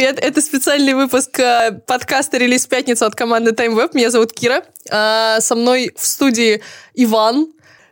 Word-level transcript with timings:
привет! 0.00 0.18
Это 0.18 0.40
специальный 0.40 0.94
выпуск 0.94 1.38
э, 1.40 1.72
подкаста 1.86 2.38
«Релиз 2.38 2.64
в 2.64 2.70
пятницу» 2.70 3.04
от 3.04 3.14
команды 3.14 3.50
Time 3.50 3.76
Web. 3.76 3.90
Меня 3.92 4.10
зовут 4.10 4.32
Кира. 4.32 4.62
А, 4.90 5.42
со 5.42 5.54
мной 5.54 5.92
в 5.94 6.06
студии 6.06 6.62
Иван, 6.94 7.48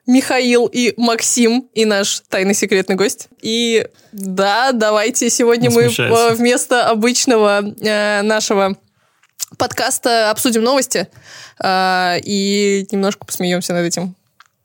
Михаил 0.06 0.64
и 0.72 0.94
Максим, 0.96 1.68
и 1.74 1.84
наш 1.84 2.22
тайный 2.30 2.54
секретный 2.54 2.96
гость. 2.96 3.28
И 3.42 3.86
да, 4.12 4.72
давайте 4.72 5.28
сегодня 5.28 5.70
мы 5.70 5.82
э, 5.82 6.34
вместо 6.34 6.88
обычного 6.88 7.60
э, 7.62 8.22
нашего 8.22 8.78
подкаста 9.58 10.30
обсудим 10.30 10.62
новости 10.62 11.08
э, 11.62 12.20
и 12.24 12.86
немножко 12.90 13.26
посмеемся 13.26 13.74
над 13.74 13.84
этим. 13.84 14.14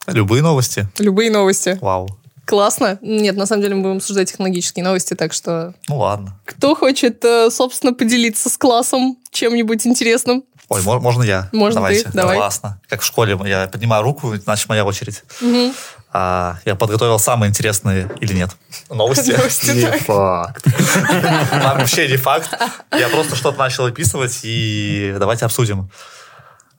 Любые 0.08 0.42
новости. 0.42 0.88
Любые 0.98 1.30
новости. 1.30 1.78
Вау. 1.82 2.08
Классно. 2.46 2.98
Нет, 3.02 3.36
на 3.38 3.46
самом 3.46 3.62
деле 3.62 3.76
мы 3.76 3.84
будем 3.84 3.98
обсуждать 3.98 4.30
технологические 4.30 4.84
новости, 4.84 5.14
так 5.14 5.32
что 5.34 5.74
Ну 5.88 5.98
ладно. 5.98 6.38
кто 6.46 6.76
хочет, 6.76 7.24
э, 7.24 7.50
собственно, 7.50 7.94
поделиться 7.94 8.50
с 8.50 8.58
классом 8.58 9.18
чем-нибудь 9.32 9.88
интересным? 9.88 10.44
Ой, 10.70 10.82
мо- 10.82 11.00
можно 11.00 11.24
я? 11.24 11.50
Можно 11.52 11.76
Давайте. 11.76 12.04
ты, 12.06 12.12
давай. 12.12 12.38
Классно. 12.38 12.82
Как 12.90 13.02
в 13.02 13.06
школе, 13.06 13.38
я 13.46 13.68
поднимаю 13.68 14.04
руку, 14.04 14.36
значит, 14.38 14.68
моя 14.70 14.84
очередь. 14.86 15.24
Мгм. 15.42 15.74
А, 16.12 16.58
я 16.66 16.76
подготовил 16.76 17.18
самые 17.20 17.50
интересные 17.50 18.10
или 18.22 18.34
нет 18.34 18.50
новости. 18.90 19.32
Новости, 19.38 19.72
Не 19.72 19.82
так. 19.88 20.02
факт. 20.02 20.66
Вообще 21.52 22.08
не 22.08 22.18
факт. 22.18 22.50
Я 22.92 23.10
просто 23.10 23.36
что-то 23.36 23.58
начал 23.60 23.86
описывать, 23.86 24.40
и 24.44 25.16
давайте 25.18 25.46
обсудим. 25.46 25.90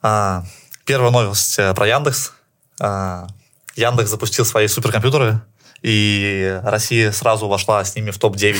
А, 0.01 0.43
Первая 0.85 1.11
новость 1.11 1.57
э, 1.57 1.73
про 1.73 1.87
Яндекс. 1.87 2.31
А, 2.79 3.27
Яндекс 3.75 4.09
запустил 4.11 4.45
свои 4.45 4.67
суперкомпьютеры, 4.67 5.41
и 5.85 6.59
Россия 6.63 7.11
сразу 7.11 7.47
вошла 7.47 7.85
с 7.85 7.95
ними 7.95 8.09
в 8.09 8.17
топ-9 8.17 8.57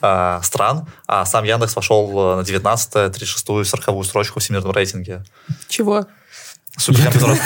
а, 0.00 0.42
стран, 0.42 0.88
а 1.06 1.24
сам 1.24 1.44
Яндекс 1.44 1.76
вошел 1.76 2.32
э, 2.32 2.36
на 2.38 2.44
19 2.44 3.12
36 3.12 3.70
40 3.70 4.04
строчку 4.04 4.40
в 4.40 4.42
всемирном 4.42 4.72
рейтинге. 4.72 5.22
Чего? 5.68 6.06
Суперкомпьютеров. 6.76 7.38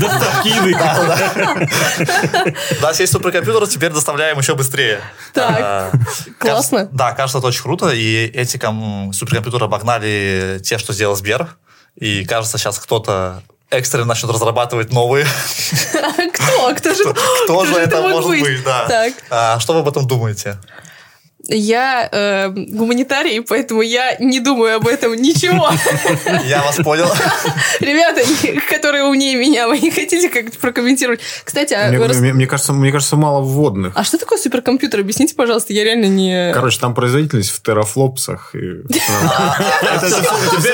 Доставки 0.00 0.48
еды. 0.48 0.74
У 2.78 2.82
нас 2.82 2.98
есть 2.98 3.12
суперкомпьютер, 3.12 3.68
теперь 3.68 3.92
доставляем 3.92 4.38
еще 4.38 4.54
быстрее. 4.54 5.02
Так, 5.34 5.58
А, 5.60 5.90
классно. 6.38 6.88
Да, 6.90 7.12
кажется, 7.12 7.38
это 7.38 7.48
очень 7.48 7.62
круто. 7.62 7.90
И 7.90 8.24
эти 8.26 8.56
ком- 8.56 9.12
суперкомпьютеры 9.12 9.66
обогнали 9.66 10.60
те, 10.64 10.78
что 10.78 10.94
сделал 10.94 11.14
Сбер. 11.14 11.56
И 11.94 12.24
кажется, 12.24 12.56
сейчас 12.56 12.78
кто-то 12.78 13.42
экстренно 13.72 14.04
начнет 14.06 14.30
разрабатывать 14.30 14.92
новые. 14.92 15.26
Кто? 16.32 16.74
Кто 16.74 16.94
же? 16.94 17.04
Кто 17.44 17.64
же 17.64 17.74
это 17.76 18.00
может 18.02 18.28
быть? 18.30 18.64
Да. 18.64 18.86
Так. 18.86 19.12
А, 19.30 19.58
Что 19.60 19.72
вы 19.74 19.80
об 19.80 19.88
этом 19.88 20.06
думаете? 20.06 20.58
Я 21.48 22.08
э, 22.10 22.50
гуманитарий, 22.50 23.42
поэтому 23.42 23.82
я 23.82 24.16
не 24.20 24.38
думаю 24.38 24.76
об 24.76 24.86
этом 24.86 25.14
ничего. 25.16 25.70
Я 26.46 26.62
вас 26.62 26.76
понял. 26.76 27.06
Ребята, 27.80 28.22
которые 28.70 29.04
умнее 29.04 29.34
меня, 29.34 29.66
вы 29.66 29.78
не 29.80 29.90
хотите 29.90 30.28
как-то 30.28 30.56
прокомментировать? 30.58 31.20
Кстати, 31.42 31.74
а, 31.74 31.88
Мне, 31.90 32.46
кажется, 32.46 32.72
мне 32.72 32.92
кажется, 32.92 33.16
мало 33.16 33.40
вводных. 33.42 33.92
а 33.96 34.04
что 34.04 34.18
такое 34.18 34.38
суперкомпьютер? 34.38 35.00
Объясните, 35.00 35.34
пожалуйста, 35.34 35.72
я 35.72 35.82
реально 35.82 36.06
не... 36.06 36.52
Короче, 36.54 36.78
там 36.78 36.94
производительность 36.94 37.50
в 37.50 37.60
терафлопсах. 37.60 38.52
Теперь 38.52 39.02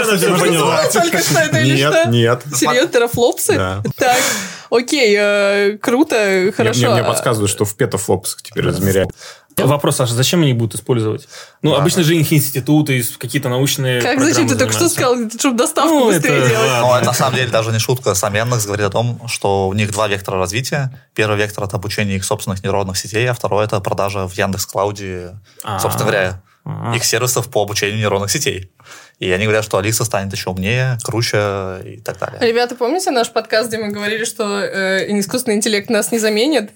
она 0.03 0.17
всё 0.17 0.39
поняла. 0.39 0.85
Только 0.93 1.19
что 1.19 1.39
это 1.39 1.59
или 1.61 1.77
Нет, 1.77 1.95
что? 1.95 2.09
нет. 2.11 2.43
Серьезно, 2.55 2.89
терафлопсы? 2.89 3.55
Так, 3.97 4.19
окей, 4.71 5.17
э, 5.19 5.79
круто, 5.81 6.53
хорошо. 6.55 6.81
Мне 6.81 6.99
мне 7.01 7.05
подсказывают, 7.05 7.51
что 7.51 7.65
в 7.65 7.75
петафлопсах 7.75 8.43
теперь 8.43 8.69
измеряют. 8.69 9.11
Вопрос, 9.67 9.97
Саша, 9.97 10.15
зачем 10.15 10.43
они 10.43 10.53
будут 10.53 10.75
использовать? 10.75 11.29
Ну, 11.63 11.71
Ладно. 11.71 11.83
обычно 11.83 12.03
же 12.03 12.17
их 12.17 12.33
институты, 12.33 12.99
из- 12.99 13.17
какие-то 13.17 13.49
научные 13.49 14.01
Как 14.01 14.21
зачем 14.21 14.49
ты 14.49 14.57
только 14.57 14.73
что 14.73 14.89
занимаются. 14.89 15.29
сказал, 15.29 15.41
чтобы 15.41 15.57
доставку 15.59 15.95
Ну, 15.95 16.05
быстрее 16.07 16.39
это- 16.39 16.49
делать? 16.49 16.81
Но 16.81 16.97
это 16.97 17.07
на 17.07 17.13
самом 17.13 17.37
деле 17.37 17.49
даже 17.51 17.73
не 17.73 17.79
шутка. 17.79 18.15
Сам 18.15 18.35
Яндекс 18.35 18.67
говорит 18.67 18.87
о 18.87 18.91
том, 18.91 19.21
что 19.27 19.69
у 19.69 19.73
них 19.75 19.91
два 19.91 20.09
вектора 20.09 20.39
развития. 20.39 20.93
Первый 21.15 21.37
вектор– 21.39 21.65
это 21.65 21.77
обучение 21.77 22.17
их 22.17 22.25
собственных 22.25 22.63
нейронных 22.63 22.97
сетей, 22.97 23.29
а 23.29 23.35
второй– 23.35 23.65
это 23.67 23.81
продажа 23.81 24.27
в 24.29 24.33
Яндекс 24.35 24.67
Клауде, 24.67 25.39
А. 25.65 25.79
собственно 25.81 26.05
говоря, 26.11 26.43
А. 26.65 26.95
их 26.95 27.05
сервисов 27.05 27.49
по 27.49 27.63
обучению 27.63 27.97
нейронных 27.99 28.31
сетей. 28.31 28.71
И 29.19 29.31
они 29.33 29.45
говорят, 29.45 29.65
что 29.65 29.79
Алиса 29.79 30.05
станет 30.05 30.33
еще 30.33 30.51
умнее, 30.51 30.97
круче 31.03 31.81
и 31.85 32.01
так 32.05 32.19
далее. 32.21 32.39
Ребята, 32.41 32.77
помните 32.77 33.11
наш 33.11 33.31
подкаст, 33.31 33.69
где 33.69 33.79
мы 33.79 33.89
говорили, 33.89 34.25
что 34.25 34.61
э, 34.61 35.07
искусственный 35.19 35.57
интеллект 35.57 35.91
нас 35.91 36.13
не 36.13 36.21
заменит? 36.21 36.71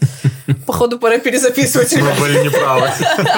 Походу, 0.66 0.98
пора 0.98 1.18
перезаписывать, 1.18 1.94
Мы 1.96 2.12
были 2.20 2.44
неправы. 2.44 2.90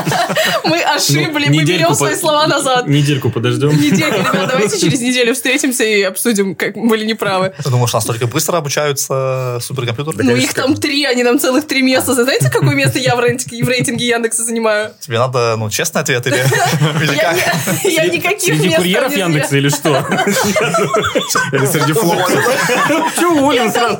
Мы 0.64 0.80
ошибли, 0.80 1.26
мы 1.26 1.40
берем 1.40 1.52
недельку 1.52 1.94
свои 1.94 2.14
слова 2.14 2.46
назад. 2.46 2.86
Недельку 2.86 3.30
подождем. 3.30 3.70
Неделю, 3.70 4.18
ребят, 4.18 4.48
давайте 4.50 4.78
через 4.78 5.00
неделю 5.00 5.34
встретимся 5.34 5.84
и 5.84 6.02
обсудим, 6.02 6.54
как 6.54 6.76
мы 6.76 6.88
были 6.88 7.04
неправы. 7.04 7.52
Ты 7.62 7.70
думаешь, 7.70 7.92
настолько 7.92 8.26
быстро 8.26 8.56
обучаются 8.56 9.58
суперкомпьютеры? 9.60 10.24
Ну, 10.24 10.36
их 10.36 10.54
там 10.54 10.74
три, 10.76 11.04
они 11.04 11.22
нам 11.22 11.38
целых 11.38 11.66
три 11.66 11.82
места. 11.82 12.14
Знаете, 12.14 12.50
какое 12.50 12.74
место 12.74 12.98
я 12.98 13.16
в 13.16 13.20
рейтинге, 13.20 14.06
Яндекса 14.06 14.44
занимаю? 14.44 14.92
Тебе 15.00 15.18
надо, 15.18 15.56
ну, 15.56 15.70
честный 15.70 16.02
ответ 16.02 16.26
или, 16.26 16.36
я 17.84 18.06
никаких 18.06 18.60
Среди 18.64 18.76
курьеров 18.76 19.16
Яндекса 19.16 19.56
или 19.56 19.68
что? 19.68 19.90
Или 21.52 21.66
среди 21.66 21.92
флопсов. 21.92 22.40
Че 23.18 23.26
уволен 23.28 23.72
сразу? 23.72 23.98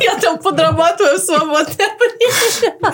Я 0.00 0.18
там 0.20 0.38
подрабатываю 0.38 1.18
в 1.18 1.22
свободное 1.22 1.88
время. 1.98 2.92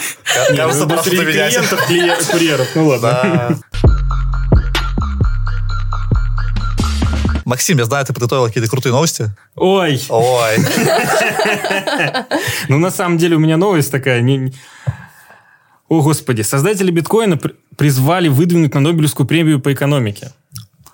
Кажется, 0.56 0.86
менять. 1.24 1.52
клиентов, 1.52 1.86
клиент- 1.86 2.26
курьеров. 2.30 2.66
Ну 2.74 2.86
ладно. 2.88 3.58
Максим, 7.44 7.78
я 7.78 7.84
знаю, 7.84 8.04
ты 8.06 8.12
подготовил 8.12 8.46
какие-то 8.46 8.70
крутые 8.70 8.92
новости. 8.92 9.30
Ой, 9.56 10.00
Ой, 10.08 10.56
ну 12.68 12.78
на 12.78 12.90
самом 12.90 13.18
деле 13.18 13.36
у 13.36 13.38
меня 13.40 13.56
новость 13.56 13.90
такая. 13.90 14.22
О, 15.88 16.00
господи. 16.00 16.42
Создатели 16.42 16.90
биткоина 16.90 17.36
при- 17.36 17.54
призвали 17.76 18.28
выдвинуть 18.28 18.72
на 18.74 18.80
Нобелевскую 18.80 19.26
премию 19.26 19.60
по 19.60 19.72
экономике. 19.72 20.32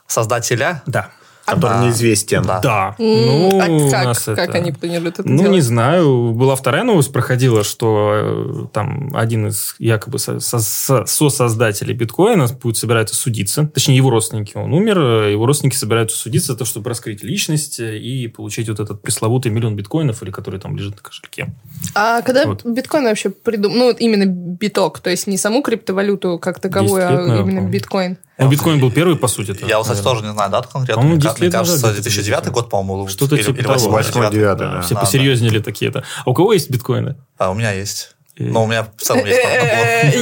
Создателя. 0.09 0.83
Да. 0.87 1.11
Который 1.47 1.87
неизвестен. 1.87 2.43
Да. 2.43 2.61
Да. 2.61 2.95
Ну, 2.99 3.59
а 3.59 3.67
у 3.71 3.91
как, 3.91 4.05
нас 4.05 4.23
как 4.25 4.39
это- 4.39 4.59
они 4.59 4.71
планируют 4.71 5.19
это 5.19 5.27
Ну, 5.27 5.39
делать? 5.39 5.53
не 5.53 5.61
знаю. 5.63 6.33
Была 6.33 6.55
вторая 6.57 6.85
новость, 6.85 7.11
проходила, 7.11 7.65
что 7.65 8.11
э, 8.13 8.67
там 8.71 9.11
один 9.17 9.47
из 9.49 9.75
якобы 9.79 10.19
со- 10.19 10.41
со- 10.41 10.59
со- 10.59 11.07
сосоздателей 11.07 11.95
биткоина 11.95 12.49
будет 12.49 12.77
собираться 12.77 13.15
судиться. 13.15 13.67
Точнее, 13.67 13.97
его 13.97 14.11
родственники. 14.11 14.59
Он 14.59 14.75
умер, 14.75 14.99
э, 15.01 15.33
его 15.33 15.47
родственники 15.47 15.75
собираются 15.77 16.19
судиться 16.19 16.53
за 16.53 16.59
то, 16.59 16.67
чтобы 16.67 16.91
раскрыть 16.91 17.23
личность 17.23 17.81
э, 17.81 17.97
и 17.97 18.29
получить 18.29 18.69
вот 18.69 18.81
этот 18.81 19.01
пресловутый 19.01 19.51
миллион 19.51 19.75
биткоинов, 19.75 20.23
или 20.23 20.31
который 20.31 20.61
там 20.61 20.77
лежит 20.77 20.97
на 20.97 21.03
кошельке. 21.03 21.55
А 21.95 22.21
когда 22.21 22.45
Вот. 22.45 22.63
биткоин 22.67 23.05
вообще 23.05 23.31
придумал? 23.31 23.75
Ну, 23.79 23.85
вот 23.87 24.01
именно 24.03 24.27
биток, 24.27 25.01
то 25.01 25.09
есть 25.09 25.27
не 25.27 25.39
саму 25.39 25.63
криптовалюту 25.63 26.39
как 26.39 26.61
таковую, 26.61 27.01
10 27.01 27.11
лет, 27.11 27.11
а 27.11 27.13
наверное, 27.23 27.37
именно 27.37 27.47
по-моему. 27.47 27.69
биткоин. 27.71 28.19
Ну, 28.39 28.49
биткоин 28.49 28.79
был 28.81 28.91
первый, 28.93 29.17
по 29.17 29.27
сути. 29.29 29.57
Я, 29.67 29.81
кстати, 29.81 30.01
тоже 30.03 30.23
не 30.25 30.33
знаю 30.33 30.51
дату 30.51 30.69
конкретно. 30.73 31.03
Мне 31.03 31.17
10 31.17 31.29
ка- 31.35 31.39
Мне 31.39 31.47
лет 31.47 31.53
назад 31.55 31.67
кажется, 31.69 31.87
где-то 31.89 32.03
2009 32.03 32.39
где-то. 32.41 32.51
год, 32.55 32.71
по-моему. 32.71 33.09
Что-то 33.09 33.37
типа 33.37 33.63
того. 33.63 33.91
8 33.91 34.31
девятый, 34.31 34.67
Да, 34.67 34.73
да. 34.75 34.81
все 34.83 34.95
Да, 34.95 35.01
посерьезнее 35.01 35.61
такие-то. 35.61 36.05
А 36.25 36.31
у 36.31 36.35
кого 36.35 36.53
есть 36.53 36.71
биткоины? 36.71 37.17
А 37.37 37.51
у 37.51 37.55
меня 37.55 37.73
есть. 37.73 38.15
И- 38.37 38.45
Ну, 38.45 38.63
у 38.63 38.67
меня 38.69 38.85
в 38.97 39.03
целом 39.03 39.25
есть 39.27 39.41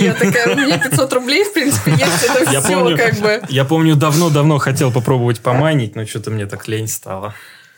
Я 0.03 0.15
такая, 0.15 0.55
у 0.55 0.59
меня 0.59 0.79
500 0.79 1.13
рублей, 1.13 1.45
в 1.45 1.53
принципе, 1.53 1.91
есть, 1.91 2.25
это 2.25 2.63
все 2.63 2.97
как 2.97 3.19
бы. 3.21 3.43
я 3.51 3.65
помню, 3.67 3.95
давно-давно 3.95 4.57
хотел 4.57 4.91
попробовать 4.91 5.41
поманить, 5.41 5.95
но 5.97 6.07
что-то 6.07 6.31
мне 6.31 6.47
так 6.47 6.67
лень 6.69 6.89
стало. 6.89 7.35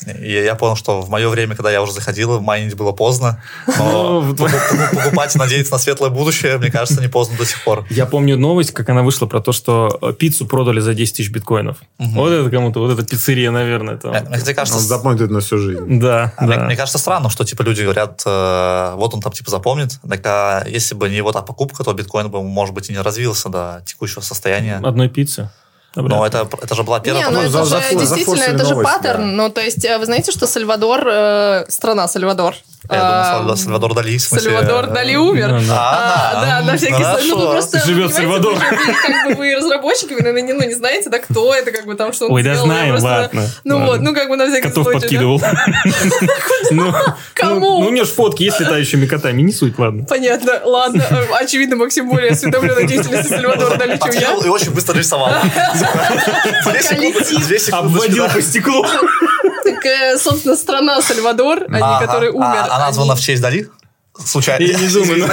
И 0.07 0.31
я 0.31 0.55
понял, 0.55 0.77
что 0.77 1.01
в 1.01 1.11
мое 1.11 1.29
время, 1.29 1.57
когда 1.57 1.71
я 1.71 1.83
уже 1.83 1.93
заходил, 1.93 2.41
майнить 2.41 2.75
было 2.77 2.93
поздно. 2.93 3.43
Ну, 3.79 4.23
Но 4.23 4.33
покуп- 4.33 4.95
покупать 4.95 5.35
и 5.35 5.39
надеяться 5.39 5.73
на 5.73 5.79
светлое 5.79 6.11
будущее, 6.11 6.59
мне 6.59 6.71
кажется, 6.71 7.00
не 7.00 7.09
поздно 7.09 7.37
до 7.37 7.45
сих 7.45 7.62
пор. 7.65 7.87
Я 7.91 8.06
помню 8.06 8.37
новость, 8.37 8.73
как 8.73 8.89
она 8.89 9.03
вышла 9.03 9.27
про 9.27 9.41
то, 9.41 9.53
что 9.53 9.99
э, 10.03 10.12
пиццу 10.12 10.47
продали 10.47 10.81
за 10.81 10.95
10 10.95 11.17
тысяч 11.17 11.31
биткоинов. 11.31 11.79
Вот 11.99 12.31
это 12.31 12.50
кому-то, 12.50 12.81
вот 12.81 12.91
эта 12.91 13.05
пиццерия, 13.05 13.50
наверное. 13.50 13.97
Там. 13.97 14.11
Мне 14.11 14.21
Он 14.29 14.67
запомнит 14.81 15.31
на 15.31 15.41
всю 15.41 15.59
жизнь. 15.59 16.01
Да, 16.01 16.33
А 16.37 16.44
Мне, 16.44 16.56
да. 16.56 16.65
мне 16.65 16.77
кажется 16.77 16.99
странно, 16.99 17.31
что 17.31 17.44
типа 17.44 17.62
люди 17.62 17.83
говорят, 17.83 18.23
э, 18.27 18.93
вот 18.97 19.15
он 19.15 19.21
там 19.21 19.33
типа 19.33 19.51
запомнит. 19.51 19.99
Так 20.09 20.21
а 20.27 20.65
если 20.67 20.94
бы 20.94 21.09
не 21.09 21.17
его 21.17 21.33
та 21.33 21.43
покупка, 21.43 21.85
то 21.85 21.93
биткоин 21.93 22.29
бы, 22.31 22.43
может 22.43 22.75
быть, 22.75 22.91
и 22.91 22.93
не 22.93 23.01
развился 23.01 23.49
до 23.49 23.83
текущего 23.87 24.21
состояния. 24.21 24.81
Одной 24.83 25.09
пиццы. 25.09 25.51
Но 25.94 26.25
это, 26.26 26.49
это 26.62 26.75
же 26.75 26.82
была 26.82 27.00
первая 27.00 27.25
Не, 27.25 27.31
ну 27.31 27.40
это 27.40 27.50
за- 27.50 27.64
же 27.64 27.70
за- 27.70 27.79
действительно, 27.81 28.06
зафорсили 28.06 28.55
это 28.55 28.64
же 28.64 28.70
новость, 28.75 28.90
паттерн. 28.93 29.20
да. 29.20 29.26
Ну, 29.44 29.50
то 29.50 29.61
есть, 29.61 29.85
э, 29.85 29.99
вы 29.99 30.05
знаете, 30.05 30.32
что 30.32 30.46
Сальвадор, 30.46 31.02
э, 31.08 31.64
страна 31.69 32.06
Сальвадор. 32.08 32.55
Я 32.91 32.97
думал, 32.99 33.53
Сальва- 33.53 33.57
Сальвадор 33.57 33.95
Дали, 33.95 34.17
в 34.17 34.23
смысле... 34.23 34.51
Сальвадор 34.51 34.85
э, 34.85 34.95
Дали 34.95 35.17
умер. 35.17 35.49
Да, 35.49 35.61
да. 35.61 36.33
А, 36.35 36.47
да, 36.47 36.61
на 36.73 36.77
всякий 36.77 36.95
случай. 37.05 37.29
Ну, 37.29 37.37
вы 37.37 37.47
хорошо. 37.49 37.69
просто, 37.71 37.87
Живет 37.87 38.15
Сальвадор. 38.15 38.59
Как 38.59 39.29
бы 39.29 39.35
вы 39.35 39.55
разработчики, 39.57 40.13
вы, 40.15 40.21
наверное, 40.21 40.43
не, 40.43 40.53
ну, 40.55 40.63
не 40.63 40.75
знаете, 40.75 41.11
да, 41.11 41.19
кто 41.19 41.55
это, 41.55 41.71
как 41.71 41.87
бы 41.87 41.95
там, 41.97 42.13
что 42.13 42.27
он 42.27 42.33
Ой, 42.33 42.43
да 42.43 42.55
сделал. 42.55 42.69
Я 42.71 42.73
знаем, 42.73 42.91
просто- 42.93 43.09
ладно. 43.09 43.51
Ну 43.65 43.85
вот, 43.85 44.01
ну 44.01 44.15
как 44.15 44.29
бы 44.29 44.37
на 44.37 44.47
всякий 44.47 44.69
Котов 44.69 44.85
случай. 44.85 44.99
да. 44.99 45.01
подкидывал. 45.01 45.43
Ну, 46.71 46.93
Кому? 47.35 47.81
Ну, 47.81 47.87
у 47.87 47.91
нее 47.91 48.05
же 48.05 48.11
фотки 48.13 48.43
есть 48.43 48.57
с 48.57 48.61
летающими 48.61 49.07
котами, 49.07 49.41
не 49.43 49.53
суть, 49.53 49.79
ладно. 49.79 50.05
Понятно, 50.05 50.61
ладно. 50.65 51.03
Э, 51.09 51.25
Очевидно, 51.41 51.77
Максим 51.77 52.09
более 52.09 52.33
осведомлен 52.33 52.77
о 52.77 52.83
деятельности 52.83 53.29
Сальвадора 53.29 53.77
Дали, 53.77 53.97
чем 53.97 54.13
я. 54.13 54.35
И 54.45 54.49
очень 54.49 54.73
быстро 54.73 54.99
рисовал. 54.99 55.31
Обводил 57.73 58.29
по 58.29 58.43
стеклу. 58.43 58.85
Так, 59.75 59.87
э, 59.87 60.19
собственно, 60.19 60.56
страна 60.56 61.00
Сальвадор, 61.03 61.65
а 61.69 61.73
не 61.73 61.81
Ага. 61.82 62.06
который 62.06 62.31
умер. 62.31 62.44
А 62.44 62.76
а 62.76 62.79
названа 62.79 63.12
они- 63.12 63.20
в 63.20 63.25
честь 63.25 63.43
Дали? 63.43 63.69
Случайно. 64.25 64.65
Я 64.65 64.79
не 64.79 64.88
думаю. 64.88 65.31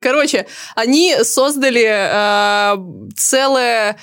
Короче, 0.00 0.46
они 0.74 1.16
создали 1.22 1.86
э, 1.86 2.76
целое... 3.16 3.96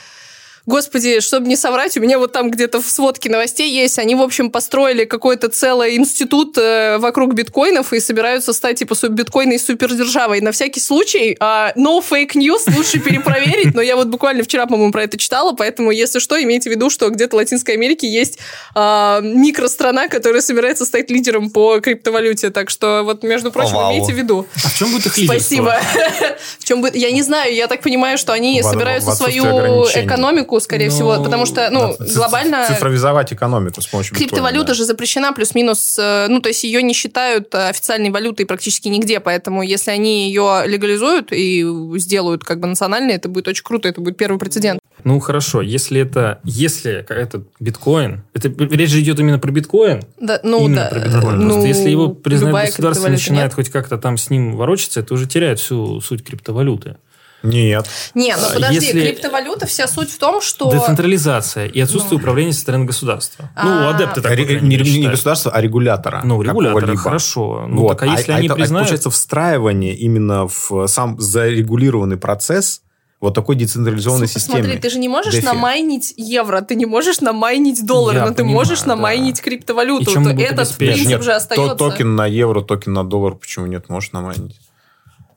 Господи, 0.65 1.19
чтобы 1.21 1.47
не 1.47 1.55
соврать, 1.55 1.97
у 1.97 2.01
меня 2.01 2.19
вот 2.19 2.31
там 2.31 2.51
где-то 2.51 2.81
в 2.81 2.89
сводке 2.89 3.29
новостей 3.29 3.71
есть. 3.71 3.97
Они, 3.97 4.15
в 4.15 4.21
общем, 4.21 4.51
построили 4.51 5.05
какой-то 5.05 5.49
целый 5.49 5.95
институт 5.95 6.57
э, 6.57 6.97
вокруг 6.99 7.33
биткоинов 7.33 7.93
и 7.93 7.99
собираются 7.99 8.53
стать, 8.53 8.79
типа, 8.79 8.95
биткоинной 9.09 9.57
супердержавой. 9.59 10.41
На 10.41 10.51
всякий 10.51 10.79
случай, 10.79 11.35
а, 11.39 11.73
no 11.75 12.03
fake 12.07 12.33
news, 12.33 12.75
лучше 12.75 12.99
перепроверить, 12.99 13.73
но 13.73 13.81
я 13.81 13.95
вот 13.95 14.07
буквально 14.07 14.43
вчера, 14.43 14.67
по-моему, 14.67 14.91
про 14.91 15.03
это 15.03 15.17
читала, 15.17 15.53
поэтому, 15.53 15.91
если 15.91 16.19
что, 16.19 16.41
имейте 16.41 16.69
в 16.69 16.73
виду, 16.73 16.89
что 16.89 17.09
где-то 17.09 17.35
в 17.35 17.37
Латинской 17.37 17.73
Америке 17.73 18.07
есть 18.07 18.37
а, 18.75 19.19
микространа, 19.21 20.09
которая 20.09 20.41
собирается 20.41 20.85
стать 20.85 21.09
лидером 21.09 21.49
по 21.49 21.79
криптовалюте. 21.79 22.51
Так 22.51 22.69
что, 22.69 23.01
вот, 23.03 23.23
между 23.23 23.51
прочим, 23.51 23.75
вау. 23.75 23.93
имейте 23.93 24.13
в 24.13 24.17
виду. 24.17 24.45
А 24.63 24.69
в 24.69 24.77
чем 24.77 24.91
будет 24.91 25.07
их 25.07 25.17
лидерство? 25.17 25.39
Спасибо. 25.39 25.79
В 26.59 26.65
чем 26.65 26.81
будет? 26.81 26.95
Я 26.95 27.11
не 27.11 27.21
знаю, 27.21 27.53
я 27.53 27.67
так 27.67 27.81
понимаю, 27.81 28.17
что 28.17 28.33
они 28.33 28.61
собираются 28.61 29.11
свою 29.11 29.43
ограничений. 29.43 30.07
Экономику, 30.51 30.59
скорее 30.59 30.89
Ну, 30.89 30.91
всего, 30.91 31.23
потому 31.23 31.45
что, 31.45 31.69
ну, 31.71 31.95
Ци- 31.95 32.15
глобально 32.15 32.65
Цифровизовать 32.67 33.33
экономику 33.33 33.81
с 33.81 33.87
помощью 33.87 34.15
криптовалюта 34.15 34.49
биткоина, 34.51 34.67
да. 34.67 34.73
же 34.73 34.85
запрещена 34.85 35.33
плюс-минус, 35.33 35.97
э, 35.99 36.27
ну, 36.29 36.41
то 36.41 36.49
есть 36.49 36.63
ее 36.63 36.83
не 36.83 36.93
считают 36.93 37.53
э, 37.53 37.69
официальной 37.69 38.09
валютой 38.09 38.45
практически 38.45 38.89
нигде, 38.89 39.19
поэтому 39.19 39.63
если 39.63 39.91
они 39.91 40.27
ее 40.27 40.63
легализуют 40.65 41.31
и 41.31 41.65
сделают 41.97 42.43
как 42.43 42.59
бы 42.59 42.67
национальной, 42.67 43.15
это 43.15 43.29
будет 43.29 43.47
очень 43.47 43.63
круто, 43.63 43.87
это 43.87 44.01
будет 44.01 44.17
первый 44.17 44.37
прецедент. 44.37 44.79
Ну, 45.03 45.19
хорошо, 45.19 45.61
если 45.61 46.01
это... 46.01 46.39
Если 46.43 47.05
этот 47.09 47.47
биткоин... 47.59 48.23
Это 48.33 48.49
речь 48.49 48.91
же 48.91 49.01
идет 49.01 49.19
именно 49.19 49.39
про 49.39 49.51
биткоин. 49.51 50.03
Да, 50.19 50.39
ну, 50.43 50.65
именно 50.65 50.83
да. 50.83 50.89
про 50.89 50.99
биткоин. 50.99 51.39
ну, 51.39 51.49
Просто 51.53 51.67
если 51.67 51.89
его 51.89 52.09
признает 52.09 52.49
любая 52.49 52.67
государство 52.67 53.07
начинает 53.07 53.45
нет. 53.45 53.53
хоть 53.55 53.69
как-то 53.69 53.97
там 53.97 54.17
с 54.17 54.29
ним 54.29 54.55
ворочаться, 54.55 54.99
это 54.99 55.13
уже 55.15 55.27
теряет 55.27 55.59
всю 55.59 56.01
суть 56.01 56.23
криптовалюты. 56.23 56.97
Нет. 57.43 57.87
Не, 58.13 58.35
ну 58.37 58.43
А, 58.49 58.53
подожди, 58.53 58.75
если- 58.85 59.01
криптовалюта, 59.01 59.65
вся 59.65 59.87
суть 59.87 60.11
в 60.11 60.17
том, 60.17 60.41
что... 60.41 60.71
Децентрализация 60.71 61.65
и 61.67 61.79
отсутствие 61.79 62.17
Ну. 62.17 62.21
управления 62.23 62.53
со 62.53 62.61
стороны 62.61 62.85
государства. 62.85 63.49
А. 63.55 63.65
Ну, 63.65 63.89
адепты 63.89 64.21
так, 64.21 64.31
Ре- 64.33 64.59
не, 64.61 64.77
не 64.77 65.07
государства, 65.07 65.51
а 65.51 65.61
регулятора. 65.61 66.21
Ну, 66.23 66.41
регулятора, 66.41 66.95
хорошо. 66.95 67.65
Ну, 67.67 67.81
Вот. 67.81 67.97
так, 67.99 68.03
а 68.03 68.05
если 68.17 68.31
они 68.31 68.45
это, 68.47 68.55
признают... 68.55 68.87
получается 68.87 69.09
встраивание 69.09 69.95
именно 69.95 70.47
в 70.47 70.87
сам 70.87 71.19
зарегулированный 71.19 72.17
процесс 72.17 72.81
вот 73.19 73.35
такой 73.35 73.55
децентрализованной 73.55 74.27
Слушай, 74.27 74.39
системе. 74.41 74.63
Смотри, 74.63 74.79
ты 74.79 74.89
же 74.89 74.97
не 74.97 75.07
можешь 75.07 75.35
DeFi. 75.35 75.43
намайнить 75.45 76.13
евро, 76.17 76.61
ты 76.61 76.73
не 76.75 76.87
можешь 76.87 77.21
намайнить 77.21 77.85
доллары, 77.85 78.17
Я 78.17 78.23
но 78.25 78.29
ты 78.31 78.37
понимаю, 78.37 78.55
можешь 78.55 78.81
да. 78.81 78.87
намайнить 78.95 79.39
криптовалюту. 79.41 80.09
И 80.09 80.13
чем 80.13 80.23
То 80.23 80.31
этот 80.31 80.75
принцип 80.75 81.07
Нет, 81.07 81.21
же 81.21 81.29
то- 81.29 81.35
остается. 81.37 81.75
токен 81.75 82.15
на 82.15 82.25
евро, 82.25 82.61
токен 82.61 82.93
на 82.93 83.03
доллар, 83.03 83.35
почему 83.35 83.67
нет? 83.67 83.89
Можешь 83.89 84.11
намайнить. 84.11 84.55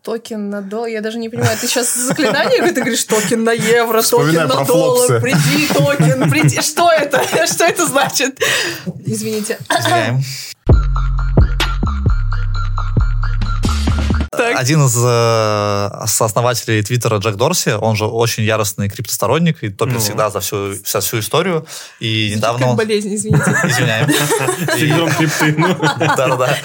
Токен 0.04 0.50
на 0.50 0.60
доллар. 0.60 0.88
Я 0.88 1.00
даже 1.00 1.16
не 1.16 1.30
понимаю, 1.30 1.56
ты 1.58 1.66
сейчас 1.66 1.94
заклинание 1.94 2.58
какое-то 2.58 2.80
говоришь, 2.82 3.04
токен 3.04 3.42
на 3.42 3.52
евро, 3.52 4.02
токен 4.02 4.46
на 4.48 4.64
доллар, 4.64 4.66
флопсы. 4.66 5.20
приди, 5.20 5.66
токен, 5.72 6.30
приди. 6.30 6.60
Что 6.60 6.90
это? 6.90 7.22
Что 7.46 7.64
это 7.64 7.86
значит? 7.86 8.38
Извините. 9.06 9.58
Извиняем. 9.70 10.22
Так. 14.36 14.56
Один 14.56 14.84
из 14.86 14.96
э, 14.96 16.06
сооснователей 16.06 16.82
Твиттера 16.82 17.18
Джек 17.18 17.36
Дорси, 17.36 17.70
он 17.70 17.96
же 17.96 18.06
очень 18.06 18.44
яростный 18.44 18.88
криптосторонник 18.88 19.62
и 19.62 19.68
топит 19.70 19.94
Ну. 19.94 20.00
всегда 20.00 20.30
за 20.30 20.40
всю, 20.40 20.74
вся 20.82 21.00
всю 21.00 21.20
историю. 21.20 21.66
И 22.00 22.32
недавно 22.36 22.58
Как 22.60 22.68
он... 22.70 22.76
болезнь, 22.76 23.14
извините. 23.14 23.44
Извиняем. 23.64 24.08
Синдром 24.78 25.10
крипты. 25.10 25.54
ну. 25.56 25.74
Да-да-да. 25.98 26.56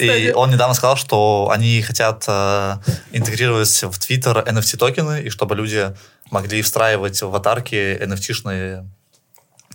И 0.00 0.32
он 0.32 0.50
недавно 0.50 0.74
сказал, 0.74 0.96
что 0.96 1.48
они 1.52 1.82
хотят 1.82 2.24
э, 2.28 2.76
интегрировать 3.12 3.82
в 3.82 3.98
Twitter 3.98 4.46
NFT-токены, 4.46 5.22
и 5.22 5.30
чтобы 5.30 5.54
люди 5.54 5.94
могли 6.30 6.62
встраивать 6.62 7.20
в 7.20 7.26
аватарки 7.26 7.98
NFT-шные 8.02 8.86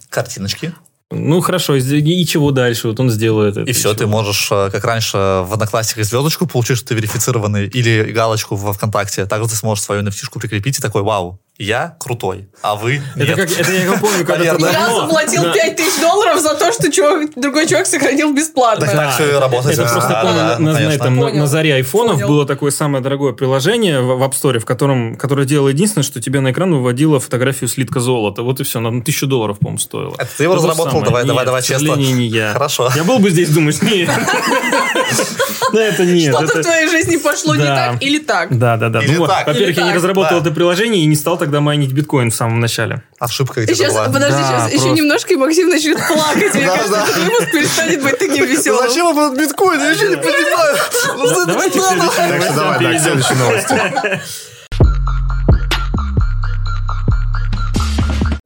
картиночки. 0.09 0.73
Ну, 1.11 1.41
хорошо, 1.41 1.75
и 1.75 2.25
чего 2.25 2.51
дальше? 2.51 2.87
Вот 2.87 2.99
он 2.99 3.09
сделает 3.09 3.57
это. 3.57 3.69
И 3.69 3.73
все, 3.73 3.93
ты 3.93 4.01
чего? 4.01 4.11
можешь, 4.11 4.47
э, 4.51 4.69
как 4.71 4.83
раньше, 4.85 5.17
в 5.17 5.53
Одноклассниках 5.53 6.05
звездочку 6.05 6.45
получить, 6.45 6.77
что 6.77 6.89
ты 6.89 6.95
верифицированный, 6.95 7.67
или 7.67 8.11
галочку 8.11 8.55
во 8.55 8.73
ВКонтакте. 8.73 9.25
Также 9.25 9.49
ты 9.49 9.55
сможешь 9.55 9.83
свою 9.83 10.03
nft 10.03 10.39
прикрепить 10.39 10.77
и 10.77 10.81
такой, 10.81 11.01
вау, 11.01 11.39
я 11.59 11.97
крутой, 11.99 12.47
а 12.61 12.75
вы 12.75 13.01
Это, 13.17 13.25
нет. 13.25 13.35
как, 13.35 13.51
это 13.59 13.71
я 13.71 13.85
как 13.91 13.99
помню, 13.99 14.25
когда 14.25 14.37
Наверное. 14.37 14.71
Я 14.71 14.95
заплатил 14.95 15.43
Да. 15.43 15.51
5000 15.53 16.01
долларов 16.01 16.39
за 16.39 16.55
то, 16.55 16.71
что 16.71 16.89
чувак- 16.89 17.31
другой 17.35 17.67
чувак 17.67 17.85
сохранил 17.85 18.33
бесплатно. 18.33 18.85
Так, 18.85 18.95
так 18.95 19.19
и 19.19 19.31
работает. 19.33 19.77
Это 19.77 19.91
просто 19.91 20.19
помню, 20.21 20.37
да, 20.37 20.59
на, 20.59 21.47
заре 21.47 21.75
айфонов 21.75 22.15
Понял. 22.15 22.27
было 22.29 22.45
такое 22.45 22.71
самое 22.71 23.03
дорогое 23.03 23.33
приложение 23.33 23.99
в, 23.99 24.17
в 24.17 24.23
App 24.23 24.31
Store, 24.31 24.59
в 24.59 24.65
котором, 24.65 25.17
которое 25.17 25.45
делало 25.45 25.67
единственное, 25.67 26.03
что 26.03 26.21
тебе 26.21 26.39
на 26.39 26.51
экран 26.51 26.73
выводило 26.73 27.19
фотографию 27.19 27.67
слитка 27.69 27.99
золота. 27.99 28.41
Вот 28.41 28.61
и 28.61 28.63
все, 28.63 28.79
на 28.79 29.01
тысячу 29.01 29.27
долларов, 29.27 29.59
по-моему, 29.59 29.79
стоило. 29.79 30.15
Это 30.17 30.29
ты 30.37 30.43
его 30.43 30.55
разработал? 30.55 30.85
самое. 30.91 31.05
Давай, 31.05 31.25
давай, 31.25 31.45
давай 31.45 31.61
честно. 31.61 31.95
не 31.95 32.27
я. 32.27 32.53
Хорошо. 32.53 32.89
Я 32.95 33.03
был 33.03 33.19
бы 33.19 33.29
здесь, 33.31 33.49
думаешь, 33.49 33.81
нет. 33.81 34.09
Да, 35.71 35.83
это 35.83 36.03
нет. 36.05 36.33
Что-то 36.33 36.59
в 36.59 36.63
твоей 36.63 36.89
жизни 36.89 37.17
пошло 37.17 37.55
не 37.55 37.63
так 37.63 38.01
или 38.01 38.17
так. 38.19 38.57
Да, 38.57 38.77
да, 38.77 38.89
да. 38.89 39.01
Ну 39.05 39.27
так, 39.27 39.47
во-первых, 39.47 39.77
я 39.77 39.83
не 39.83 39.89
так, 39.89 39.97
разработал 39.97 40.39
это 40.39 40.51
приложение 40.51 41.03
и 41.03 41.05
не 41.05 41.15
стал 41.15 41.37
тогда 41.49 41.61
майнить 41.61 41.91
биткоин 41.93 42.29
в 42.29 42.35
самом 42.35 42.59
начале. 42.59 43.01
Ошибка 43.17 43.63
где-то 43.63 43.75
Сейчас, 43.75 43.93
была. 43.93 44.05
подожди, 44.05 44.37
Да, 44.37 44.47
сейчас 44.47 44.67
еще 44.71 44.81
просто. 44.83 44.95
немножко, 45.01 45.33
и 45.33 45.37
Максим 45.37 45.69
начнет 45.69 45.97
плакать. 45.97 46.53
Мне 46.53 46.65
кажется, 46.67 46.91
да. 46.91 47.03
этот 47.09 47.17
выпуск 47.23 47.51
перестанет 47.51 48.03
быть 48.03 48.19
таким 48.19 48.45
веселым. 48.45 49.17
он 49.17 49.17
этот 49.33 49.39
биткоин? 49.39 49.79
Я 49.79 49.89
еще 49.89 50.09
не 50.09 50.15
понимаю. 50.17 50.77
Ну, 51.17 51.45
Давайте 51.47 51.79
к 51.79 51.83
следующей 51.83 52.55
давай, 52.55 53.23
к 53.23 53.35
новости. 53.39 54.21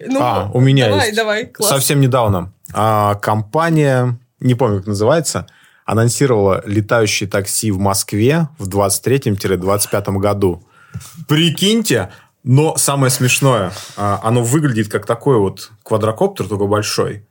Ну, 0.06 0.20
А, 0.22 0.50
у 0.54 0.60
меня 0.62 0.88
давай, 0.88 1.06
есть. 1.06 1.18
Давай, 1.18 1.46
класс. 1.48 1.70
Совсем 1.70 2.00
недавно 2.00 2.54
а, 2.74 3.16
компания, 3.16 4.18
не 4.40 4.56
помню, 4.56 4.78
как 4.78 4.88
называется, 4.88 5.48
анонсировала 5.86 6.64
летающие 6.66 7.30
такси 7.30 7.70
в 7.72 7.80
Москве 7.80 8.48
в 8.58 8.70
23-25 8.70 10.18
году. 10.20 10.64
Прикиньте, 11.28 12.12
но 12.44 12.76
самое 12.76 13.10
смешное, 13.10 13.72
а, 13.96 14.20
оно 14.24 14.44
выглядит 14.44 14.90
как 14.90 15.06
такой 15.06 15.38
вот 15.38 15.72
квадрокоптер, 15.84 16.48
только 16.48 16.66
большой, 16.66 17.26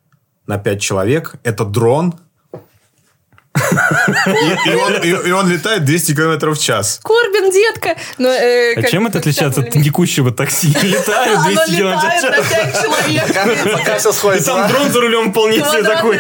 на 0.47 0.59
5 0.59 0.81
человек. 0.81 1.35
Это 1.45 1.65
дрон. 1.65 2.15
И, 3.55 4.71
и 4.71 4.75
он, 4.75 4.95
и- 5.03 5.29
и 5.29 5.31
он 5.33 5.49
летает 5.51 5.85
200 5.85 6.13
км 6.15 6.51
в 6.51 6.59
час. 6.59 7.01
Корбин, 7.03 7.51
детка. 7.51 7.97
Но, 8.19 8.29
э, 8.31 8.75
А 8.77 8.83
чем 8.85 9.07
это 9.07 9.19
отличается 9.19 9.61
от 9.61 9.71
текущего 9.71 10.31
такси? 10.31 10.69
Летают 10.83 11.39
Оно 11.39 11.47
200 11.49 11.71
км 11.77 11.99
в 11.99 12.05
летает 12.05 12.23
час. 12.23 12.47
5 12.49 12.83
человек. 12.83 13.73
Пока 13.73 13.99
все 13.99 14.11
И 14.11 14.13
сходится. 14.13 14.47
там 14.53 14.69
дрон 14.69 14.91
за 14.91 15.01
рулем 15.01 15.31
вполне 15.33 15.59
себе 15.59 15.83
такой. 15.83 16.19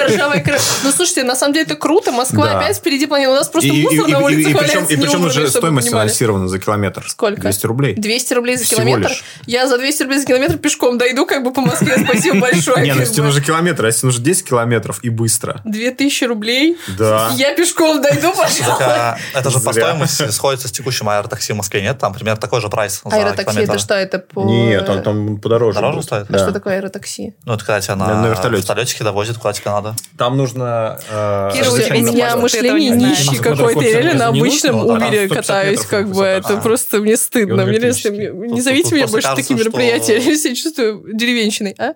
Ну, 0.84 0.92
слушайте, 0.92 1.24
на 1.24 1.34
самом 1.36 1.54
деле 1.54 1.64
это 1.66 1.74
круто. 1.76 2.12
Москва 2.12 2.50
опять 2.58 2.76
впереди 2.76 3.06
планеты. 3.06 3.30
У 3.32 3.34
нас 3.34 3.48
просто 3.48 3.68
И, 3.70 3.80
и- 3.80 3.82
мусор 3.82 4.08
и- 4.08 4.12
на 4.12 4.18
и- 4.18 4.22
улице 4.22 4.40
и 4.40 4.44
причем, 4.44 4.56
валяется 4.58 4.92
и 4.94 4.96
причем 4.96 5.24
уже 5.24 5.48
стоимость 5.48 5.92
анонсирована 5.92 6.48
за 6.48 6.58
километр. 6.58 7.04
Сколько? 7.08 7.40
200 7.40 7.66
рублей. 7.66 7.94
200 7.94 8.34
рублей 8.34 8.56
за 8.56 8.64
километр. 8.66 9.10
Я 9.46 9.66
за 9.66 9.78
200 9.78 10.02
рублей 10.02 10.18
за 10.20 10.26
километр 10.26 10.58
пешком 10.58 10.98
дойду, 10.98 11.26
как 11.26 11.42
бы 11.44 11.52
по 11.52 11.60
Москве. 11.60 11.96
Спасибо 12.04 12.40
большое. 12.40 12.82
Не, 12.82 12.94
ну 12.94 13.00
бы. 13.04 13.22
нужно 13.22 13.40
километр, 13.40 13.84
а 13.84 13.86
если 13.86 14.06
нужно 14.06 14.22
10 14.24 14.44
километров 14.48 14.98
и 15.02 15.08
быстро. 15.08 15.60
2000 15.64 16.24
рублей. 16.24 16.76
Да. 16.98 17.21
Я 17.36 17.54
пешком 17.54 18.00
дойду, 18.02 18.32
Так, 18.32 18.36
пожалуйста. 18.36 19.16
а, 19.34 19.38
это 19.38 19.50
же 19.50 19.60
по 19.60 19.72
стоимости 19.72 20.30
сходится 20.30 20.68
с 20.68 20.72
текущим 20.72 21.08
аэротакси 21.08 21.52
в 21.52 21.56
Москве, 21.56 21.82
нет? 21.82 21.98
Там 21.98 22.12
примерно 22.14 22.40
такой 22.40 22.60
же 22.60 22.68
прайс 22.68 23.00
за 23.04 23.14
Аэротакси 23.16 23.44
километр. 23.44 23.72
это 23.72 23.78
что? 23.78 23.94
Это 23.94 24.18
по... 24.18 24.44
Нет, 24.44 24.88
он 24.88 25.02
там 25.02 25.36
подороже. 25.40 25.76
Дороже 25.76 25.96
будет. 25.96 26.04
стоит? 26.06 26.26
А 26.28 26.32
Да. 26.32 26.38
что 26.38 26.52
такое 26.52 26.76
аэротакси? 26.76 27.34
Ну, 27.44 27.54
это 27.54 27.64
когда 27.64 27.80
тебя 27.80 27.96
на, 27.96 28.20
На- 28.22 28.28
вертолете. 28.28 28.62
вертолетике 28.62 29.04
довозят, 29.04 29.38
куда 29.38 29.52
тебе 29.52 29.70
надо. 29.70 29.94
Там 30.18 30.36
нужно... 30.36 30.98
э, 31.08 31.50
Кира, 31.54 31.70
у 31.70 31.76
меня 31.76 32.36
мышление 32.36 32.90
нищий 32.90 33.36
какой-то. 33.38 33.80
Я 33.80 34.00
реально 34.02 34.26
на 34.26 34.32
Не 34.32 34.40
обычном 34.40 34.86
да, 34.86 34.94
Убере 34.94 35.26
150 35.26 35.36
катаюсь, 35.46 35.80
как 35.86 36.10
бы. 36.10 36.24
Это 36.24 36.56
просто 36.58 36.98
мне 36.98 37.16
стыдно. 37.16 37.64
Мне 37.64 37.78
Не 37.78 38.60
зовите 38.60 38.94
меня 38.94 39.06
больше 39.06 39.28
такие 39.34 39.58
мероприятия. 39.58 40.18
Я 40.22 40.36
себя 40.36 40.54
чувствую 40.54 41.04
деревенщиной. 41.12 41.74
А? 41.78 41.94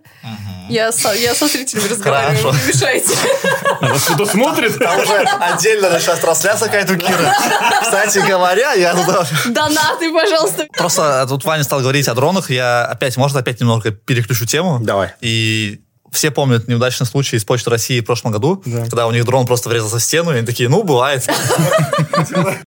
Я 0.69 0.93
со 0.93 1.15
зрителями 1.49 1.89
разговариваю, 1.89 2.53
не 2.55 2.73
мешайте. 2.73 3.15
А 3.81 3.89
вас 3.89 4.05
кто-то 4.05 4.27
смотрит? 4.27 4.79
Там 4.79 5.01
уже 5.01 5.16
отдельно 5.41 5.91
началась 5.91 6.21
трансляция 6.21 6.67
какая-то 6.67 6.95
у 6.95 6.97
Киры. 6.97 7.31
Кстати 7.83 8.19
говоря, 8.27 8.73
я. 8.73 8.95
Донаты, 9.47 10.13
пожалуйста. 10.13 10.67
Просто 10.77 11.27
тут 11.29 11.45
Ваня 11.45 11.65
стал 11.65 11.81
говорить 11.81 12.09
о 12.09 12.15
дронах. 12.15 12.51
Я 12.51 12.85
опять, 12.85 13.17
можно 13.17 13.41
опять 13.41 13.61
немного 13.61 13.91
переключу 13.91 14.47
тему? 14.47 14.79
Давай. 14.83 15.13
И 15.21 15.81
все 16.13 16.31
помнят 16.31 16.67
неудачный 16.69 17.07
случай 17.07 17.37
из 17.37 17.45
Почты 17.45 17.69
России 17.69 18.01
в 18.01 18.05
прошлом 18.05 18.33
году, 18.33 18.63
Да. 18.65 18.85
когда 18.85 19.07
у 19.07 19.11
них 19.11 19.25
дрон 19.27 19.45
просто 19.45 19.69
врезался 19.69 19.99
в 19.99 20.03
стену, 20.03 20.33
и 20.33 20.39
они 20.39 20.47
такие, 20.47 20.69
ну, 20.69 20.83
бывает. 20.83 21.29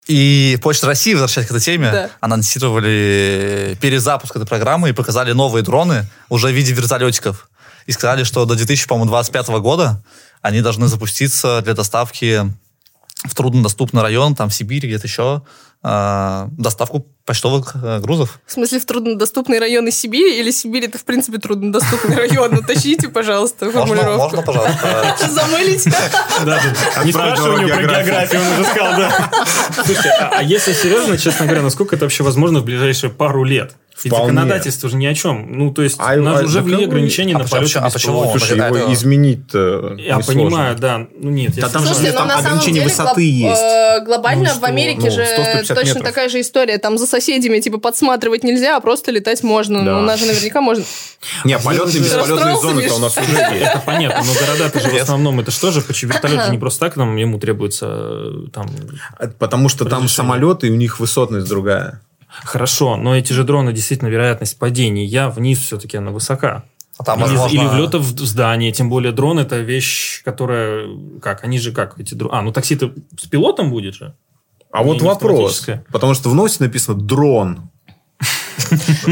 И 0.06 0.58
Почта 0.62 0.86
России, 0.86 1.12
возвращаясь 1.14 1.46
к 1.46 1.50
этой 1.50 1.60
теме, 1.60 2.10
анонсировали 2.20 3.76
перезапуск 3.80 4.36
этой 4.36 4.46
программы 4.46 4.90
и 4.90 4.92
показали 4.92 5.32
новые 5.32 5.62
дроны 5.62 6.06
уже 6.28 6.48
в 6.48 6.52
виде 6.52 6.72
вертолетиков. 6.72 7.48
И 7.86 7.92
сказали, 7.92 8.24
что 8.24 8.44
до 8.44 8.54
2025 8.54 9.48
года 9.60 10.02
они 10.42 10.60
должны 10.60 10.86
запуститься 10.86 11.60
для 11.62 11.74
доставки 11.74 12.42
в 13.24 13.34
труднодоступный 13.34 14.02
район, 14.02 14.34
там 14.34 14.48
в 14.48 14.54
Сибири, 14.54 14.86
где-то 14.88 15.06
еще, 15.08 15.42
э, 15.82 16.48
доставку 16.52 17.06
почтовых 17.24 17.74
э, 17.74 17.98
грузов. 17.98 18.38
В 18.46 18.52
смысле, 18.52 18.78
в 18.78 18.86
труднодоступные 18.86 19.58
районы 19.58 19.90
Сибири? 19.90 20.38
Или 20.38 20.52
Сибирь 20.52 20.84
это, 20.84 20.98
в 20.98 21.04
принципе, 21.04 21.38
труднодоступный 21.38 22.16
район? 22.16 22.54
Уточните, 22.56 23.08
пожалуйста, 23.08 23.70
формулировку. 23.72 24.36
можно, 24.36 24.42
пожалуйста? 24.42 25.16
Замылить? 25.28 25.88
Да. 26.44 26.60
Не 27.04 27.10
спрашивай 27.10 27.50
у 27.50 27.58
него 27.58 27.68
про 27.74 27.82
географию. 27.82 28.40
он 28.40 28.60
уже 28.60 28.64
сказал, 28.70 28.96
да. 28.96 29.30
Слушайте, 29.74 30.10
а, 30.10 30.30
а 30.38 30.42
если 30.42 30.72
серьезно, 30.72 31.18
честно 31.18 31.46
говоря, 31.46 31.62
насколько 31.62 31.96
это 31.96 32.04
вообще 32.04 32.22
возможно 32.22 32.60
в 32.60 32.64
ближайшие 32.64 33.10
пару 33.10 33.42
лет? 33.42 33.74
Вполне. 33.98 34.26
законодательство 34.32 34.88
же 34.88 34.96
ни 34.96 35.06
о 35.06 35.14
чем. 35.14 35.46
Ну, 35.58 35.72
то 35.72 35.82
есть, 35.82 35.96
А- 35.98 36.14
у 36.14 36.22
нас 36.22 36.40
а 36.40 36.44
уже 36.44 36.60
ввели 36.60 36.84
ограничения 36.84 37.34
а 37.34 37.38
на 37.38 37.44
почему- 37.44 37.60
полеты 37.60 37.78
а 37.80 37.90
почему? 37.90 38.12
беспилотников. 38.22 38.40
Слушай, 38.48 38.58
это- 38.68 38.78
его 38.78 38.94
изменить-то 38.94 39.94
Я 39.98 40.16
несложно. 40.16 40.42
понимаю, 40.42 40.76
да. 40.78 41.06
Ну, 41.18 41.30
нет, 41.30 41.56
я 41.56 41.62
Да 41.62 41.68
там 41.68 41.82
же 41.82 41.88
Слушайте, 41.88 42.12
там 42.12 42.28
но 42.28 42.34
на 42.34 42.42
самом 42.42 42.46
ограничение 42.58 42.82
деле 42.84 42.94
высоты 42.94 43.20
глоб- 43.22 43.50
есть. 43.50 43.62
э, 43.62 44.04
глобально 44.04 44.50
Ну, 44.54 44.60
в 44.60 44.64
Америке 44.64 45.00
ну, 45.04 45.10
же 45.10 45.24
150 45.26 45.76
точно 45.76 45.88
метров. 45.88 46.04
такая 46.06 46.28
же 46.28 46.40
история. 46.40 46.78
Там 46.78 46.96
за 46.98 47.06
соседями 47.06 47.58
типа 47.60 47.78
подсматривать 47.78 48.44
нельзя, 48.44 48.76
а 48.76 48.80
просто 48.80 49.10
летать 49.10 49.42
можно. 49.42 49.84
Да. 49.84 49.92
Ну, 49.94 49.98
у 49.98 50.02
нас 50.02 50.20
же 50.20 50.26
наверняка 50.26 50.60
можно. 50.60 50.84
Не, 51.44 51.58
полетные 51.58 51.92
Ты 51.94 51.98
бесполетные 51.98 52.56
зоны-то 52.56 52.82
Миш? 52.84 52.92
у 52.92 52.98
нас 53.00 53.16
уже 53.16 53.30
есть. 53.32 53.62
Это 53.62 53.82
понятно, 53.84 54.22
но 54.24 54.32
города-то 54.46 54.80
же 54.80 54.88
в 54.90 55.02
основном 55.02 55.40
это 55.40 55.50
что 55.50 55.70
же, 55.72 55.80
почему 55.80 56.12
вертолет 56.12 56.44
же 56.44 56.50
не 56.52 56.58
просто 56.58 56.80
так 56.80 56.96
нам 56.96 57.16
ему 57.16 57.38
требуется 57.40 57.86
э, 57.90 58.30
там 58.52 58.68
Потому 59.38 59.68
что 59.68 59.84
там 59.84 60.08
самолеты, 60.08 60.68
и 60.68 60.70
у 60.70 60.76
них 60.76 61.00
высотность 61.00 61.48
другая. 61.48 62.00
Хорошо, 62.28 62.96
но 62.96 63.16
эти 63.16 63.32
же 63.32 63.44
дроны 63.44 63.72
действительно 63.72 64.08
вероятность 64.08 64.58
падения 64.58 65.28
вниз 65.28 65.60
все-таки 65.60 65.96
она 65.96 66.10
высока. 66.10 66.64
А 66.98 67.04
Там, 67.04 67.20
или, 67.20 67.36
возможно, 67.36 67.60
или 67.60 67.66
влета 67.68 67.98
в 67.98 68.18
здание, 68.18 68.72
тем 68.72 68.90
более 68.90 69.12
дрон 69.12 69.38
это 69.38 69.58
вещь, 69.60 70.22
которая 70.24 70.88
как 71.22 71.44
они 71.44 71.58
же 71.58 71.72
как 71.72 71.98
эти 72.00 72.14
дроны. 72.14 72.34
А 72.34 72.42
ну 72.42 72.52
такси-то 72.52 72.92
с 73.16 73.26
пилотом 73.26 73.70
будет 73.70 73.94
же. 73.94 74.14
А 74.72 74.82
вот 74.82 75.00
Не 75.00 75.06
вопрос. 75.06 75.66
Потому 75.92 76.14
что 76.14 76.28
в 76.28 76.34
носе 76.34 76.56
написано 76.60 76.98
дрон. 77.00 77.70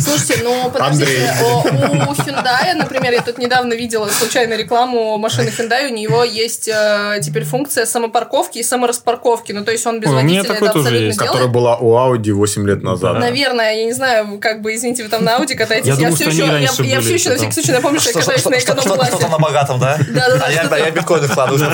Слушайте, 0.01 0.41
ну 0.43 0.71
подождите, 0.73 1.35
у 1.43 2.13
Hyundai, 2.13 2.75
например, 2.75 3.13
я 3.13 3.23
тут 3.23 3.39
недавно 3.39 3.75
видела 3.75 4.09
случайно 4.09 4.55
рекламу 4.55 5.17
машины 5.19 5.49
Hyundai, 5.57 5.91
у 5.91 5.95
него 5.95 6.25
есть 6.25 6.69
э, 6.69 7.21
теперь 7.23 7.45
функция 7.45 7.87
самопарковки 7.87 8.59
и 8.59 8.63
самораспарковки. 8.63 9.53
Ну, 9.53 9.65
то 9.65 9.73
есть 9.73 9.87
он 9.87 10.01
без 10.01 10.11
водителя 10.11 10.55
это 10.55 10.73
тоже 10.73 10.89
абсолютно. 10.89 11.27
Которая 11.27 11.49
была 11.49 11.77
у 11.77 11.95
Audi 11.95 12.33
8 12.33 12.67
лет 12.67 12.83
назад. 12.83 13.19
Наверное, 13.19 13.75
я 13.75 13.85
не 13.85 13.93
знаю, 13.93 14.39
как 14.41 14.63
бы, 14.63 14.75
извините, 14.75 15.03
вы 15.03 15.09
там 15.09 15.25
на 15.25 15.37
Ауди 15.37 15.55
катаетесь. 15.55 15.89
Я 15.89 15.97
думаю, 15.97 16.15
все 16.15 16.27
еще, 16.27 16.87
я, 16.87 17.01
все 17.01 17.15
еще 17.15 17.31
на 17.31 17.37
всякий 17.37 17.53
случай 17.53 17.73
напомню, 17.73 18.01
что 18.01 18.11
я 18.11 18.13
Что- 18.13 18.21
катаюсь 18.21 18.41
что- 18.41 18.51
на 18.51 18.59
эконом-классе. 18.59 19.13
Что-то 19.13 19.29
на 19.29 19.39
богатом, 19.39 19.79
да? 19.79 19.99
Да-да-да, 19.99 20.47
А 20.47 20.51
я 20.51 20.87
я 20.87 20.91
биткоины 20.91 21.29
вкладываю. 21.29 21.71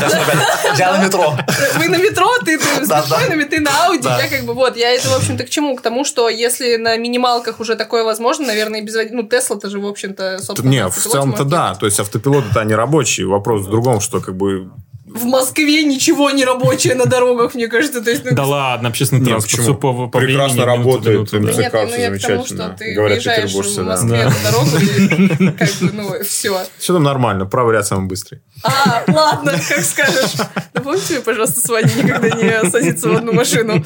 Я 0.78 0.92
на 0.92 1.04
метро. 1.04 1.36
Вы 1.76 1.88
на 1.88 1.96
метро, 1.96 2.28
ты, 2.44 2.58
с 2.58 2.88
биткоинами, 2.88 3.44
ты 3.44 3.60
на 3.60 3.86
Ауди. 3.86 4.02
Да. 4.02 4.20
Я 4.22 4.28
как 4.28 4.44
бы, 4.44 4.54
вот, 4.54 4.76
я 4.76 4.90
это, 4.90 5.08
в 5.08 5.14
общем-то, 5.14 5.44
к 5.44 5.50
чему? 5.50 5.76
К 5.76 5.82
тому, 5.82 6.04
что 6.04 6.28
если 6.28 6.76
на 6.76 6.96
минималках 6.96 7.60
уже 7.62 7.76
такое 7.76 8.04
возможно, 8.04 8.46
наверное, 8.46 8.80
и 8.80 8.84
без 8.84 8.94
водителя. 8.94 9.22
Ну, 9.22 9.28
Тесла-то 9.28 9.70
же, 9.70 9.78
в 9.80 9.86
общем-то, 9.86 10.38
собственно, 10.42 10.70
Не, 10.70 10.88
в 10.88 10.94
целом-то 10.96 11.44
да. 11.44 11.74
То 11.74 11.86
есть 11.86 11.98
автопилоты-то 11.98 12.60
они 12.60 12.74
рабочие. 12.74 13.26
Вопрос 13.26 13.62
в 13.66 13.70
другом, 13.70 14.00
что 14.00 14.20
как 14.20 14.36
бы... 14.36 14.70
В 15.04 15.24
Москве 15.26 15.84
ничего 15.84 16.30
не 16.30 16.42
рабочее 16.44 16.94
на 16.94 17.04
дорогах, 17.04 17.54
мне 17.54 17.68
кажется. 17.68 18.00
То 18.00 18.10
есть, 18.10 18.24
ну, 18.24 18.34
Да 18.34 18.46
ладно, 18.46 18.88
общественный 18.88 19.20
Не, 19.20 19.26
транспорт 19.26 19.50
почему? 19.50 19.62
все 19.64 19.74
по, 19.74 20.08
по 20.08 20.18
Прекрасно 20.18 20.64
работает, 20.64 21.30
минута, 21.32 21.38
да. 21.38 21.48
МЦК. 21.50 21.58
Нет, 21.58 21.72
ну 21.72 21.80
я 21.80 21.88
к 21.88 21.90
тому, 21.90 21.90
замечательно, 21.90 22.44
что 22.46 22.76
ты 22.78 22.94
говорят 22.94 23.18
петербуржцы, 23.18 23.82
в. 23.82 23.84
Москве 23.84 24.10
Да. 24.10 24.30
на 24.30 24.50
дорогу, 24.50 24.70
и 24.78 25.50
как 25.58 25.68
бы, 25.74 25.90
ну, 25.92 26.12
все. 26.24 26.60
Все 26.78 26.92
там 26.94 27.02
нормально. 27.02 27.44
Правый 27.44 27.74
ряд 27.74 27.86
самый 27.86 28.06
быстрый. 28.08 28.40
А, 28.64 29.04
ладно, 29.08 29.52
как 29.68 29.84
скажешь. 29.84 30.32
Напомните 30.72 31.14
мне, 31.14 31.20
пожалуйста, 31.20 31.60
с 31.60 31.68
вами 31.68 31.90
никогда 32.02 32.30
не 32.30 32.70
садиться 32.70 33.08
в 33.10 33.12
одну 33.14 33.32
машину. 33.34 33.84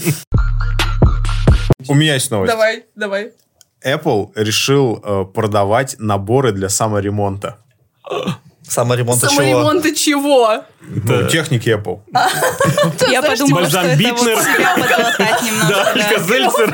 У 1.88 1.94
меня 1.94 2.14
есть 2.14 2.30
новость. 2.30 2.52
Давай, 2.52 2.84
давай. 2.94 3.32
Apple 3.86 4.30
решил 4.34 5.00
э, 5.02 5.24
продавать 5.32 5.96
наборы 5.98 6.52
для 6.52 6.68
саморемонта. 6.68 7.58
Саморемонт 8.68 9.20
чего? 9.20 9.30
Саморемонта 9.30 9.94
чего? 9.94 10.64
Ну, 10.80 11.28
техники 11.28 11.68
Apple. 11.68 12.00
Я 13.10 13.22
подумала, 13.22 13.60
Бальзам 13.60 13.84
что 13.84 13.92
это 13.92 14.08
вот 14.08 14.22
немножко. 14.22 14.62
Да. 15.68 15.92
Алька-Зельцер. 15.94 16.68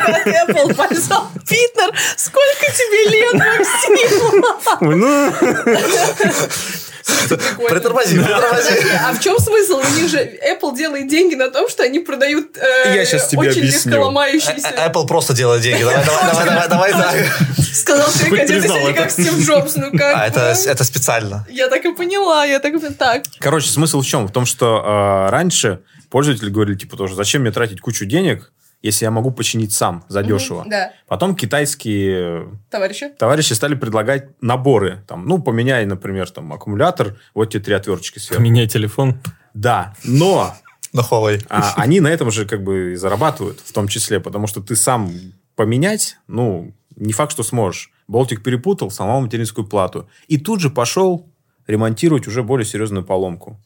Apple, 0.49 0.75
бальзам, 0.75 1.28
Питнер. 1.47 1.95
Сколько 2.16 2.66
тебе 2.73 3.11
лет, 3.11 3.35
Максим? 3.35 4.45
Ну. 4.81 5.33
Притормози, 7.68 8.18
притормози. 8.18 8.68
Подожди, 8.68 8.88
а 9.00 9.12
в 9.12 9.21
чем 9.21 9.38
смысл? 9.38 9.80
У 9.80 10.00
них 10.00 10.09
же 10.09 10.18
Apple 10.18 10.76
делает 10.76 11.09
деньги 11.09 11.35
на 11.35 11.50
том, 11.50 11.68
что 11.68 11.82
они 11.82 11.99
продают 12.00 12.56
э, 12.56 12.94
Я 12.94 13.04
щас 13.04 13.28
тебе 13.28 13.40
очень 13.40 13.62
легко 13.62 14.04
ломающиеся. 14.04 14.68
Э, 14.68 14.88
Apple 14.88 15.06
просто 15.06 15.35
делает 15.35 15.62
деньги. 15.62 15.82
Давай, 15.82 16.04
давай, 16.04 16.44
давай, 16.47 16.68
давай, 16.68 16.92
давай. 16.92 17.25
Сказал 17.73 18.06
человек, 18.12 18.40
одетый 18.40 18.68
сегодня 18.68 18.90
это. 18.90 19.02
как 19.02 19.11
Стив 19.11 19.38
Джобс. 19.47 19.76
Ну 19.76 19.90
как? 19.92 20.16
А 20.16 20.26
это, 20.26 20.85
специально. 20.85 21.47
Я 21.50 21.68
так 21.68 21.85
и 21.85 21.92
поняла, 21.92 22.44
я 22.44 22.59
так 22.59 22.75
и. 22.75 22.78
Так. 22.92 23.23
Короче, 23.38 23.68
смысл 23.68 24.00
в 24.00 24.06
чем? 24.06 24.26
В 24.26 24.32
том, 24.32 24.47
что 24.47 25.26
э, 25.26 25.30
раньше 25.30 25.80
пользователи 26.11 26.50
говорили, 26.50 26.76
типа, 26.76 26.97
тоже, 26.97 27.14
зачем 27.14 27.42
мне 27.42 27.50
тратить 27.50 27.80
кучу 27.80 28.04
денег, 28.04 28.52
если 28.82 29.04
я 29.04 29.10
могу 29.10 29.30
починить 29.30 29.72
сам 29.72 30.04
задешево. 30.08 30.64
Да, 30.68 30.92
Потом 31.06 31.34
китайские 31.36 32.48
товарищи. 32.68 33.10
товарищи 33.18 33.52
стали 33.52 33.74
предлагать 33.74 34.28
наборы. 34.42 35.02
Там, 35.06 35.26
ну, 35.26 35.40
поменяй, 35.40 35.86
например, 35.86 36.28
там, 36.30 36.52
аккумулятор, 36.52 37.16
вот 37.34 37.46
тебе 37.50 37.62
три 37.62 37.74
отверточки 37.74 38.18
сверху. 38.18 38.42
Поменяй 38.42 38.66
телефон. 38.66 39.20
Да, 39.54 39.94
но 40.04 40.54
На 40.92 41.00
Huawei. 41.00 41.44
а, 41.48 41.74
они 41.76 42.00
на 42.00 42.08
этом 42.08 42.30
же 42.30 42.44
как 42.44 42.62
бы 42.64 42.92
и 42.92 42.96
зарабатывают, 42.96 43.60
в 43.60 43.72
том 43.72 43.88
числе, 43.88 44.20
потому 44.20 44.46
что 44.46 44.60
ты 44.60 44.76
сам 44.76 45.10
поменять, 45.54 46.16
ну, 46.26 46.74
не 46.96 47.12
факт, 47.12 47.32
что 47.32 47.42
сможешь. 47.42 47.90
Болтик 48.08 48.42
перепутал, 48.42 48.90
сломал 48.90 49.20
материнскую 49.22 49.66
плату. 49.66 50.08
И 50.28 50.36
тут 50.38 50.60
же 50.60 50.68
пошел 50.70 51.30
ремонтировать 51.66 52.26
уже 52.26 52.42
более 52.42 52.66
серьезную 52.66 53.04
поломку. 53.04 53.58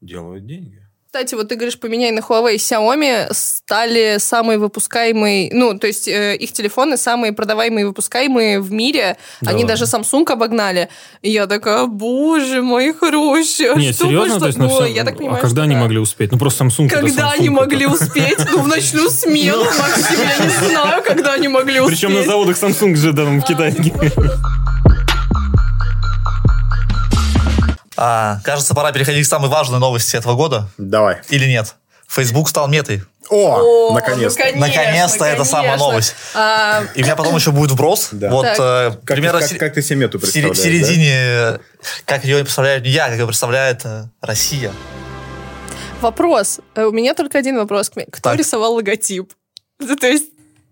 Делают 0.00 0.46
деньги. 0.46 0.85
Кстати, 1.16 1.34
вот 1.34 1.48
ты 1.48 1.54
говоришь, 1.54 1.78
поменяй 1.78 2.10
на 2.10 2.20
Huawei. 2.20 2.56
Xiaomi 2.56 3.28
стали 3.32 4.16
самые 4.18 4.58
выпускаемые, 4.58 5.48
ну, 5.50 5.78
то 5.78 5.86
есть 5.86 6.06
э, 6.08 6.36
их 6.36 6.52
телефоны 6.52 6.98
самые 6.98 7.32
продаваемые 7.32 7.84
и 7.84 7.86
выпускаемые 7.86 8.60
в 8.60 8.70
мире. 8.70 9.16
Да 9.40 9.52
Они 9.52 9.64
ладно. 9.64 9.78
даже 9.78 9.84
Samsung 9.86 10.30
обогнали. 10.30 10.90
И 11.22 11.30
я 11.30 11.46
такая, 11.46 11.86
боже 11.86 12.60
мой 12.60 12.92
хороший, 12.92 13.72
а 13.72 13.76
Нет, 13.78 13.94
что 13.94 14.04
серьезно? 14.08 14.30
что?» 14.32 14.40
То 14.40 14.46
есть 14.48 14.58
Ну, 14.58 14.68
всем- 14.68 14.92
я 14.94 15.04
так 15.04 15.14
А 15.14 15.16
понимаю, 15.16 15.40
когда 15.40 15.54
что 15.56 15.62
они 15.62 15.74
да. 15.74 15.80
могли 15.80 15.98
успеть? 16.00 16.32
Ну, 16.32 16.38
просто 16.38 16.64
Samsung 16.64 16.90
Когда 16.90 17.08
Samsung, 17.08 17.32
они 17.38 17.48
могли 17.48 17.86
успеть? 17.86 18.36
Ну, 18.52 18.60
в 18.60 18.68
ночную 18.68 19.08
смену, 19.22 19.64
Максим, 19.64 20.18
я 20.20 20.44
не 20.44 20.68
знаю, 20.68 21.02
когда 21.02 21.32
они 21.32 21.48
могли 21.48 21.80
успеть. 21.80 21.98
Причем 21.98 22.12
на 22.12 22.24
заводах 22.24 22.62
Samsung 22.62 22.94
же 22.94 23.14
там 23.14 23.40
в 23.40 23.44
Китае. 23.46 23.74
А, 27.96 28.40
кажется, 28.44 28.74
пора 28.74 28.92
переходить 28.92 29.26
к 29.26 29.28
самой 29.28 29.48
важной 29.50 29.78
новости 29.78 30.16
этого 30.16 30.34
года. 30.34 30.68
Давай. 30.78 31.18
Или 31.30 31.46
нет? 31.46 31.74
Facebook 32.08 32.48
стал 32.48 32.68
метой. 32.68 33.02
О, 33.28 33.90
О, 33.90 33.94
наконец-то. 33.94 34.38
ну, 34.38 34.44
конечно, 34.52 34.60
Наконец-то 34.68 35.24
это 35.24 35.44
самая 35.44 35.70
конечно. 35.72 35.86
новость. 35.88 36.14
А, 36.34 36.84
И 36.94 37.00
у 37.02 37.04
меня 37.04 37.16
потом 37.16 37.34
еще 37.34 37.50
будет 37.50 37.72
вброс. 37.72 38.10
Да. 38.12 38.30
Вот 38.30 38.44
Так. 38.44 38.56
э, 38.60 38.90
Как, 39.04 39.16
примерно 39.16 39.40
как- 39.40 39.58
как 39.58 39.74
ты 39.74 39.82
себе 39.82 39.96
мету 39.96 40.20
представляешь? 40.20 40.56
в 40.56 40.62
середине, 40.62 41.58
как 42.04 42.24
ее 42.24 42.38
представляю 42.44 42.80
не 42.82 42.90
я, 42.90 43.08
как 43.08 43.18
ее 43.18 43.26
представляет 43.26 43.80
э, 43.84 44.04
Россия. 44.20 44.70
Вопрос. 46.00 46.60
Э, 46.74 46.84
У 46.84 46.92
меня 46.92 47.14
только 47.14 47.38
один 47.38 47.56
вопрос. 47.56 47.90
Кто 47.90 48.04
Так. 48.20 48.36
рисовал 48.38 48.74
логотип? 48.74 49.32
Ну, 49.80 49.96
То 50.00 50.06
есть, 50.06 50.26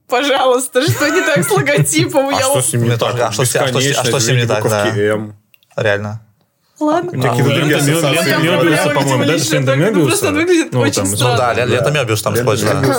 пожалуйста, 0.09 0.83
что 0.89 1.09
не 1.09 1.23
так 1.23 1.45
с 1.45 1.51
логотипом? 1.51 2.29
А 2.29 2.33
Я 2.33 2.41
что 2.43 2.61
с 2.63 2.73
ним 2.73 2.83
не 2.83 2.89
Мне 2.91 2.99
так? 2.99 3.19
а 3.19 3.33
что 3.33 3.45
с- 3.45 3.57
а 3.57 3.65
а 3.65 3.69
что 4.05 4.21
с 4.21 4.27
ним 4.29 4.37
не 4.37 4.47
так, 4.47 4.63
да. 4.69 4.85
буковки 4.85 5.35
Ладно. 6.81 7.11
Какие-то 7.13 7.31
А, 7.31 7.37
другие 7.55 7.77
лента 7.77 7.77
ассоциации. 8.09 8.33
Проблема, 8.49 8.91
по-моему, 8.95 9.25
да? 9.25 9.77
ну, 9.77 9.83
Мёбиуса? 9.85 10.07
просто 10.09 10.29
он 10.29 10.35
выглядит 10.35 10.73
Ну, 10.73 10.81
очень 10.81 10.95
там, 10.95 11.07
странно. 11.07 11.33
Ну 11.33 11.39
да, 11.39 11.55
ле- 11.55 11.67
лента 11.67 11.91
Мебиус 11.93 12.23
там 12.23 12.35
использована. 12.35 12.95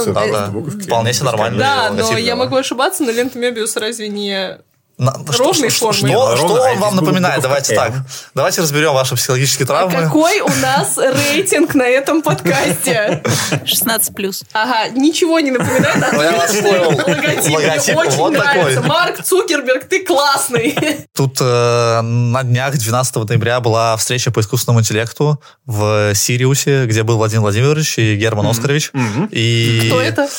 Вполне 0.81 1.13
себе 1.13 1.25
нормально. 1.25 1.57
Да, 1.59 1.89
но 1.91 2.17
я 2.17 2.35
могу 2.35 2.55
ошибаться, 2.55 3.03
но 3.03 3.11
лента 3.11 3.37
Мебиус 3.37 3.75
разве 3.75 4.07
не 4.07 4.57
На- 4.97 5.13
Ровной 5.37 5.69
что, 5.69 5.91
формы. 5.91 6.07
что- 6.09 6.29
ну, 6.31 6.37
что 6.37 6.47
ровно, 6.47 6.67
а 6.69 6.71
он 6.71 6.79
вам 6.79 6.95
напоминает? 6.95 7.41
Давайте 7.41 7.75
так. 7.75 7.91
Давайте 8.33 8.61
разберем 8.61 8.93
ваши 8.93 9.15
психологические 9.15 9.65
А 9.65 9.67
травмы. 9.67 9.99
какой 10.03 10.39
у 10.39 10.47
нас 10.61 10.97
рейтинг 10.97 11.75
на 11.75 11.83
этом 11.83 12.21
подкасте? 12.21 13.21
16 13.65 14.15
плюс. 14.15 14.43
Ага, 14.53 14.87
ничего 14.95 15.39
не 15.41 15.51
напоминает. 15.51 15.97
Ну, 16.13 16.21
Отличный 16.21 17.55
логотип. 17.55 17.97
Очень 17.97 18.29
нравится. 18.37 18.81
Марк 18.83 19.21
Цукерберг, 19.23 19.83
ты 19.89 20.05
классный. 20.05 20.77
Тут 21.13 21.37
э, 21.41 22.01
на 22.01 22.43
днях 22.43 22.77
12 22.77 23.15
ноября 23.29 23.59
была 23.59 23.97
встреча 23.97 24.31
по 24.31 24.39
искусственному 24.39 24.79
интеллекту 24.79 25.41
в 25.65 26.13
Сириусе, 26.15 26.85
где 26.85 27.03
был 27.03 27.17
Владимир 27.17 27.41
Владимирович 27.41 27.97
и 27.97 28.15
Герман 28.15 28.47
Оскарович. 28.47 28.91
И 29.31 29.87
Кто 29.87 29.99
это? 30.01 30.29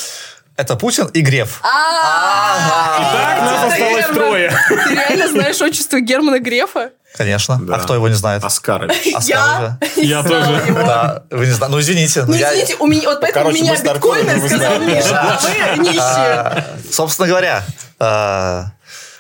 Это 0.57 0.75
Путин 0.77 1.07
и 1.07 1.21
Греф. 1.21 1.61
Так, 1.63 3.43
нас 3.43 3.73
осталось 3.73 4.07
трое. 4.07 4.51
Ты 4.69 4.95
реально 4.95 5.29
знаешь 5.29 5.61
отчество 5.61 6.01
Германа 6.01 6.39
Грефа? 6.39 6.91
Конечно. 7.17 7.59
Да. 7.63 7.77
А 7.77 7.79
кто 7.79 7.95
его 7.95 8.09
не 8.09 8.15
знает? 8.15 8.43
Оскарович. 8.45 9.15
Оскар 9.15 9.29
Я. 9.29 9.79
Я 9.97 10.23
тоже. 10.23 10.63
Да, 10.69 11.23
вы 11.31 11.47
не 11.47 11.53
знаете. 11.53 11.73
Ну, 11.75 11.81
извините. 11.81 12.25
Ну, 12.27 12.35
я- 12.35 12.53
извините, 12.53 12.77
у 12.79 12.87
меня, 12.87 13.09
вот 13.09 13.21
поэтому 13.21 13.49
у 13.49 13.53
меня 13.53 13.75
биткоины 13.77 14.49
сказал. 14.49 14.79
Миша, 14.81 15.21
а 15.21 15.39
вы 15.77 15.83
нищие. 15.83 16.01
А, 16.01 16.65
Собственно 16.93 17.29
говоря, 17.29 17.63
э, 18.01 18.63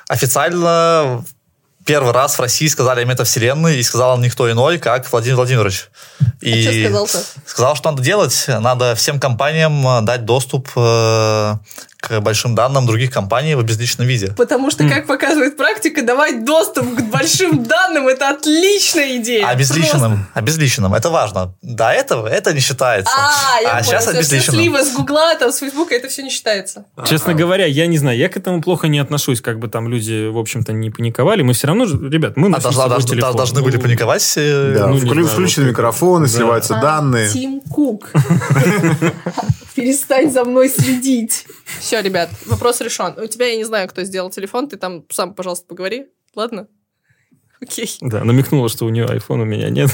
официально 0.09 1.25
первый 1.87 2.13
раз 2.13 2.37
в 2.37 2.41
России 2.41 2.67
сказали 2.67 3.01
о 3.01 3.05
метавселенной, 3.05 3.79
и 3.79 3.83
сказал 3.83 4.19
никто 4.19 4.51
иной, 4.51 4.79
как 4.79 5.11
Владимир 5.11 5.37
Владимирович. 5.37 5.89
И 6.43 6.53
А 6.53 6.63
что 6.63 6.73
сказал-то? 6.73 7.25
Сказал, 7.47 7.77
что 7.77 7.91
надо 7.91 8.03
делать. 8.03 8.45
Надо 8.49 8.95
всем 8.95 9.19
компаниям 9.19 9.87
э, 9.87 10.03
дать 10.03 10.25
доступ 10.25 10.69
э, 10.77 11.55
к 11.99 12.21
большим 12.21 12.55
данным 12.55 12.87
других 12.87 13.11
компаний 13.11 13.55
в 13.55 13.63
безличном 13.65 14.07
виде. 14.07 14.29
Потому 14.37 14.71
что, 14.71 14.89
как 14.89 15.07
показывает 15.07 15.57
практика, 15.57 16.03
давать 16.03 16.45
доступ 16.45 16.95
к 16.95 17.03
большим 17.11 17.65
данным– 17.69 18.07
это 18.09 18.31
отличная 18.31 19.17
идея. 19.17 19.47
Обезличенным. 19.49 20.27
Обезличенным. 20.35 20.95
Это 20.95 21.11
важно. 21.11 21.55
До 21.63 21.91
этого 21.91 22.27
это 22.29 22.53
не 22.53 22.61
считается. 22.61 23.13
А, 23.17 23.61
я 23.61 23.83
сейчас 23.83 24.03
все 24.05 24.13
обезличенным. 24.13 24.61
сливы 24.61 24.85
с 24.85 24.93
Гугла, 24.95 25.35
там, 25.37 25.51
с 25.53 25.59
Фейсбука, 25.59 25.95
это 25.95 26.09
все 26.09 26.23
не 26.23 26.31
считается. 26.31 26.85
Честно 27.07 27.35
говоря, 27.35 27.67
я 27.67 27.87
не 27.87 27.99
знаю, 27.99 28.17
я 28.19 28.29
к 28.29 28.37
этому 28.37 28.61
плохо 28.63 28.89
не 28.89 28.99
отношусь, 28.99 29.41
как 29.41 29.59
бы 29.59 29.69
там 29.69 29.89
люди, 29.89 30.29
в 30.29 30.39
общем-то, 30.39 30.73
не 30.73 30.91
паниковали. 30.91 31.43
Мы 31.43 31.55
все 31.55 31.67
равно, 31.67 31.87
же- 31.87 31.99
ребят, 32.11 32.37
мы 32.37 32.49
А 32.55 32.61
должна- 32.61 32.89
должны, 32.89 33.11
телефон. 33.11 33.37
должны 33.37 33.63
были 33.63 33.77
Ну, 33.77 33.83
паниковать. 33.83 34.35
э, 34.37 34.75
Да, 34.79 34.87
Ну, 34.89 34.99
знаю, 34.99 35.27
включены 35.27 35.65
микрофоны, 35.71 36.27
Да. 36.27 36.33
сливаются 36.33 36.75
данные. 36.75 37.29
Тим 37.31 37.61
Кук. 37.63 38.11
Перестань 39.77 40.31
за 40.31 40.45
мной 40.45 40.69
следить. 40.69 41.47
Все, 41.79 42.01
ребят, 42.01 42.31
вопрос 42.47 42.81
решен. 42.81 43.15
У 43.19 43.27
тебя, 43.27 43.47
я 43.47 43.57
не 43.57 43.65
знаю, 43.65 43.89
кто 43.89 44.03
сделал 44.05 44.31
телефон, 44.31 44.69
ты 44.69 44.77
там 44.77 45.05
сам, 45.11 45.35
пожалуйста, 45.35 45.67
поговори. 45.67 46.07
Ладно? 46.35 46.67
Окей. 47.61 47.97
Да, 48.01 48.25
намекнула, 48.25 48.69
что 48.69 48.87
у 48.87 48.89
нее 48.89 49.07
iPhone, 49.07 49.43
у 49.43 49.45
меня 49.45 49.71
нет. 49.71 49.91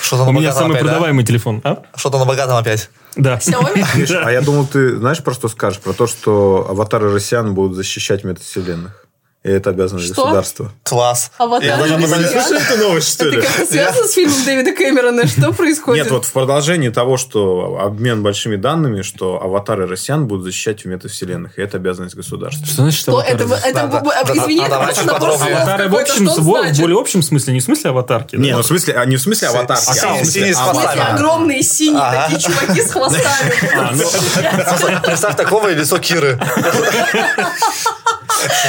Что-то 0.00 0.22
У 0.22 0.26
на 0.26 0.30
меня 0.30 0.50
богатом 0.50 0.58
самый 0.58 0.74
опять, 0.74 0.84
да? 0.84 0.88
продаваемый 0.92 1.24
телефон. 1.24 1.60
А? 1.64 1.82
Что-то 1.96 2.18
на 2.18 2.24
богатом 2.24 2.56
опять. 2.56 2.90
Да. 3.16 3.38
Xiaomi? 3.38 4.14
А 4.22 4.30
я 4.30 4.40
думал, 4.40 4.66
ты 4.66 4.96
знаешь, 4.96 5.22
про 5.22 5.34
что 5.34 5.48
скажешь? 5.48 5.80
Про 5.80 5.94
то, 5.94 6.06
что 6.06 6.66
аватары 6.68 7.12
россиян 7.12 7.54
будут 7.54 7.74
защищать 7.76 8.22
метавселенных. 8.22 8.99
И 9.42 9.48
это 9.48 9.70
обязанность 9.70 10.12
Что? 10.12 10.24
государства. 10.24 10.70
Класс. 10.82 11.30
Аватар 11.38 11.66
Я 11.66 11.76
даже 11.78 11.96
не 11.96 12.06
слышали 12.06 12.62
эту 12.62 12.78
новость, 12.78 13.08
что 13.14 13.24
Это 13.26 13.40
как-то 13.40 13.64
связано 13.64 14.06
с 14.06 14.12
фильмом 14.12 14.44
Дэвида 14.44 14.72
Кэмерона? 14.72 15.26
Что 15.26 15.52
происходит? 15.54 16.04
Нет, 16.04 16.12
вот 16.12 16.26
в 16.26 16.32
продолжении 16.32 16.90
того, 16.90 17.16
что 17.16 17.78
обмен 17.80 18.22
большими 18.22 18.56
данными, 18.56 19.00
что 19.00 19.42
аватары 19.42 19.86
россиян 19.86 20.26
будут 20.26 20.44
защищать 20.44 20.84
в 20.84 20.88
метавселенных, 20.88 21.58
и 21.58 21.62
это 21.62 21.78
обязанность 21.78 22.16
государства. 22.16 22.66
Что 22.66 22.82
значит 22.82 23.00
Что 23.00 23.22
это? 23.22 23.44
аватары? 23.44 23.70
это 23.70 23.86
Да, 23.86 24.00
да. 24.26 24.34
Извини, 24.34 24.60
а 24.60 24.66
это 24.66 24.78
просто 24.78 25.06
набор 25.06 25.30
слов 25.30 25.42
Аватары 25.42 25.88
в 25.88 25.96
общем, 25.96 26.26
в 26.28 26.44
более 26.78 27.00
общем 27.00 27.22
смысле, 27.22 27.54
не 27.54 27.60
в 27.60 27.64
смысле 27.64 27.90
аватарки. 27.90 28.36
Не, 28.36 28.50
да? 28.50 28.56
ну 28.58 28.62
в 28.62 28.66
смысле, 28.66 28.94
а 28.94 29.06
не 29.06 29.16
в 29.16 29.22
смысле 29.22 29.48
аватарки, 29.48 29.88
а 29.88 29.90
а 29.90 30.14
в 30.16 30.24
смысле 30.26 30.52
хвостами. 30.52 31.14
огромные 31.14 31.62
синие 31.62 32.02
такие 32.28 32.40
чуваки 32.40 32.82
с 32.82 32.90
хвостами. 32.92 33.24
А, 33.74 33.90
ну, 33.94 34.02
Представь- 34.02 35.02
Представь 35.02 35.36
такого 35.36 35.68
и 35.70 35.74
лицо 35.76 35.96
Киры. 35.96 36.38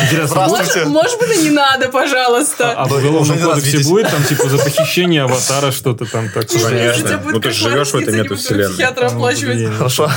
интересно, 0.04 0.28
Здравствуйте. 0.48 0.86
Может 0.86 1.20
быть, 1.20 1.38
и 1.38 1.44
не 1.44 1.50
надо, 1.52 1.90
пожалуйста. 1.90 2.72
а 2.72 2.86
в 2.86 2.90
Ну, 2.92 2.98
уголовном 2.98 3.22
уже 3.22 3.34
не 3.36 3.42
кодексе 3.54 3.90
будет 3.90 4.10
там 4.12 4.24
типа 4.24 4.50
за 4.50 4.58
похищение 4.58 5.24
аватара 5.24 5.72
что-то 5.72 6.06
там 6.06 6.28
такое? 6.30 6.44
Если 6.52 6.68
Конечно. 7.08 7.22
Ну, 7.32 7.40
ты 7.40 7.52
же 7.52 7.70
живешь 7.70 7.90
в 7.90 7.96
этой 7.96 8.14
метавселенной. 8.14 8.70
психиатра 8.74 9.10
Ну, 9.10 9.16
оплачивать. 9.16 9.76
Хорошо. 9.78 10.12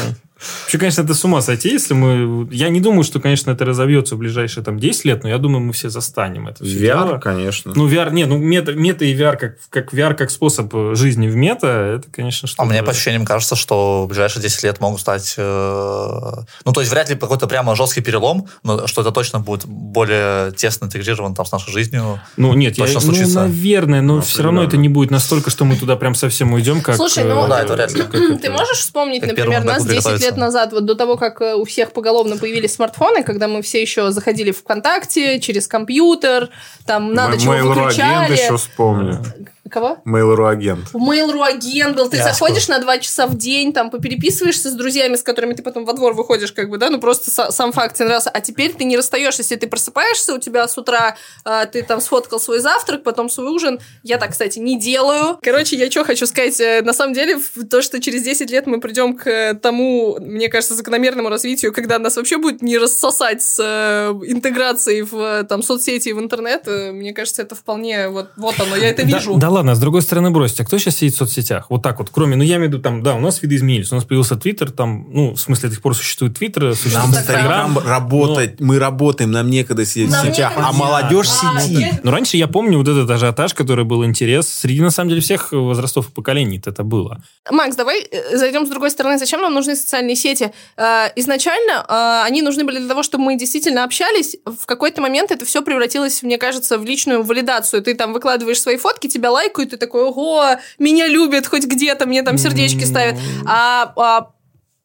Вообще, 0.63 0.79
конечно, 0.79 1.03
это 1.03 1.15
с 1.15 1.25
ума 1.25 1.41
сойти, 1.41 1.71
если 1.71 1.95
мы... 1.95 2.49
Я 2.53 2.69
не 2.69 2.81
думаю, 2.81 3.05
что, 3.05 3.21
конечно, 3.21 3.51
это 3.51 3.65
разовьется 3.65 4.15
в 4.15 4.19
ближайшие 4.19 4.65
там 4.65 4.79
10 4.79 5.05
лет, 5.05 5.23
но 5.23 5.29
я 5.29 5.39
думаю, 5.39 5.61
мы 5.63 5.73
все 5.73 5.89
застанем 5.91 6.49
это 6.49 6.65
все 6.65 6.77
VR, 6.77 6.81
дело. 6.81 7.19
конечно. 7.19 7.73
Ну, 7.75 7.89
VR, 7.89 8.13
не, 8.13 8.25
ну, 8.27 8.39
мета, 8.39 8.73
мета 8.73 9.05
и 9.05 9.15
VR 9.17 9.37
как, 9.37 9.57
как 9.71 9.93
VR 9.93 10.15
как 10.15 10.31
способ 10.31 10.75
э, 10.75 10.95
жизни 10.95 11.29
в 11.29 11.37
мета, 11.37 11.97
это, 11.99 12.09
конечно, 12.11 12.49
что 12.49 12.63
А 12.63 12.67
мне 12.67 12.83
по 12.83 12.91
ощущениям 12.91 13.25
кажется, 13.25 13.57
что 13.57 14.05
в 14.05 14.09
ближайшие 14.09 14.43
10 14.43 14.63
лет 14.65 14.81
могут 14.81 15.01
стать... 15.01 15.35
э, 15.37 16.33
Ну, 16.65 16.73
то 16.73 16.81
есть 16.81 16.93
вряд 16.93 17.09
ли 17.11 17.17
какой-то 17.17 17.47
прямо 17.47 17.75
жесткий 17.75 18.01
перелом, 18.01 18.49
но 18.63 18.87
что 18.87 19.01
это 19.03 19.13
точно 19.13 19.41
будет 19.41 19.67
более 19.67 20.53
тесно 20.53 20.87
интегрировано 20.87 21.35
там 21.35 21.47
с 21.47 21.53
нашей 21.53 21.73
жизнью. 21.73 22.21
Ну, 22.37 22.55
нет, 22.55 22.79
я, 22.79 22.85
точно 22.85 23.01
ну, 23.01 23.07
случится. 23.07 23.41
наверное, 23.43 24.01
но 24.01 24.17
Ну, 24.17 24.23
все 24.23 24.43
равно 24.43 24.63
это 24.63 24.77
не 24.77 24.89
будет 24.89 25.11
настолько, 25.11 25.51
что 25.51 25.65
мы 25.65 25.77
туда 25.77 25.97
прям 25.97 26.15
совсем 26.15 26.53
уйдем, 26.53 26.81
как... 26.81 26.97
Слушай, 26.97 27.25
ну, 27.25 27.45
э, 27.45 27.49
да, 27.49 27.63
это 27.63 27.75
вряд 27.75 27.93
ли. 27.93 28.03
Ты 28.43 28.51
можешь 28.51 28.79
вспомнить, 28.79 29.27
например, 29.27 29.65
нас 29.65 29.83
таку 29.85 29.95
10 29.95 30.21
лет 30.21 30.34
приготовиться. 30.35 30.41
назад, 30.41 30.73
вот 30.73 30.85
до 30.85 30.95
того, 30.95 31.17
как 31.17 31.41
э, 31.41 31.55
у 31.55 31.65
всех 31.65 31.93
поголовно 31.93 32.37
появились 32.37 32.75
смартфоны, 32.75 33.23
когда 33.23 33.49
мы 33.49 33.63
все 33.63 33.81
еще 33.81 34.11
заходили 34.11 34.51
в 34.51 34.59
ВКонтакте 34.59 35.41
через 35.41 35.67
компьютер, 35.69 36.51
там 36.87 37.15
надо 37.15 37.39
чего 37.39 37.55
выключали. 37.55 38.33
еще 38.33 38.57
вспомню. 38.57 39.23
Кого? 39.71 39.99
Mail.ru 40.05 40.47
агент. 40.49 40.93
Mail.ru 40.93 41.43
агент 41.43 41.97
был, 41.97 42.09
ты 42.11 42.17
Ясно. 42.19 42.33
заходишь 42.33 42.69
на 42.69 42.79
два 42.81 42.99
часа 42.99 43.27
в 43.27 43.37
день, 43.37 43.73
там, 43.73 43.91
попереписываешься 43.91 44.71
с 44.71 44.75
друзьями, 44.75 45.17
с 45.17 45.23
которыми 45.23 45.55
ты 45.55 45.63
потом 45.63 45.85
во 45.87 45.95
двор 45.95 46.13
выходишь, 46.13 46.53
как 46.53 46.69
бы, 46.69 46.77
да, 46.77 46.91
ну, 46.91 47.01
просто 47.01 47.31
са- 47.31 47.51
сам 47.51 47.73
факт 47.73 47.97
тебе 47.97 48.05
нравился. 48.07 48.31
А 48.31 48.41
теперь 48.41 48.73
ты 48.75 48.85
не 48.85 48.97
расстаешься, 48.97 49.43
если 49.43 49.57
ты 49.57 49.67
просыпаешься, 49.67 50.35
у 50.35 50.39
тебя 50.39 50.69
с 50.69 50.77
утра 50.77 51.17
а, 51.45 51.65
ты 51.67 51.83
там 51.83 52.01
сфоткал 52.01 52.39
свой 52.41 52.59
завтрак, 52.61 53.03
потом 53.03 53.29
свой 53.31 53.49
ужин. 53.49 53.81
Я 54.03 54.19
так, 54.19 54.33
кстати, 54.33 54.59
не 54.59 54.79
делаю. 54.79 55.39
Короче, 55.43 55.77
я 55.77 55.91
что 55.91 56.05
хочу 56.05 56.27
сказать, 56.27 56.61
э, 56.61 56.83
на 56.83 56.93
самом 56.93 57.15
деле, 57.15 57.39
то, 57.71 57.81
что 57.83 58.01
через 58.01 58.23
10 58.23 58.51
лет 58.51 58.67
мы 58.67 58.81
придем 58.81 59.17
к 59.17 59.27
э, 59.29 59.55
тому, 59.55 60.19
мне 60.21 60.49
кажется, 60.49 60.75
закономерному 60.75 61.29
развитию, 61.31 61.73
когда 61.73 61.99
нас 61.99 62.17
вообще 62.17 62.37
будет 62.37 62.61
не 62.63 62.77
рассосать 62.79 63.43
с 63.43 63.59
э, 63.61 64.11
интеграцией 64.31 65.03
в 65.03 65.17
э, 65.17 65.45
там 65.45 65.63
соцсети 65.63 66.11
и 66.11 66.13
в 66.13 66.19
интернет, 66.21 66.69
э, 66.69 66.93
мне 66.93 67.13
кажется, 67.15 67.43
это 67.43 67.55
вполне 67.55 68.09
вот, 68.09 68.31
вот 68.37 68.55
оно, 68.61 68.77
я 68.77 68.91
это 68.91 69.03
Да- 69.03 69.09
вижу. 69.09 69.35
Да, 69.37 69.54
ладно, 69.55 69.75
с 69.75 69.79
другой 69.79 70.03
стороны 70.03 70.31
бросьте. 70.31 70.63
А 70.63 70.67
кто 70.67 70.79
сейчас 70.79 70.97
сидит 70.97 71.15
в 71.15 71.17
соцсетях? 71.19 71.67
Вот 71.71 71.83
так 71.83 71.99
вот, 71.99 72.11
кроме, 72.13 72.37
ну 72.37 72.43
я 72.43 72.57
имею 72.57 72.69
в 72.71 72.73
виду, 72.75 72.83
там, 72.83 73.03
да, 73.03 73.15
у 73.15 73.21
нас 73.21 73.41
виды 73.43 73.57
изменились. 73.57 73.91
У 73.93 73.95
нас 73.95 74.05
появился 74.05 74.37
Твиттер, 74.37 74.71
там, 74.71 75.07
ну, 75.11 75.35
в 75.35 75.41
смысле, 75.41 75.69
до 75.69 75.75
сих 75.75 75.83
пор 75.83 75.95
существует 75.97 76.37
Твиттер, 76.39 76.75
существует 76.75 77.07
Нам 77.11 77.15
Инстаграм. 77.21 77.79
Работать, 77.79 78.61
мы 78.61 78.79
работаем, 78.79 79.31
нам 79.31 79.49
некогда 79.51 79.85
сидеть 79.85 80.11
Нам 80.11 80.27
в 80.27 80.31
сетях, 80.31 80.53
а 80.57 80.73
молодежь 80.73 81.29
А, 81.43 81.61
сидит. 81.61 81.79
я- 81.81 82.01
Но 82.03 82.11
раньше 82.11 82.37
я 82.37 82.49
помню 82.49 82.79
вот 82.79 82.89
этот 82.89 83.09
ажиотаж, 83.11 83.55
который 83.55 83.85
был 83.85 84.05
интерес 84.05 84.49
среди, 84.49 84.81
на 84.81 84.91
самом 84.91 85.11
деле, 85.11 85.21
всех 85.21 85.53
возрастов 85.53 86.09
и 86.09 86.13
поколений 86.13 86.61
это 86.65 86.83
было. 86.85 87.23
Макс, 87.51 87.77
давай 87.77 88.01
э, 88.11 88.37
зайдем 88.37 88.67
с 88.67 88.71
другой 88.71 88.91
стороны. 88.91 89.19
Зачем 89.19 89.41
нам 89.41 89.55
нужны 89.55 89.77
социальные 89.77 90.17
сети? 90.17 90.53
Э, 90.77 91.09
Изначально 91.17 91.85
э, 91.89 92.23
они 92.27 92.43
нужны 92.43 92.65
были 92.65 92.79
для 92.79 92.89
того, 92.89 93.03
чтобы 93.03 93.25
мы 93.25 93.37
действительно 93.39 93.85
общались. 93.85 94.37
В 94.45 94.67
какой-то 94.67 95.01
момент 95.03 95.31
это 95.31 95.45
все 95.45 95.63
превратилось, 95.63 96.23
мне 96.23 96.39
кажется, 96.39 96.79
в 96.79 96.85
личную 96.85 97.23
валидацию. 97.23 97.83
Ты 97.83 97.95
там 97.95 98.13
выкладываешь 98.13 98.61
свои 98.61 98.77
фотки, 98.77 99.07
тебя 99.09 99.31
лайкают, 99.45 99.71
ты 99.71 99.77
такой, 99.77 100.03
ого, 100.05 100.57
меня 100.79 101.07
любят 101.07 101.47
хоть 101.47 101.65
где-то, 101.65 102.07
мне 102.07 102.23
там 102.23 102.39
сердечки 102.39 102.85
ставят. 102.85 103.17
А, 103.47 103.93
а 103.97 104.31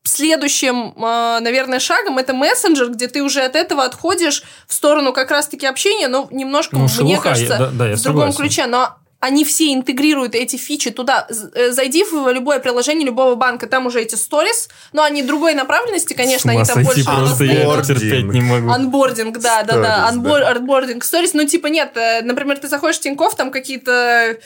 следующим, 0.03 0.93
э, 0.97 1.39
наверное, 1.39 1.79
шагом 1.79 2.17
это 2.17 2.33
мессенджер, 2.33 2.89
где 2.91 3.07
ты 3.07 3.21
уже 3.21 3.41
от 3.41 3.55
этого 3.55 3.83
отходишь 3.83 4.43
в 4.67 4.73
сторону 4.73 5.13
как 5.13 5.29
раз-таки 5.31 5.65
общения, 5.67 6.07
но 6.07 6.27
немножко, 6.31 6.75
Ну, 6.75 6.81
мне 6.81 6.89
шелуха, 6.89 7.21
кажется, 7.29 7.53
я- 7.53 7.59
да- 7.59 7.69
да, 7.71 7.89
я 7.89 7.95
в 7.95 8.01
другом 8.01 8.31
согласен. 8.31 8.37
ключе. 8.37 8.65
Но 8.67 8.95
они 9.19 9.43
все 9.43 9.73
интегрируют 9.73 10.33
эти 10.33 10.55
фичи 10.55 10.91
туда. 10.91 11.27
Э, 11.53 11.71
Зайди 11.71 12.03
в 12.05 12.31
любое 12.31 12.59
приложение 12.59 13.05
любого 13.05 13.35
банка, 13.35 13.67
там 13.67 13.85
уже 13.85 14.01
эти 14.01 14.15
сторис, 14.15 14.69
но 14.93 15.03
они 15.03 15.23
другой 15.23 15.53
направленности, 15.55 16.13
конечно, 16.13 16.51
они 16.51 16.63
там 16.63 16.83
больше... 16.83 17.03
просто 17.03 17.43
я 17.43 17.81
терпеть 17.81 18.25
не 18.33 18.41
могу. 18.41 18.69
Анбординг, 18.69 19.37
да, 19.39 19.63
да, 19.63 19.81
да, 19.81 20.07
анбординг, 20.07 21.03
сторис, 21.03 21.33
ну, 21.33 21.45
типа, 21.45 21.67
нет, 21.67 21.91
э, 21.95 22.21
например, 22.21 22.59
ты 22.59 22.67
заходишь 22.69 22.97
в 22.97 23.01
Тинькофф, 23.01 23.35
там 23.35 23.51
какие-то 23.51 24.37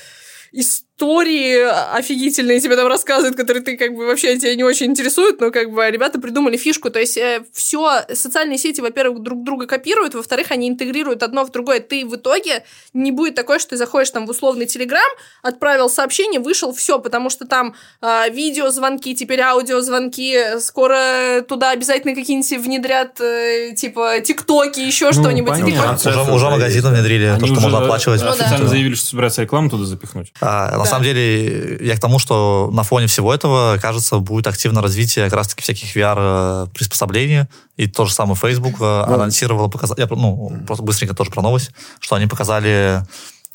ис- 0.53 0.81
истории 0.95 1.57
офигительные 1.97 2.59
тебе 2.59 2.75
там 2.75 2.87
рассказывают, 2.87 3.35
которые 3.35 3.63
ты 3.63 3.77
как 3.77 3.95
бы 3.95 4.05
вообще 4.05 4.37
тебя 4.37 4.55
не 4.55 4.63
очень 4.63 4.87
интересуют, 4.87 5.41
но 5.41 5.51
как 5.51 5.71
бы 5.71 5.89
ребята 5.89 6.19
придумали 6.19 6.55
фишку. 6.57 6.89
То 6.89 6.99
есть 6.99 7.17
э, 7.17 7.43
все 7.51 8.01
социальные 8.13 8.57
сети, 8.57 8.79
во-первых, 8.79 9.21
друг 9.21 9.43
друга 9.43 9.65
копируют, 9.65 10.13
во-вторых, 10.13 10.51
они 10.51 10.69
интегрируют 10.69 11.23
одно 11.23 11.45
в 11.45 11.51
другое. 11.51 11.79
Ты 11.79 12.05
в 12.05 12.15
итоге 12.15 12.63
не 12.93 13.11
будет 13.11 13.35
такое, 13.35 13.59
что 13.59 13.71
ты 13.71 13.77
заходишь 13.77 14.11
там 14.11 14.27
в 14.27 14.29
условный 14.29 14.65
Телеграм, 14.65 15.01
отправил 15.41 15.89
сообщение, 15.89 16.39
вышел, 16.39 16.73
все, 16.73 16.99
потому 16.99 17.29
что 17.29 17.45
там 17.45 17.75
э, 18.01 18.29
видеозвонки, 18.29 19.15
теперь 19.15 19.41
аудиозвонки, 19.41 20.59
скоро 20.59 21.41
туда 21.47 21.71
обязательно 21.71 22.13
какие-нибудь 22.13 22.63
внедрят, 22.63 23.19
э, 23.19 23.73
типа, 23.75 24.21
тиктоки, 24.21 24.79
еще 24.79 25.05
Ну, 25.07 25.13
что-нибудь. 25.13 25.49
Понятно. 25.49 26.09
Уже, 26.11 26.31
уже 26.31 26.49
магазины 26.49 26.89
внедрили 26.89 27.27
то, 27.27 27.33
Они 27.35 27.45
что 27.47 27.53
уже 27.53 27.61
можно 27.61 27.79
оплачивать. 27.79 28.21
Ну 28.21 28.27
да. 28.27 28.33
официально 28.33 28.67
заявили, 28.67 28.95
что 28.95 29.07
собираются 29.07 29.41
рекламу 29.41 29.69
туда 29.69 29.85
запихнуть. 29.85 30.33
А, 30.39 30.83
на 30.83 30.83
Да. 30.83 30.89
Самом 30.93 31.03
деле, 31.05 31.77
я 31.85 31.95
к 31.95 31.99
тому, 31.99 32.19
что 32.19 32.69
на 32.71 32.83
фоне 32.83 33.07
всего 33.07 33.33
этого, 33.33 33.77
кажется, 33.81 34.19
будет 34.19 34.47
активное 34.47 34.81
развитие 34.81 35.25
как 35.25 35.33
раз-таки 35.33 35.61
всяких 35.61 35.95
VR-приспособлений. 35.95 37.47
И 37.77 37.87
то 37.87 38.05
же 38.05 38.13
самое 38.13 38.35
Facebook 38.35 38.79
э, 38.79 39.01
анонсировал, 39.01 39.69
показал, 39.69 39.97
я, 39.97 40.07
ну, 40.07 40.51
просто 40.67 40.83
быстренько 40.83 41.15
тоже 41.15 41.31
про 41.31 41.41
новость, 41.41 41.71
что 41.99 42.15
они 42.15 42.27
показали 42.27 43.03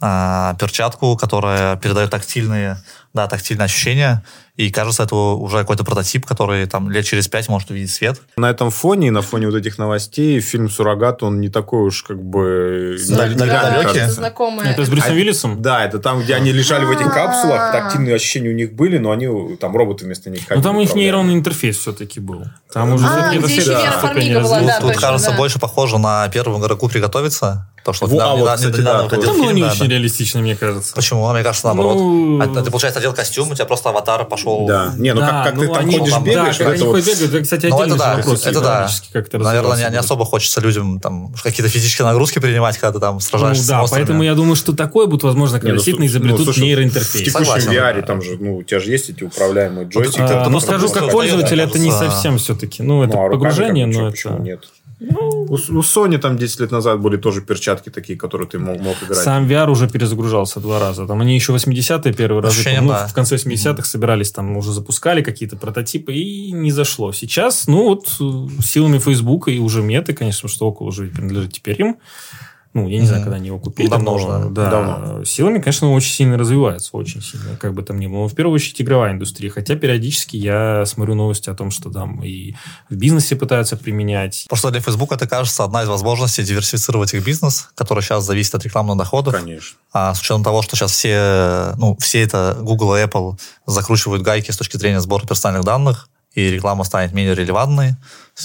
а, 0.00 0.54
перчатку, 0.54 1.16
которая 1.16 1.76
передает 1.76 2.10
тактильные, 2.10 2.82
да, 3.14 3.26
тактильные 3.26 3.64
ощущения. 3.64 4.24
И 4.58 4.70
кажется, 4.72 5.04
это 5.04 5.14
уже 5.14 5.58
какой-то 5.58 5.84
прототип, 5.84 6.26
который 6.26 6.66
там 6.66 6.90
лет 6.90 7.04
через 7.04 7.28
пять 7.28 7.48
может 7.48 7.70
увидеть 7.70 7.92
свет. 7.92 8.20
На 8.36 8.50
этом 8.50 8.72
фоне, 8.72 9.12
на 9.12 9.22
фоне 9.22 9.46
вот 9.46 9.54
этих 9.54 9.78
новостей, 9.78 10.40
фильм 10.40 10.68
«Суррогат», 10.68 11.22
он 11.22 11.40
не 11.40 11.48
такой 11.48 11.82
уж 11.86 12.02
как 12.02 12.20
бы... 12.20 12.96
Да, 13.08 13.28
да, 13.28 13.70
далекий. 13.70 14.10
знакомые. 14.10 14.72
Это 14.72 14.84
с 14.84 14.88
Брюсом 14.88 15.12
А- 15.12 15.14
Уиллисом? 15.14 15.62
Да, 15.62 15.84
это 15.84 16.00
там, 16.00 16.22
где 16.22 16.34
они 16.34 16.50
лежали 16.50 16.84
в 16.84 16.90
этих 16.90 17.06
А. 17.06 17.10
капсулах, 17.10 17.70
тактильные 17.70 18.16
ощущения 18.16 18.48
у 18.48 18.54
них 18.54 18.72
были, 18.72 18.98
но 18.98 19.12
они 19.12 19.28
там 19.58 19.76
роботы 19.76 20.06
вместо 20.06 20.28
них 20.28 20.40
Ну, 20.50 20.60
там 20.60 20.76
у 20.76 20.80
них 20.80 20.92
нейронный 20.92 21.34
интерфейс 21.34 21.78
все-таки 21.78 22.18
был. 22.18 22.42
Там 22.72 22.92
уже 22.94 23.06
А, 23.06 23.30
всё-таки 23.30 23.38
это 23.38 23.46
все- 23.46 24.80
Тут, 24.80 24.96
кажется, 24.96 25.30
больше 25.36 25.60
похоже 25.60 25.98
на 25.98 26.28
первому 26.30 26.58
игроку 26.58 26.88
приготовиться. 26.88 27.67
То, 27.88 27.94
что 27.94 28.04
Во, 28.06 28.20
а 28.22 28.34
вот, 28.36 28.50
кстати, 28.54 28.80
недавно 28.80 28.98
да, 28.98 29.02
выходил 29.04 29.24
Там 29.24 29.36
было 29.36 29.44
фильм, 29.46 29.56
не 29.56 29.62
да, 29.62 29.68
очень 29.70 29.80
да. 29.80 29.86
реалистично, 29.86 30.40
мне 30.42 30.56
кажется. 30.56 30.92
Почему? 30.94 31.32
Мне 31.32 31.42
кажется, 31.42 31.66
наоборот. 31.68 31.96
Ну, 31.96 32.38
А 32.38 32.62
ты, 32.62 32.70
получается, 32.70 32.98
одел 33.00 33.14
костюм, 33.14 33.50
у 33.50 33.54
тебя 33.54 33.64
просто 33.64 33.88
аватар 33.88 34.26
пошел. 34.26 34.66
Да. 34.66 34.92
Не, 34.98 35.14
ну 35.14 35.20
Да, 35.22 35.26
как, 35.26 35.44
как 35.46 35.54
ну, 35.54 35.60
ты 35.62 35.66
там 35.68 35.76
они- 35.78 35.98
ходишь, 35.98 36.12
там- 36.12 36.24
бегаешь, 36.24 36.58
да, 36.58 36.64
вот 36.64 36.70
они 36.74 36.80
это 36.82 36.90
вот- 36.90 37.00
бегают, 37.06 37.20
это, 37.34 37.40
кстати, 37.42 37.66
Ну, 37.66 37.76
отдельный 37.76 37.94
это 37.96 38.04
да, 38.04 38.16
вопрос, 38.16 38.40
это 38.42 38.52
да. 38.52 38.60
технологически 38.60 39.08
как 39.14 39.26
это 39.28 39.38
Наверное, 39.38 39.84
не, 39.86 39.90
не 39.92 39.96
особо 39.98 40.24
хочется 40.26 40.60
людям 40.60 41.00
там 41.00 41.32
какие-то 41.42 41.70
физические 41.72 42.04
нагрузки 42.08 42.38
принимать, 42.40 42.76
когда 42.76 42.92
ты 42.92 43.00
там 43.00 43.14
Ну, 43.14 43.20
сражаешься 43.20 43.62
с 43.64 43.66
да, 43.66 43.78
монстрами. 43.78 44.02
поэтому 44.02 44.22
я 44.22 44.34
думаю, 44.34 44.56
что 44.56 44.74
такое 44.74 45.06
будет 45.06 45.22
возможно, 45.22 45.58
когда 45.58 45.70
ну, 45.70 45.76
действительно 45.76 46.06
слушай, 46.08 46.12
изобретут 46.18 46.38
ну, 46.40 46.44
слушай, 46.44 46.58
В 46.60 46.62
нейроинтерфейс. 46.64 47.24
текущем. 47.24 47.70
VR 47.72 48.02
там 48.02 48.20
же, 48.20 48.36
ну, 48.38 48.56
у 48.58 48.62
тебя 48.64 48.80
же 48.80 48.90
есть 48.90 49.08
эти 49.08 49.24
управляемые 49.24 49.88
джойстики. 49.88 50.20
А, 50.20 50.46
ну, 50.50 50.60
скажу, 50.60 50.90
как 50.90 51.10
пользователь, 51.10 51.58
это 51.58 51.78
не 51.78 51.90
совсем 51.90 52.36
все-таки. 52.36 52.82
Ну, 52.82 53.02
это 53.02 53.14
Ну, 53.16 53.26
а 53.26 53.30
погружение, 53.30 53.86
но 53.86 54.08
это... 54.08 54.28
нет? 54.40 54.64
У, 55.00 55.54
у 55.54 55.80
Sony 55.80 56.18
там 56.18 56.36
10 56.36 56.60
лет 56.60 56.70
назад 56.72 57.00
были 57.00 57.16
тоже 57.16 57.40
перчатки 57.40 57.88
такие, 57.88 58.18
которые 58.18 58.48
ты 58.48 58.58
мог, 58.58 58.80
мог 58.80 58.96
играть. 59.02 59.18
Сам 59.18 59.46
VR 59.46 59.70
уже 59.70 59.88
перезагружался 59.88 60.58
два 60.60 60.80
раза. 60.80 61.06
Там 61.06 61.20
они 61.20 61.36
еще 61.36 61.54
80-е 61.54 62.12
первый 62.12 62.42
раз, 62.42 62.58
ну, 62.80 62.88
да. 62.88 63.06
в 63.06 63.14
конце 63.14 63.36
80-х 63.36 63.84
собирались, 63.84 64.32
там 64.32 64.56
уже 64.56 64.72
запускали 64.72 65.22
какие-то 65.22 65.56
прототипы, 65.56 66.12
и 66.12 66.50
не 66.50 66.72
зашло. 66.72 67.12
Сейчас, 67.12 67.68
ну, 67.68 67.84
вот 67.84 68.08
э, 68.20 68.62
силами 68.62 68.98
Фейсбука 68.98 69.52
и 69.52 69.58
уже 69.60 69.82
меты, 69.82 70.14
конечно, 70.14 70.48
что 70.48 70.66
около 70.66 70.88
уже 70.88 71.06
принадлежит 71.06 71.52
теперь 71.52 71.80
им. 71.80 71.96
Ну, 72.74 72.88
я 72.88 73.00
не 73.00 73.06
знаю, 73.06 73.22
когда 73.22 73.36
они 73.36 73.46
его 73.46 73.58
купили. 73.58 73.88
Давно 73.88 74.10
но, 74.10 74.16
уже, 74.16 74.26
да. 74.26 74.48
да. 74.48 74.70
Давно. 74.70 75.24
Силами, 75.24 75.58
конечно, 75.58 75.88
он 75.88 75.94
очень 75.94 76.12
сильно 76.12 76.36
развивается, 76.36 76.90
очень 76.92 77.22
сильно, 77.22 77.56
как 77.56 77.74
бы 77.74 77.82
там 77.82 77.98
ни 77.98 78.06
было. 78.06 78.18
Но 78.18 78.28
в 78.28 78.34
первую 78.34 78.54
очередь 78.54 78.80
игровая 78.82 79.12
индустрия. 79.12 79.50
Хотя 79.50 79.74
периодически 79.76 80.36
я 80.36 80.84
смотрю 80.86 81.14
новости 81.14 81.48
о 81.48 81.54
том, 81.54 81.70
что 81.70 81.90
там 81.90 82.22
и 82.22 82.54
в 82.90 82.96
бизнесе 82.96 83.36
пытаются 83.36 83.76
применять. 83.76 84.44
Просто 84.48 84.70
для 84.70 84.80
Facebook 84.80 85.12
это, 85.12 85.26
кажется, 85.26 85.64
одна 85.64 85.82
из 85.82 85.88
возможностей 85.88 86.42
диверсифицировать 86.42 87.14
их 87.14 87.24
бизнес, 87.24 87.70
который 87.74 88.02
сейчас 88.02 88.24
зависит 88.24 88.54
от 88.54 88.64
рекламных 88.64 88.98
доходов. 88.98 89.34
Конечно. 89.34 89.78
А 89.92 90.14
с 90.14 90.20
учетом 90.20 90.44
того, 90.44 90.62
что 90.62 90.76
сейчас 90.76 90.92
все, 90.92 91.74
ну, 91.78 91.96
все 91.98 92.22
это 92.22 92.58
Google 92.60 92.96
и 92.96 93.00
Apple 93.00 93.38
закручивают 93.66 94.22
гайки 94.22 94.50
с 94.50 94.56
точки 94.56 94.76
зрения 94.76 95.00
сбора 95.00 95.26
персональных 95.26 95.64
данных, 95.64 96.08
и 96.38 96.50
реклама 96.50 96.84
станет 96.84 97.12
менее 97.12 97.34
релевантной, 97.34 97.96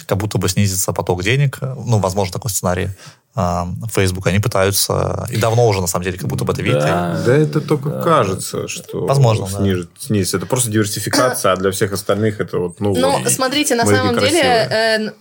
как 0.07 0.17
будто 0.17 0.37
бы 0.37 0.49
снизится 0.49 0.93
поток 0.93 1.23
денег, 1.23 1.59
ну, 1.61 1.99
возможно, 1.99 2.33
такой 2.33 2.49
сценарий. 2.49 2.89
А, 3.35 3.67
Facebook, 3.91 4.27
они 4.27 4.39
пытаются, 4.39 5.27
и 5.31 5.37
давно 5.37 5.67
уже, 5.67 5.81
на 5.81 5.87
самом 5.87 6.05
деле, 6.05 6.17
как 6.17 6.27
будто 6.27 6.45
бы 6.45 6.53
это 6.53 6.61
видите. 6.61 6.85
Да 6.85 7.35
это 7.35 7.61
только 7.61 8.01
кажется, 8.03 8.67
что 8.67 9.05
Возможно, 9.05 9.47
да. 9.47 9.57
снижит, 9.57 9.89
снизится. 9.99 10.37
Это 10.37 10.45
просто 10.45 10.69
диверсификация, 10.69 11.51
а 11.51 11.55
для 11.55 11.71
всех 11.71 11.93
остальных 11.93 12.39
это 12.39 12.57
вот, 12.59 12.79
ну, 12.79 12.95
Ну, 12.95 13.19
вот, 13.19 13.31
смотрите, 13.31 13.75
на 13.75 13.85
самом 13.85 14.19
деле, 14.19 14.41
э, 14.41 15.11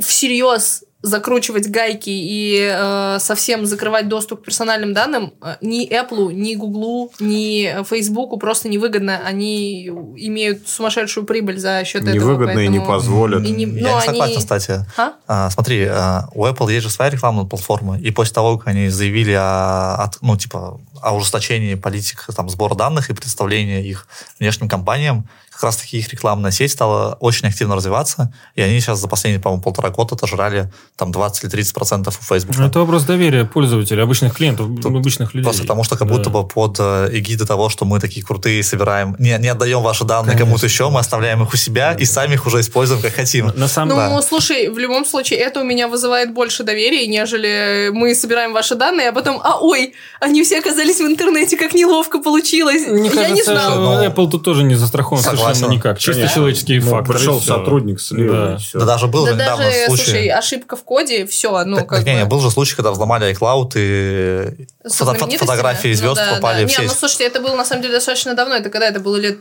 всерьез 0.00 0.84
закручивать 1.00 1.68
гайки 1.68 2.10
и 2.10 2.68
э, 2.72 3.18
совсем 3.20 3.66
закрывать 3.66 4.08
доступ 4.08 4.42
к 4.42 4.44
персональным 4.46 4.94
данным 4.94 5.32
э, 5.40 5.54
ни 5.60 5.88
Apple, 5.88 6.32
ни 6.32 6.54
Google, 6.56 7.12
ни 7.20 7.84
Facebook 7.84 8.38
просто 8.40 8.68
невыгодно. 8.68 9.20
Они 9.24 9.86
имеют 10.16 10.68
сумасшедшую 10.68 11.24
прибыль 11.24 11.58
за 11.58 11.84
счет 11.84 12.02
этого. 12.02 12.14
невыгодно 12.14 12.58
и 12.58 12.68
не 12.68 12.80
позволят. 12.80 13.44
И 13.44 13.50
не- 13.52 13.64
Я 13.64 13.90
ну, 13.90 13.96
не 13.96 14.00
согласен, 14.06 14.22
они- 14.22 14.36
кстати. 14.36 14.84
А? 14.96 15.12
А, 15.28 15.50
смотри, 15.50 15.84
а, 15.84 16.28
у 16.34 16.44
Apple 16.44 16.72
есть 16.72 16.82
же 16.84 16.90
своя 16.90 17.10
рекламная 17.12 17.44
платформа, 17.44 17.98
и 17.98 18.10
после 18.10 18.34
того, 18.34 18.58
как 18.58 18.68
они 18.68 18.88
заявили 18.88 19.32
о, 19.32 19.94
от- 19.96 20.18
ну, 20.20 20.36
типа, 20.36 20.80
о 21.02 21.12
ужесточении 21.14 21.74
политик 21.74 22.26
там, 22.36 22.48
сбора 22.48 22.74
данных 22.74 23.10
и 23.10 23.14
представления 23.14 23.82
их 23.82 24.06
внешним 24.38 24.68
компаниям, 24.68 25.28
как 25.50 25.64
раз-таки 25.64 25.98
их 25.98 26.08
рекламная 26.12 26.52
сеть 26.52 26.70
стала 26.70 27.14
очень 27.18 27.48
активно 27.48 27.74
развиваться, 27.74 28.32
и 28.54 28.62
они 28.62 28.78
сейчас 28.78 29.00
за 29.00 29.08
последние, 29.08 29.40
по-моему, 29.40 29.60
полтора 29.60 29.90
года 29.90 30.14
отожрали 30.14 30.72
там 30.96 31.10
20 31.10 31.42
или 31.42 31.50
30 31.50 31.74
процентов 31.74 32.16
у 32.20 32.22
Facebook. 32.22 32.56
Ну, 32.56 32.66
Это 32.66 32.78
вопрос 32.78 33.02
доверия 33.02 33.44
пользователей, 33.44 34.02
обычных 34.04 34.34
клиентов, 34.36 34.68
Тут 34.80 34.86
обычных 34.94 35.34
людей. 35.34 35.42
Просто 35.44 35.62
потому, 35.62 35.82
что 35.82 35.96
как 35.96 36.06
Да. 36.06 36.14
будто 36.14 36.30
бы 36.30 36.46
под 36.46 36.76
э, 36.78 37.08
эгидой 37.12 37.44
того, 37.46 37.70
что 37.70 37.84
мы 37.84 37.98
такие 37.98 38.24
крутые, 38.24 38.62
собираем, 38.62 39.16
не, 39.18 39.36
не 39.38 39.48
отдаем 39.48 39.82
ваши 39.82 40.04
данные 40.04 40.32
Конечно, 40.34 40.46
кому-то 40.46 40.66
еще, 40.66 40.90
мы 40.90 41.00
оставляем 41.00 41.42
их 41.42 41.52
у 41.52 41.56
себя 41.56 41.92
и 41.92 42.04
сами 42.04 42.34
их 42.34 42.46
уже 42.46 42.60
используем 42.60 43.02
как 43.02 43.14
хотим. 43.14 43.46
На 43.56 43.66
самом 43.66 43.88
Ну, 43.88 43.96
Да. 43.96 44.22
слушай, 44.22 44.68
в 44.68 44.78
любом 44.78 45.04
случае, 45.04 45.40
это 45.40 45.60
у 45.60 45.64
меня 45.64 45.88
вызывает 45.88 46.32
больше 46.32 46.62
доверия, 46.62 47.04
нежели 47.08 47.90
мы 47.92 48.14
собираем 48.14 48.52
ваши 48.52 48.76
данные, 48.76 49.08
а 49.08 49.12
потом, 49.12 49.40
а 49.42 49.58
ой, 49.60 49.94
они 50.20 50.42
все 50.44 50.60
оказались 50.60 50.87
в 50.96 51.06
интернете, 51.06 51.56
как 51.56 51.74
неловко 51.74 52.18
получилось. 52.20 52.86
Мне 52.86 53.08
Я 53.10 53.14
кажется, 53.14 53.34
не 53.34 53.42
знала. 53.42 53.74
но- 53.98 54.04
Apple 54.04 54.30
тут 54.30 54.42
тоже 54.42 54.62
не 54.64 54.74
застрахован 54.74 55.22
Согласен. 55.22 55.54
совершенно 55.54 55.72
никак. 55.76 55.98
Чисто 55.98 56.12
Конечно. 56.14 56.34
человеческие 56.34 56.80
Ну, 56.80 56.90
факторы. 56.90 57.18
пришел 57.18 57.40
сотрудник 57.40 58.00
слева, 58.00 58.36
Да. 58.48 58.54
и 58.54 58.58
все. 58.58 58.78
Да 58.78 58.84
даже 58.86 59.06
был 59.06 59.24
Да 59.26 59.32
же 59.32 59.36
недавно 59.36 59.64
даже, 59.64 59.86
случай. 59.86 60.02
слушай, 60.04 60.28
ошибка 60.28 60.76
в 60.76 60.84
коде, 60.84 61.26
все, 61.26 61.64
ну, 61.64 61.76
Так, 61.76 61.88
как 61.88 62.04
не, 62.06 62.14
не, 62.14 62.24
бы... 62.24 62.30
был 62.30 62.40
же 62.40 62.50
случай, 62.50 62.74
когда 62.74 62.90
взломали 62.90 63.30
iCloud 63.32 63.72
и 63.76 64.66
фото- 64.88 65.14
фотографии 65.38 65.88
Ну 65.88 65.94
звезд 65.94 66.16
да, 66.16 66.34
попали 66.36 66.62
да. 66.62 66.66
в 66.66 66.70
Не, 66.70 66.74
сеть. 66.74 66.86
ну 66.88 66.94
слушайте, 66.98 67.24
это 67.24 67.40
было 67.40 67.54
на 67.56 67.64
самом 67.64 67.82
деле 67.82 67.94
достаточно 67.94 68.34
давно. 68.34 68.54
Это 68.56 68.70
когда 68.70 68.88
это 68.88 69.00
было 69.00 69.16
лет 69.16 69.38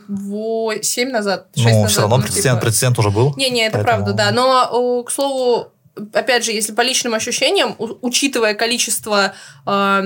7 0.84 1.10
назад? 1.12 1.48
6 1.56 1.66
Ну, 1.68 1.74
назад, 1.74 1.92
все 1.92 2.02
равно 2.02 2.18
ну, 2.18 2.24
прецедент, 2.24 2.60
типа. 2.60 2.66
прецедент 2.66 3.00
уже 3.00 3.10
был. 3.10 3.34
Не-не, 3.38 3.68
это 3.68 3.78
Поэтому- 3.80 4.06
правда, 4.06 4.14
да. 4.14 4.32
Но, 4.32 5.04
к 5.04 5.12
слову, 5.12 5.68
опять 6.14 6.44
же, 6.46 6.52
если 6.52 6.74
по 6.74 6.82
личным 6.82 7.14
ощущениям, 7.14 7.76
учитывая 8.02 8.54
количество 8.54 9.34
э, 9.66 10.04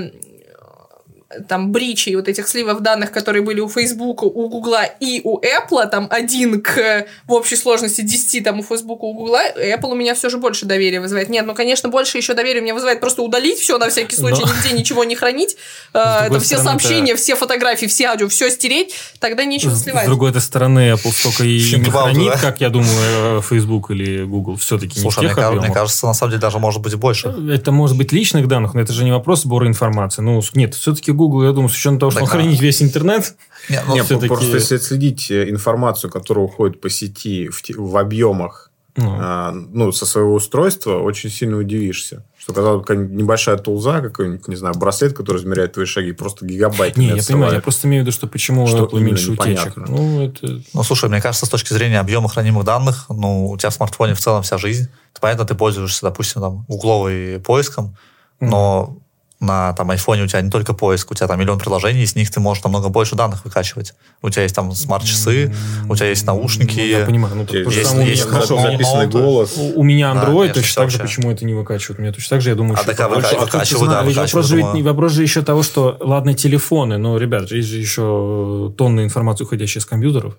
там 1.47 1.71
бричей, 1.71 2.15
вот 2.15 2.27
этих 2.27 2.47
сливов 2.47 2.81
данных, 2.81 3.11
которые 3.11 3.43
были 3.43 3.59
у 3.59 3.69
Facebook, 3.69 4.23
у 4.23 4.49
Гугла 4.49 4.85
и 4.99 5.21
у 5.23 5.39
Apple, 5.39 5.87
там 5.89 6.07
один 6.09 6.61
к 6.61 7.05
в 7.27 7.33
общей 7.33 7.55
сложности 7.55 8.01
10 8.01 8.43
там 8.43 8.59
у 8.59 8.63
Facebook, 8.63 9.03
у 9.03 9.13
Гугла, 9.13 9.41
Apple 9.55 9.91
у 9.91 9.95
меня 9.95 10.15
все 10.15 10.29
же 10.29 10.37
больше 10.37 10.65
доверия 10.65 10.99
вызывает. 10.99 11.29
Нет, 11.29 11.45
ну, 11.45 11.53
конечно, 11.53 11.89
больше 11.89 12.17
еще 12.17 12.33
доверия 12.33 12.59
у 12.59 12.63
меня 12.63 12.73
вызывает 12.73 12.99
просто 12.99 13.21
удалить 13.21 13.59
все 13.59 13.77
на 13.77 13.89
всякий 13.89 14.15
случай, 14.15 14.43
Но- 14.45 14.53
нигде 14.53 14.77
ничего 14.77 15.03
не 15.03 15.15
хранить, 15.15 15.57
э, 15.93 16.21
другой 16.21 16.29
там 16.29 16.39
все 16.39 16.57
стороны, 16.57 16.79
сообщения, 16.79 17.15
все 17.15 17.35
фотографии, 17.35 17.85
все 17.85 18.07
аудио, 18.07 18.27
все 18.27 18.49
стереть, 18.49 18.93
тогда 19.19 19.43
нечего 19.45 19.75
сливать. 19.75 20.03
с 20.03 20.07
другой 20.07 20.39
стороны, 20.39 20.93
Apple 20.93 21.11
столько 21.11 21.43
и 21.43 21.57
не 21.57 21.89
хранит, 21.89 22.33
как, 22.41 22.61
я 22.61 22.69
думаю, 22.69 23.39
э, 23.39 23.41
Facebook 23.47 23.91
или 23.91 24.23
Google. 24.23 24.55
Все-таки 24.55 24.95
не 24.95 25.01
Слушай, 25.01 25.21
мне, 25.21 25.71
кажется, 25.71 26.05
на 26.05 26.13
самом 26.13 26.31
деле 26.31 26.41
даже 26.41 26.59
может 26.59 26.81
быть 26.81 26.93
и 26.93 26.95
больше. 26.95 27.33
Это 27.51 27.71
может 27.71 27.97
быть 27.97 28.11
личных 28.11 28.47
данных, 28.47 28.73
но 28.73 28.81
это 28.81 28.93
же 28.93 29.03
не 29.03 29.11
вопрос 29.11 29.41
сбора 29.41 29.67
информации. 29.67 30.21
Ну, 30.21 30.41
нет, 30.53 30.75
все-таки 30.75 31.11
Google, 31.21 31.43
я 31.43 31.51
думаю, 31.51 31.69
с 31.69 31.73
учетом 31.73 31.99
того, 31.99 32.11
что 32.11 32.21
Так, 32.21 32.29
он 32.29 32.29
а- 32.29 32.41
хранит 32.41 32.59
весь 32.59 32.81
интернет, 32.81 33.35
Не, 33.69 33.81
ну, 33.87 33.93
Не, 33.95 34.03
всё-таки- 34.03 34.27
просто 34.27 34.57
если 34.57 34.75
отследить 34.75 35.29
э, 35.29 35.49
информацию, 35.49 36.09
которая 36.09 36.45
уходит 36.45 36.81
по 36.81 36.89
сети 36.89 37.49
в, 37.49 37.61
в 37.77 37.97
объемах, 37.97 38.71
ну, 38.97 39.17
а, 39.19 39.51
ну, 39.51 39.91
со 39.91 40.05
своего 40.05 40.33
устройства, 40.33 40.99
очень 40.99 41.29
сильно 41.29 41.57
удивишься. 41.57 42.25
Что, 42.37 42.53
казалось 42.53 42.79
бы, 42.79 42.85
какая-нибудь 42.85 43.15
небольшая 43.15 43.57
тулза, 43.57 44.01
какой-нибудь, 44.01 44.47
не 44.47 44.55
знаю, 44.55 44.75
браслет, 44.75 45.13
который 45.13 45.37
измеряет 45.37 45.73
твои 45.73 45.85
шаги, 45.85 46.11
просто 46.11 46.45
гигабайт. 46.45 46.97
не, 46.97 47.07
я 47.07 47.23
понимаю, 47.23 47.53
я 47.53 47.61
просто 47.61 47.87
имею 47.87 48.03
в 48.03 48.05
виду, 48.05 48.13
что 48.13 48.27
почему 48.27 48.67
Что 48.67 48.85
Apple 48.85 48.99
меньше 48.99 49.31
утечек. 49.31 49.77
Ну, 49.77 50.21
это... 50.21 50.61
Ну, 50.73 50.83
слушай, 50.83 51.07
мне 51.09 51.21
кажется, 51.21 51.45
с 51.45 51.49
точки 51.49 51.71
зрения 51.73 51.99
объема 51.99 52.27
хранимых 52.27 52.65
данных, 52.65 53.05
ну, 53.09 53.49
у 53.49 53.57
тебя 53.57 53.69
в 53.69 53.73
смартфоне 53.73 54.13
в 54.13 54.19
целом 54.19 54.43
вся 54.43 54.57
жизнь. 54.57 54.87
Понятно, 55.21 55.45
ты 55.45 55.55
пользуешься, 55.55 56.01
допустим, 56.01 56.41
там, 56.41 56.65
угловой 56.67 57.39
поиском, 57.39 57.95
но 58.39 58.97
на 59.41 59.73
там 59.73 59.89
айфоне 59.91 60.23
у 60.23 60.27
тебя 60.27 60.39
не 60.41 60.49
только 60.49 60.73
поиск, 60.73 61.11
у 61.11 61.15
тебя 61.15 61.27
там 61.27 61.39
миллион 61.39 61.59
приложений, 61.59 62.03
из 62.03 62.15
них 62.15 62.29
ты 62.31 62.39
можешь 62.39 62.63
намного 62.63 62.89
больше 62.89 63.15
данных 63.15 63.43
выкачивать. 63.43 63.93
У 64.21 64.29
тебя 64.29 64.43
есть 64.43 64.55
там 64.55 64.71
смарт-часы, 64.71 65.53
у 65.89 65.95
тебя 65.95 66.09
есть 66.09 66.25
наушники. 66.27 66.79
Ну, 66.79 66.85
я 66.85 67.05
понимаю. 67.05 67.35
Ну, 67.35 67.41
Есть- 67.51 67.75
есть 67.75 67.93
меня- 67.95 68.15
хорошо, 68.31 68.61
записанный 68.61 69.07
голос. 69.07 69.57
У 69.57 69.81
у 69.81 69.83
меня 69.83 70.13
Да, 70.13 70.21
Android 70.25 70.37
конечно, 70.49 70.53
точно 70.61 70.81
так 70.83 70.91
же, 70.91 70.99
почему 70.99 71.31
это 71.31 71.43
не 71.43 71.53
выкачивают? 71.55 71.99
У 71.99 72.01
меня 72.03 72.13
точно 72.13 72.29
так 72.29 72.41
же, 72.41 72.49
я 72.51 72.55
думаю, 72.55 72.75
А 72.75 72.77
что 72.77 72.85
так, 72.91 72.99
а 72.99 73.09
побольше. 73.09 73.29
выка- 73.29 73.39
тут, 73.39 73.53
выкачивают, 73.53 73.85
знаешь, 73.89 74.01
да, 74.03 74.07
ведь 74.07 74.15
выкачивают, 74.17 74.31
вопрос, 74.33 74.45
же, 74.47 74.55
ведь 74.57 74.65
думаю. 74.65 74.83
вопрос 74.85 75.11
же 75.13 75.21
еще 75.23 75.41
того, 75.41 75.63
что, 75.63 75.97
ладно, 75.99 76.33
телефоны, 76.35 76.97
но, 76.97 77.17
ребят, 77.17 77.51
есть 77.51 77.67
же 77.67 77.77
еще 77.79 78.71
тонны 78.77 79.01
информации, 79.01 79.43
уходящей 79.43 79.81
с 79.81 79.85
компьютеров. 79.85 80.37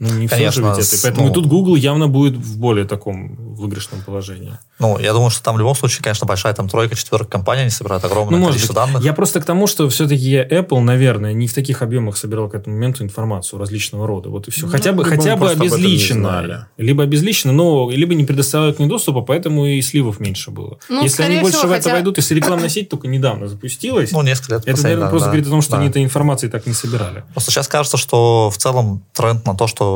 Ну, 0.00 0.08
не 0.14 0.28
все 0.28 0.36
же 0.36 0.62
Конечно, 0.62 0.74
ведь 0.78 0.86
это. 0.92 1.02
Поэтому 1.02 1.26
ну- 1.26 1.30
и 1.32 1.34
тут 1.34 1.46
Google 1.46 1.74
явно 1.74 2.06
будет 2.06 2.36
в 2.36 2.56
более 2.58 2.84
таком 2.86 3.34
выигрышном 3.56 4.00
положении. 4.02 4.52
Ну, 4.78 4.96
я 5.00 5.12
думаю, 5.12 5.30
что 5.30 5.42
там 5.42 5.56
в 5.56 5.58
любом 5.58 5.74
случае, 5.74 6.04
конечно, 6.04 6.24
большая 6.24 6.54
там 6.54 6.68
тройка, 6.68 6.94
четверка 6.94 7.26
компаний, 7.32 7.62
они 7.62 7.70
собирают 7.70 8.04
огромное 8.04 8.30
Ну, 8.30 8.38
может 8.38 8.52
количество 8.52 8.74
быть. 8.74 8.92
данных. 8.92 9.04
Я 9.04 9.12
просто 9.12 9.40
к 9.40 9.44
тому, 9.44 9.66
что 9.66 9.88
все-таки 9.88 10.36
Apple, 10.36 10.78
наверное, 10.80 11.32
не 11.32 11.48
в 11.48 11.52
таких 11.54 11.82
объемах 11.82 12.16
собирал 12.16 12.48
к 12.48 12.54
этому 12.54 12.76
моменту 12.76 13.02
информацию 13.02 13.58
различного 13.58 14.06
рода. 14.06 14.28
Вот 14.30 14.46
и 14.46 14.52
все. 14.52 14.66
Ну, 14.66 14.72
хотя 14.72 14.92
бы, 14.92 15.04
хотя 15.04 15.34
бы 15.36 15.50
обезличенно. 15.50 16.68
Либо 16.76 17.02
обезличенно, 17.02 17.52
но 17.52 17.90
либо 17.90 18.14
не 18.14 18.24
предоставляют 18.24 18.76
к 18.76 18.78
ней 18.80 18.86
доступа, 18.86 19.22
поэтому 19.22 19.66
и 19.66 19.80
сливов 19.82 20.20
меньше 20.20 20.50
было. 20.52 20.78
Ну, 20.88 21.02
Если 21.02 21.22
они 21.24 21.40
больше 21.40 21.58
всего, 21.58 21.70
в 21.70 21.72
это 21.72 21.82
хотя- 21.82 21.94
войдут, 21.94 22.16
если 22.18 22.34
рекламная 22.34 22.68
сеть 22.68 22.88
только 22.88 23.08
недавно 23.08 23.48
запустилась, 23.48 24.12
Ну, 24.12 24.22
несколько 24.22 24.54
лет. 24.54 24.62
это, 24.66 24.82
наверное, 24.82 25.04
да, 25.06 25.10
просто 25.10 25.26
да. 25.26 25.30
говорит 25.32 25.46
о 25.46 25.50
том, 25.50 25.62
что 25.62 25.72
Да. 25.72 25.78
они 25.78 25.88
этой 25.88 26.04
информации 26.04 26.48
так 26.48 26.66
не 26.66 26.72
собирали. 26.74 27.24
Просто 27.32 27.50
сейчас 27.50 27.66
кажется, 27.66 27.96
что 27.96 28.50
в 28.50 28.56
целом 28.58 29.02
тренд 29.12 29.44
на 29.44 29.56
то, 29.56 29.66
что 29.66 29.87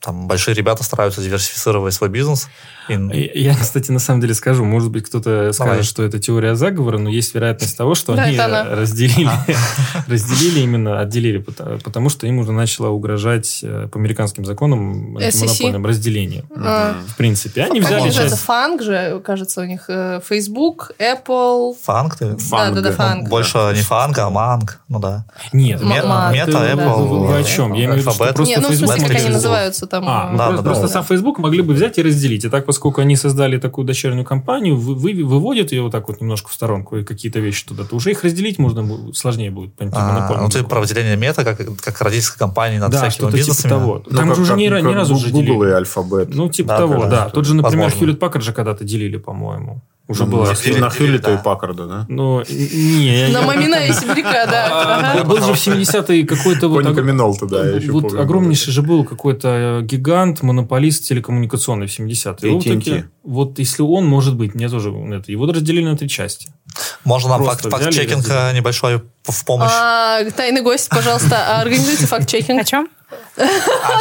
там 0.00 0.28
большие 0.28 0.54
ребята 0.54 0.82
стараются 0.84 1.22
диверсифицировать 1.22 1.94
свой 1.94 2.08
бизнес. 2.10 2.48
Я, 2.88 3.54
кстати, 3.54 3.90
на 3.90 3.98
самом 3.98 4.20
деле 4.20 4.34
скажу, 4.34 4.64
может 4.64 4.90
быть, 4.90 5.04
кто-то 5.06 5.52
скажет, 5.52 5.72
Давай. 5.72 5.82
что 5.82 6.02
это 6.02 6.18
теория 6.18 6.54
заговора, 6.54 6.98
но 6.98 7.08
есть 7.10 7.34
вероятность 7.34 7.76
того, 7.76 7.94
что 7.94 8.14
Да, 8.14 8.22
они 8.24 8.34
это 8.36 8.66
разделили, 8.70 9.30
разделили 10.06 10.60
именно, 10.60 11.00
отделили, 11.00 11.40
пото- 11.40 11.80
потому 11.82 12.08
что 12.08 12.26
им 12.26 12.38
уже 12.38 12.52
начало 12.52 12.88
угрожать 12.88 13.60
э, 13.62 13.88
по 13.90 13.98
американским 13.98 14.44
законам 14.44 15.16
SEC. 15.18 15.24
антимонопольным 15.42 15.86
разделение. 15.86 16.44
А. 16.56 16.94
В 17.08 17.16
принципе, 17.16 17.64
они 17.64 17.80
Как 17.80 17.88
взяли 17.88 18.04
называется? 18.06 18.36
часть... 18.36 18.44
Фанк 18.46 18.82
же, 18.82 19.20
кажется, 19.24 19.60
у 19.60 19.64
них 19.64 19.84
э, 19.88 20.20
Facebook, 20.26 20.92
Apple. 20.98 21.74
Фанк 21.82 22.16
ты? 22.16 22.36
Да, 22.50 22.70
да, 22.70 22.80
да, 22.80 22.90
Ну, 22.90 22.96
фанк. 22.96 23.28
Больше 23.28 23.58
не 23.74 23.82
фанк, 23.82 24.18
а 24.18 24.30
манг. 24.30 24.80
Ну 24.88 24.98
да. 24.98 25.26
Нет, 25.52 25.80
это- 25.82 26.30
Мета, 26.32 26.50
это- 26.64 26.72
Apple, 26.82 27.06
вы- 27.06 27.38
о 27.38 27.44
чем? 27.44 27.72
Я 27.74 27.84
имею 27.84 27.94
в 27.94 27.96
виду, 27.98 28.10
что 28.12 28.18
просто 28.24 28.42
Не, 28.44 28.56
ну 28.56 28.68
в 28.68 28.70
Facebook 28.70 28.92
смысле, 28.94 29.08
как 29.14 29.16
они 29.24 29.30
называются 29.34 29.86
там. 29.86 30.04
А, 30.06 30.30
э, 30.32 30.52
ну, 30.56 30.62
просто, 30.62 30.88
сам 30.88 31.04
Facebook 31.04 31.38
могли 31.38 31.62
бы 31.62 31.74
взять 31.74 31.98
и 31.98 32.02
разделить. 32.02 32.44
И 32.44 32.48
так, 32.48 32.64
поскольку 32.64 32.77
они 32.98 33.16
создали 33.16 33.58
такую 33.58 33.86
дочернюю 33.86 34.24
компанию, 34.24 34.76
вы, 34.76 34.94
вы- 34.94 35.24
выводят 35.24 35.72
ее 35.72 35.82
вот 35.82 35.92
так 35.92 36.08
вот 36.08 36.20
немножко 36.20 36.48
в 36.50 36.54
сторонку 36.54 36.96
и 36.96 37.04
какие-то 37.04 37.40
вещи 37.40 37.66
туда, 37.66 37.84
то 37.84 37.96
уже 37.96 38.10
их 38.10 38.24
разделить 38.24 38.58
можно 38.58 39.12
сложнее 39.14 39.50
будет 39.50 39.74
по 39.74 39.84
А, 39.92 40.38
ну 40.40 40.48
ты 40.48 40.62
про 40.62 40.80
выделение 40.80 41.16
мета, 41.16 41.44
как, 41.44 41.58
как 41.80 42.00
родительской 42.02 42.38
компании 42.38 42.78
над 42.78 42.90
Да, 42.90 42.98
всякими 42.98 43.12
что-то 43.14 43.32
типа 43.36 43.38
бизнесами. 43.38 43.70
того. 43.70 44.02
Ну, 44.08 44.16
Там 44.16 44.26
как- 44.28 44.36
же 44.36 44.42
уже 44.42 44.50
как- 44.52 44.58
ни, 44.60 44.66
ра- 44.68 44.80
ни 44.80 44.84
как 44.86 44.94
разу 44.94 45.14
уже 45.14 45.30
Google 45.30 45.62
и 45.62 45.66
делили. 45.66 45.82
Alphabet. 45.82 46.30
Ну, 46.34 46.48
типа 46.48 46.68
Да, 46.68 46.76
того, 46.78 47.06
да. 47.06 47.28
Тот 47.30 47.44
же, 47.44 47.54
например. 47.54 47.90
Хьюлит 47.92 48.18
Паккард 48.18 48.44
же 48.44 48.52
когда-то 48.52 48.84
делили, 48.84 49.16
по-моему. 49.16 49.82
Уже 50.08 50.24
Ну, 50.24 50.30
была 50.30 50.46
на- 50.78 50.88
Хьюлита 50.90 51.30
да. 51.30 51.34
и 51.34 51.42
Паккарда, 51.42 51.86
да? 51.86 52.06
Ну, 52.08 52.42
не, 52.48 53.28
На 53.30 53.42
Мамина 53.42 53.74
и 53.74 53.92
Сибиряка, 53.92 54.46
да. 54.50 55.12
Ага. 55.12 55.24
Был 55.24 55.36
же 55.36 55.52
в 55.52 55.56
70-е 55.56 56.24
какой-то 56.26 56.68
вот... 56.68 56.82
Коника 56.82 57.00
ог- 57.02 57.06
Минолта, 57.06 57.44
да, 57.46 57.66
я 57.68 57.76
еще 57.76 57.92
вот 57.92 58.14
огромнейший 58.14 58.72
же 58.72 58.80
был 58.80 59.04
какой-то 59.04 59.80
гигант, 59.82 60.42
монополист 60.42 61.06
телекоммуникационный 61.06 61.88
в 61.88 61.90
70-е. 61.98 62.52
Вот, 62.52 62.64
AT&T. 62.64 62.74
таки- 62.76 63.04
вот 63.22 63.58
если 63.58 63.82
он, 63.82 64.06
может 64.06 64.34
быть, 64.34 64.54
мне 64.54 64.70
тоже 64.70 64.90
это, 64.90 65.30
его 65.30 65.44
разделили 65.46 65.84
на 65.84 65.96
три 65.98 66.08
части. 66.08 66.48
Можно 67.04 67.30
нам 67.36 67.44
факт-чекинг 67.44 68.26
э, 68.28 68.54
небольшой 68.54 69.02
в 69.24 69.44
помощь? 69.44 69.70
А, 69.74 70.24
Тайный 70.30 70.62
гость, 70.62 70.88
пожалуйста, 70.88 71.60
организуйте 71.60 72.06
факт-чекинг. 72.06 72.48
А 72.48 72.54
а 72.54 72.56
а 72.58 72.62
а- 72.62 72.64
того, 72.64 72.80
о 72.80 72.86
чем 72.86 72.88
о 73.36 74.00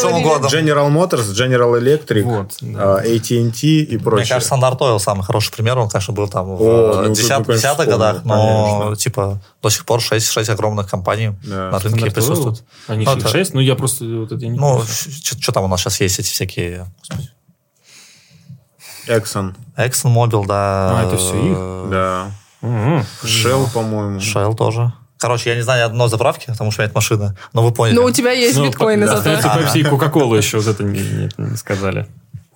чем 0.00 0.14
угодно. 0.14 0.46
General 0.46 0.88
Motors, 0.90 1.32
General 1.32 1.78
Electric, 1.80 2.22
Вот, 2.22 2.56
да. 2.60 2.96
а, 2.98 3.02
AT&T 3.04 3.66
и 3.66 3.86
Мне 3.96 3.98
прочее. 4.04 4.28
кажется, 4.28 4.54
Standard 4.54 4.78
Oil 4.78 4.98
самый 4.98 5.22
хороший 5.24 5.52
пример. 5.52 5.78
Он, 5.78 5.88
конечно, 5.88 6.14
был 6.14 6.28
там 6.28 6.56
в 6.56 6.62
О, 6.62 7.02
э, 7.02 7.06
тут, 7.08 7.12
10 7.16 7.38
ну, 7.38 7.44
конечно, 7.44 7.66
10-х 7.68 7.84
годах, 7.84 8.24
но, 8.24 8.78
конечно. 8.80 8.96
типа, 8.96 9.40
до 9.62 9.68
сих 9.70 9.84
пор 9.84 10.00
6, 10.00 10.30
6 10.30 10.48
огромных 10.50 10.88
компаний 10.88 11.32
Да. 11.44 11.70
на 11.70 11.78
рынке 11.78 12.10
присутствуют. 12.10 12.60
Oil? 12.60 12.64
Они 12.94 13.04
Ну, 13.04 13.12
же 13.12 13.18
это- 13.18 13.28
6, 13.28 13.54
ну 13.54 13.60
я 13.60 13.74
просто 13.74 14.04
вот 14.04 14.32
это 14.32 14.42
я 14.44 14.48
не 14.50 14.58
Ну, 14.58 14.82
что 14.86 15.52
там 15.52 15.64
у 15.64 15.68
нас 15.68 15.80
сейчас 15.80 16.00
есть 16.00 16.18
эти 16.18 16.28
всякие... 16.28 16.86
господи, 16.98 17.30
Exxon, 19.08 19.54
ExxonMobil, 19.76 20.46
да. 20.46 21.00
А, 21.00 21.04
это 21.06 21.16
всё 21.16 21.34
их? 21.36 21.56
э, 21.58 21.88
да. 21.90 22.30
Мгм. 22.62 23.04
Shell, 23.22 23.72
по-моему. 23.72 24.18
Shell 24.18 24.54
тоже. 24.56 24.92
Короче, 25.18 25.50
я 25.50 25.56
не 25.56 25.62
знаю 25.62 25.80
ни 25.80 25.86
одной 25.86 26.08
заправки, 26.08 26.46
потому 26.46 26.70
что 26.70 26.80
у 26.80 26.82
меня 26.82 26.88
нет 26.88 26.94
машины. 26.94 27.36
Но 27.52 27.62
вы 27.62 27.72
поняли. 27.72 27.94
Но 27.96 28.04
у 28.04 28.10
тебя 28.10 28.32
есть 28.32 28.56
Ну, 28.56 28.66
биткоины 28.66 29.06
да, 29.06 29.16
зато. 29.16 29.32
Остается 29.34 29.78
Pepsi 29.78 29.80
и 29.80 29.84
Coca-Cola 29.84 30.36
еще 30.36 30.58
вот 30.58 30.66
это 30.66 30.82
не, 30.84 31.00
не- 31.00 31.30
не 31.38 31.56
сказали. 31.56 32.06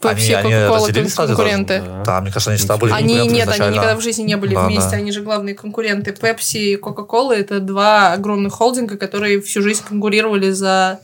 Пепси 0.00 0.32
Кока-Кола 0.42 0.88
конкуренты. 1.26 1.82
Да. 1.86 2.02
Да, 2.04 2.20
мне 2.22 2.30
кажется, 2.30 2.50
они 2.50 2.58
всегда 2.58 2.76
были 2.78 2.92
Они 2.92 3.14
нет, 3.28 3.48
они 3.48 3.70
никогда 3.70 3.96
в 3.96 4.00
жизни 4.00 4.22
не 4.22 4.36
были 4.36 4.54
Да, 4.54 4.66
вместе, 4.66 4.90
да. 4.90 4.96
они 4.96 5.12
же 5.12 5.20
главные 5.22 5.54
конкуренты. 5.54 6.12
Пепси 6.12 6.56
и 6.56 6.76
Кока-Кола 6.76 7.32
это 7.34 7.60
два 7.60 8.12
огромных 8.12 8.54
холдинга, 8.54 8.96
которые 8.96 9.40
всю 9.42 9.62
жизнь 9.62 9.82
конкурировали 9.86 10.50
за 10.50 11.00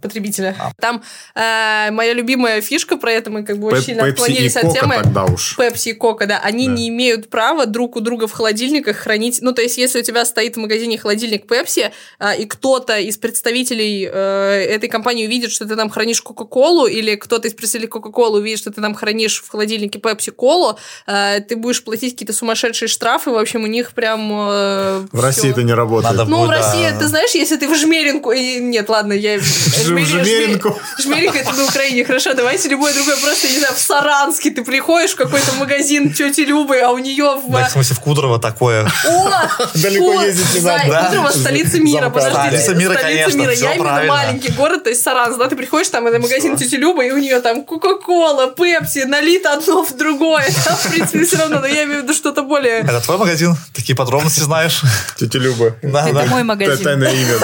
потребителя. 0.00 0.56
А. 0.58 0.72
Там 0.80 1.02
э, 1.34 1.90
моя 1.90 2.12
любимая 2.12 2.60
фишка 2.60 2.96
про 2.96 3.12
это, 3.12 3.30
мы 3.30 3.44
как 3.44 3.58
бы 3.58 3.68
Пеп- 3.70 3.74
очень 3.78 3.86
сильно 3.86 4.04
отклонились 4.04 4.56
от 4.56 4.72
темы. 4.72 4.94
тогда 5.02 5.24
уж. 5.24 5.56
Пепси 5.56 5.90
и 5.90 5.92
Кока, 5.92 6.26
да, 6.26 6.38
они 6.42 6.66
Да. 6.66 6.72
не 6.74 6.88
имеют 6.88 7.28
права 7.30 7.66
друг 7.66 7.96
у 7.96 8.00
друга 8.00 8.26
в 8.26 8.32
холодильниках 8.32 8.96
хранить. 8.96 9.38
Ну, 9.42 9.52
то 9.52 9.62
есть, 9.62 9.78
если 9.78 10.00
у 10.00 10.02
тебя 10.02 10.24
стоит 10.24 10.56
в 10.56 10.60
магазине 10.60 10.98
холодильник 10.98 11.46
Пепси, 11.46 11.90
а, 12.18 12.34
и 12.34 12.44
кто-то 12.46 12.98
из 12.98 13.16
представителей 13.16 14.08
э, 14.12 14.64
этой 14.70 14.88
компании 14.88 15.26
увидит, 15.26 15.50
что 15.52 15.64
ты 15.66 15.76
там 15.76 15.90
хранишь 15.90 16.20
Кока-Колу, 16.22 16.86
или 16.86 17.14
кто-то 17.16 17.48
из 17.48 17.54
представителей 17.54 17.88
Кока-Колы 17.88 18.40
увидит, 18.40 18.58
что 18.58 18.70
ты 18.72 18.80
там 18.80 18.94
хранишь 18.94 19.42
в 19.42 19.48
холодильнике 19.48 19.98
Пепси-Колу, 19.98 20.78
э, 21.06 21.40
ты 21.40 21.56
будешь 21.56 21.82
платить 21.82 22.12
какие-то 22.14 22.32
сумасшедшие 22.32 22.88
штрафы. 22.88 23.30
В 23.30 23.36
общем, 23.38 23.64
у 23.64 23.66
них 23.66 23.92
прям... 23.92 24.30
э, 24.32 24.98
В 25.00 25.08
всё. 25.12 25.22
России 25.22 25.50
это 25.50 25.62
не 25.62 25.72
работает. 25.74 26.16
Надо 26.16 26.30
Ну, 26.30 26.36
в 26.38 26.40
будет, 26.46 26.50
да. 26.50 26.56
России, 26.58 26.98
ты 26.98 27.06
знаешь, 27.06 27.30
если 27.34 27.56
ты 27.56 27.68
в 27.68 27.74
Жмеринку... 27.76 28.32
и- 28.32 28.58
Нет, 28.60 28.88
ладно, 28.88 29.12
я... 29.12 29.38
Жмери- 29.98 30.24
Жмеринку. 30.24 30.80
Жмеринка 30.98 31.38
это 31.38 31.52
на 31.52 31.64
Украине, 31.64 32.04
хорошо, 32.04 32.34
давайте 32.34 32.68
любой 32.68 32.92
другой, 32.94 33.16
просто, 33.16 33.48
не 33.48 33.58
знаю, 33.58 33.74
в 33.74 33.78
Саранске 33.78 34.50
ты 34.50 34.64
приходишь 34.64 35.12
в 35.12 35.16
какой-то 35.16 35.52
магазин 35.54 36.12
тети 36.12 36.40
Любы, 36.40 36.80
а 36.80 36.90
у 36.90 36.98
нее 36.98 37.40
в... 37.44 37.50
Да, 37.50 37.66
в 37.66 37.70
смысле, 37.70 37.96
в 37.96 38.00
Кудрово 38.00 38.38
такое. 38.38 38.90
О, 39.06 39.30
Далеко 39.74 40.18
о, 40.18 40.24
ездить 40.24 40.54
не 40.54 40.60
надо. 40.60 41.06
Кудрово, 41.06 41.30
столица 41.30 41.78
мира, 41.80 42.10
подождите. 42.10 42.58
Столица 42.58 42.74
мира, 42.74 42.94
конечно, 42.94 43.42
Я 43.42 43.74
именно 43.74 44.04
маленький 44.04 44.52
город, 44.52 44.84
то 44.84 44.90
есть 44.90 45.02
Саранс, 45.02 45.36
да, 45.36 45.46
ты 45.46 45.56
приходишь, 45.56 45.88
там 45.88 46.06
это 46.06 46.18
магазин 46.18 46.56
тети 46.56 46.76
Любы, 46.76 47.06
и 47.06 47.10
у 47.10 47.18
нее 47.18 47.40
там 47.40 47.64
Кока-Кола, 47.64 48.52
Пепси, 48.52 49.04
налито 49.06 49.52
одно 49.52 49.84
в 49.84 49.96
другое, 49.96 50.44
там, 50.64 50.76
в 50.76 50.90
принципе, 50.90 51.24
все 51.24 51.36
равно, 51.36 51.60
но 51.60 51.66
я 51.66 51.84
имею 51.84 52.00
в 52.00 52.02
виду 52.04 52.14
что-то 52.14 52.42
более... 52.42 52.80
Это 52.80 53.00
твой 53.00 53.18
магазин? 53.18 53.56
Такие 53.74 53.96
подробности 53.96 54.40
знаешь? 54.40 54.82
Тетя 55.18 55.38
Люба. 55.38 55.76
Да, 55.82 56.04
Это 56.08 56.14
да. 56.14 56.26
мой 56.26 56.42
магазин. 56.42 56.84
Тайное 56.84 57.12
имя. 57.12 57.38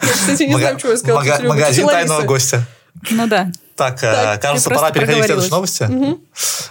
Кстати, 0.00 0.42
не 0.44 0.54
знаю, 0.54 0.74
почему 0.76 0.92
я 0.92 0.98
сказала. 0.98 1.48
Магазин 1.48 1.86
тайного 1.88 2.22
гостя. 2.22 2.64
Ну 3.10 3.26
да. 3.26 3.48
Так, 3.74 3.98
Так, 4.00 4.36
э, 4.36 4.40
кажется, 4.40 4.68
я 4.70 4.76
пора 4.76 4.90
переходить 4.90 5.22
к 5.22 5.26
следующей 5.26 5.50
новости. 5.50 5.88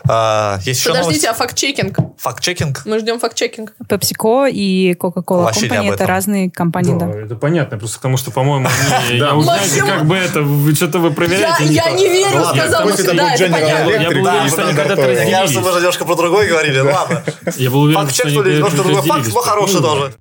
А, 0.08 0.60
Есть 0.64 0.80
еще 0.82 0.90
Подождите, 0.92 1.30
а 1.30 1.34
факт-чекинг? 1.34 1.98
Факт-чекинг. 2.20 2.84
Мы 2.86 3.00
ждем 3.00 3.20
факт-чекинг. 3.20 3.74
PepsiCo 3.90 4.50
и 4.50 4.94
Coca-Cola 4.94 5.44
Вообще 5.44 5.68
не 5.68 5.76
Company 5.78 5.94
это 5.94 6.06
разные 6.06 6.52
компании, 6.52 6.98
Да, 6.98 7.08
да. 7.08 7.20
это 7.22 7.36
понятно, 7.36 7.78
просто 7.80 7.98
потому 7.98 8.18
что, 8.18 8.30
по-моему, 8.32 8.68
они- 9.10 9.18
я 9.18 9.34
Максим- 9.34 9.88
как 9.88 10.06
бы 10.06 10.16
это, 10.16 10.46
что-то 10.76 11.00
вы 11.00 11.10
Я, 11.10 11.14
проверяете. 11.16 11.66
я 11.66 11.84
то. 11.86 11.90
не 11.96 12.08
верю, 12.08 12.44
сказал 12.46 12.86
да, 12.88 12.92
это 12.94 13.50
понятно. 13.52 13.90
Я 13.90 14.10
был 14.12 14.22
уверен, 14.22 14.50
что 14.50 14.64
они 14.64 14.74
когда-то 14.76 15.02
кажется, 15.02 15.22
разделились. 15.24 15.56
немножко 15.78 16.06
про 16.06 16.16
другое 16.16 16.48
говорили. 16.50 16.80
Ладно. 16.80 17.24
Я 17.58 17.72
был 17.72 17.82
уверен, 17.82 18.00
что 18.00 18.06
Факт-чек, 18.08 18.26
они 18.28 18.36
что 18.36 18.44
ли, 18.44 18.54
немножко 18.56 18.78
другой 18.84 19.02
факт, 19.02 19.28
но 19.34 19.42
хороший 19.42 19.76
Ну, 19.76 19.82
тоже. 19.82 20.14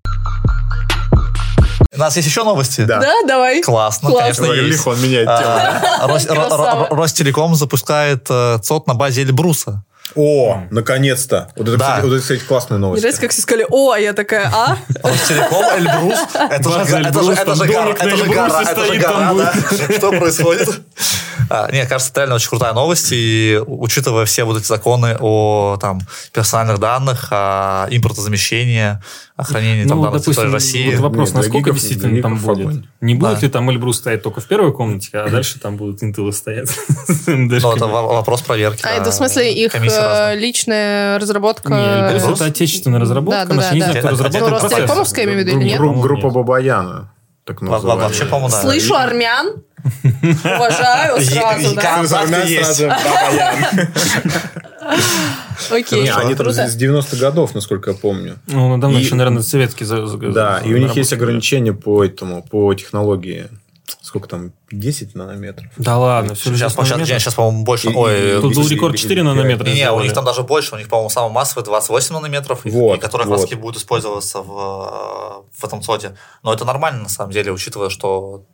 У 2.00 2.02
нас 2.02 2.16
есть 2.16 2.26
еще 2.28 2.44
новости? 2.44 2.80
Да. 2.86 2.98
Да, 2.98 3.12
давай. 3.28 3.60
Классно, 3.60 4.08
Классно. 4.08 4.46
конечно, 4.46 4.62
есть. 4.62 4.78
Лихо 4.78 4.88
он 4.88 5.02
меняет 5.02 5.26
тему. 5.26 5.50
А. 5.50 6.06
Ро- 6.08 6.86
Ростелеком 6.96 7.54
запускает 7.54 8.26
э, 8.30 8.58
ЦОД 8.62 8.86
на 8.86 8.94
базе 8.94 9.20
Эльбруса. 9.22 9.84
О, 10.16 10.62
наконец-то. 10.70 11.50
Вот 11.56 11.68
это, 11.68 11.76
Да. 11.76 11.84
кстати, 11.88 12.04
вот 12.06 12.12
это, 12.14 12.22
кстати, 12.22 12.40
классная 12.40 12.78
новость. 12.78 13.02
нравится, 13.02 13.20
как 13.20 13.30
все 13.32 13.42
сказали, 13.42 13.66
о, 13.70 13.90
а 13.92 13.98
я 13.98 14.14
такая, 14.14 14.50
а? 14.52 14.78
Ростелеком, 15.02 15.64
Эльбрус. 15.76 16.18
Это 16.50 16.70
же 16.70 17.66
гора, 17.66 17.90
это 17.90 18.16
же 18.16 18.24
гора, 18.24 18.62
это 18.62 18.80
же 18.80 18.86
стоит, 18.86 19.02
там 19.02 19.36
гора. 19.36 19.52
Что 19.98 20.10
происходит? 20.10 20.80
А, 21.48 21.70
не, 21.72 21.86
кажется, 21.86 22.10
это 22.10 22.20
реально 22.20 22.34
очень 22.36 22.48
крутая 22.50 22.72
новость, 22.74 23.08
и 23.12 23.60
учитывая 23.66 24.24
все 24.26 24.44
вот 24.44 24.58
эти 24.58 24.66
законы 24.66 25.16
о 25.20 25.78
там, 25.80 26.00
персональных 26.32 26.78
данных, 26.78 27.28
о 27.30 27.86
импортозамещении, 27.90 28.98
о 29.36 29.42
хранении 29.44 29.84
там, 29.86 29.98
Ну, 29.98 30.04
данных 30.04 30.20
допустим, 30.22 30.32
территории 30.34 30.52
России. 30.52 30.94
вот 30.96 31.00
вопрос, 31.02 31.28
Нет, 31.30 31.36
насколько 31.36 31.70
гигов- 31.70 31.74
действительно 31.76 32.12
для 32.12 32.22
там 32.22 32.34
гигов 32.36 32.46
будет? 32.46 32.66
огонь. 32.66 32.86
Не 33.00 33.14
будет 33.14 33.34
Да. 33.40 33.40
ли 33.46 33.48
там 33.48 33.70
Эльбрус 33.70 33.96
стоять 33.98 34.22
только 34.22 34.40
в 34.40 34.44
первой 34.44 34.72
комнате, 34.72 35.10
а 35.14 35.28
дальше 35.30 35.58
там 35.60 35.76
будут 35.76 36.02
интелы 36.02 36.32
стоять 36.32 36.68
Ну, 37.26 37.54
это 37.54 37.86
вопрос 37.86 38.42
проверки. 38.42 38.82
А 38.82 38.88
да. 38.88 38.94
это 38.96 39.10
в 39.10 39.14
смысле 39.14 39.52
их 39.54 39.74
э, 39.74 40.36
личная 40.36 41.18
разработка? 41.18 41.72
Не, 41.72 41.76
Эльбрус 42.06 42.22
Эльбрус? 42.22 42.38
это 42.40 42.44
отечественная 42.50 43.00
разработка, 43.00 43.40
Да, 43.40 43.46
да, 43.46 43.54
наша, 43.54 43.68
да, 43.70 43.74
не 43.74 43.80
да. 43.80 43.86
знаю, 43.92 43.98
кто 44.00 44.08
Это 44.14 44.24
разработал. 44.24 44.58
Ростелекомовская, 44.68 45.24
я 45.24 45.30
имею 45.32 45.44
в 45.44 45.48
виду, 45.48 45.58
или 45.60 45.68
нет? 45.68 45.78
Группа 45.80 46.24
нет. 46.26 46.32
Бабаяна. 46.34 47.12
Так 47.46 47.62
называемая. 47.62 48.06
Вообще, 48.06 48.26
по-моему, 48.26 48.50
да. 48.50 48.60
Слышу 48.60 48.94
армян, 48.94 49.54
уважаю 50.22 51.20
сразу, 51.20 51.74
да. 51.74 52.06
Сразу. 52.06 52.90
Окей, 55.70 56.02
Не, 56.02 56.10
они 56.10 56.34
там 56.34 56.50
с 56.50 56.76
90-х 56.76 57.16
годов, 57.18 57.54
насколько 57.54 57.90
я 57.90 57.96
помню. 57.96 58.38
Ну, 58.46 58.68
ну, 58.68 58.78
давно 58.78 58.98
И- 58.98 59.02
еще, 59.02 59.14
наверное, 59.14 59.42
советский 59.42 59.84
Да, 60.32 60.60
и 60.64 60.72
у 60.74 60.78
них 60.78 60.96
есть 60.96 61.12
ограничения 61.12 61.72
по 61.72 62.04
этому, 62.04 62.42
по 62.42 62.72
технологии. 62.74 63.48
Сколько 64.02 64.28
там? 64.28 64.52
10 64.70 65.14
нанометров. 65.14 65.66
Да 65.76 65.98
ладно, 65.98 66.34
все 66.34 66.54
Сейчас, 66.54 66.74
сейчас, 66.74 67.08
сейчас, 67.08 67.34
по-моему, 67.34 67.64
больше... 67.64 67.90
И- 67.90 67.94
Ой, 67.94 68.38
и- 68.38 68.40
Тут 68.40 68.54
был 68.54 68.68
рекорд 68.68 68.94
и- 68.94 68.98
4 68.98 69.20
и- 69.20 69.24
нанометра. 69.24 69.64
Не, 69.66 69.74
не, 69.74 69.90
у 69.92 70.00
них 70.00 70.12
там 70.12 70.24
даже 70.24 70.42
больше. 70.42 70.74
У 70.74 70.78
них, 70.78 70.88
по-моему, 70.88 71.10
самый 71.10 71.32
массовый 71.32 71.64
28 71.64 72.14
нанометров, 72.14 72.64
и- 72.64 72.70
Вот, 72.70 72.98
и 72.98 73.00
которые 73.00 73.26
как 73.28 73.38
вот. 73.38 73.50
раз 73.50 73.58
будут 73.58 73.76
использоваться 73.78 74.40
в, 74.42 75.44
в 75.52 75.64
этом 75.64 75.82
ЦОДе. 75.82 76.16
Но 76.42 76.52
это 76.52 76.64
нормально, 76.64 77.02
на 77.02 77.08
самом 77.08 77.32
деле, 77.32 77.52
учитывая, 77.52 77.90
что 77.90 78.44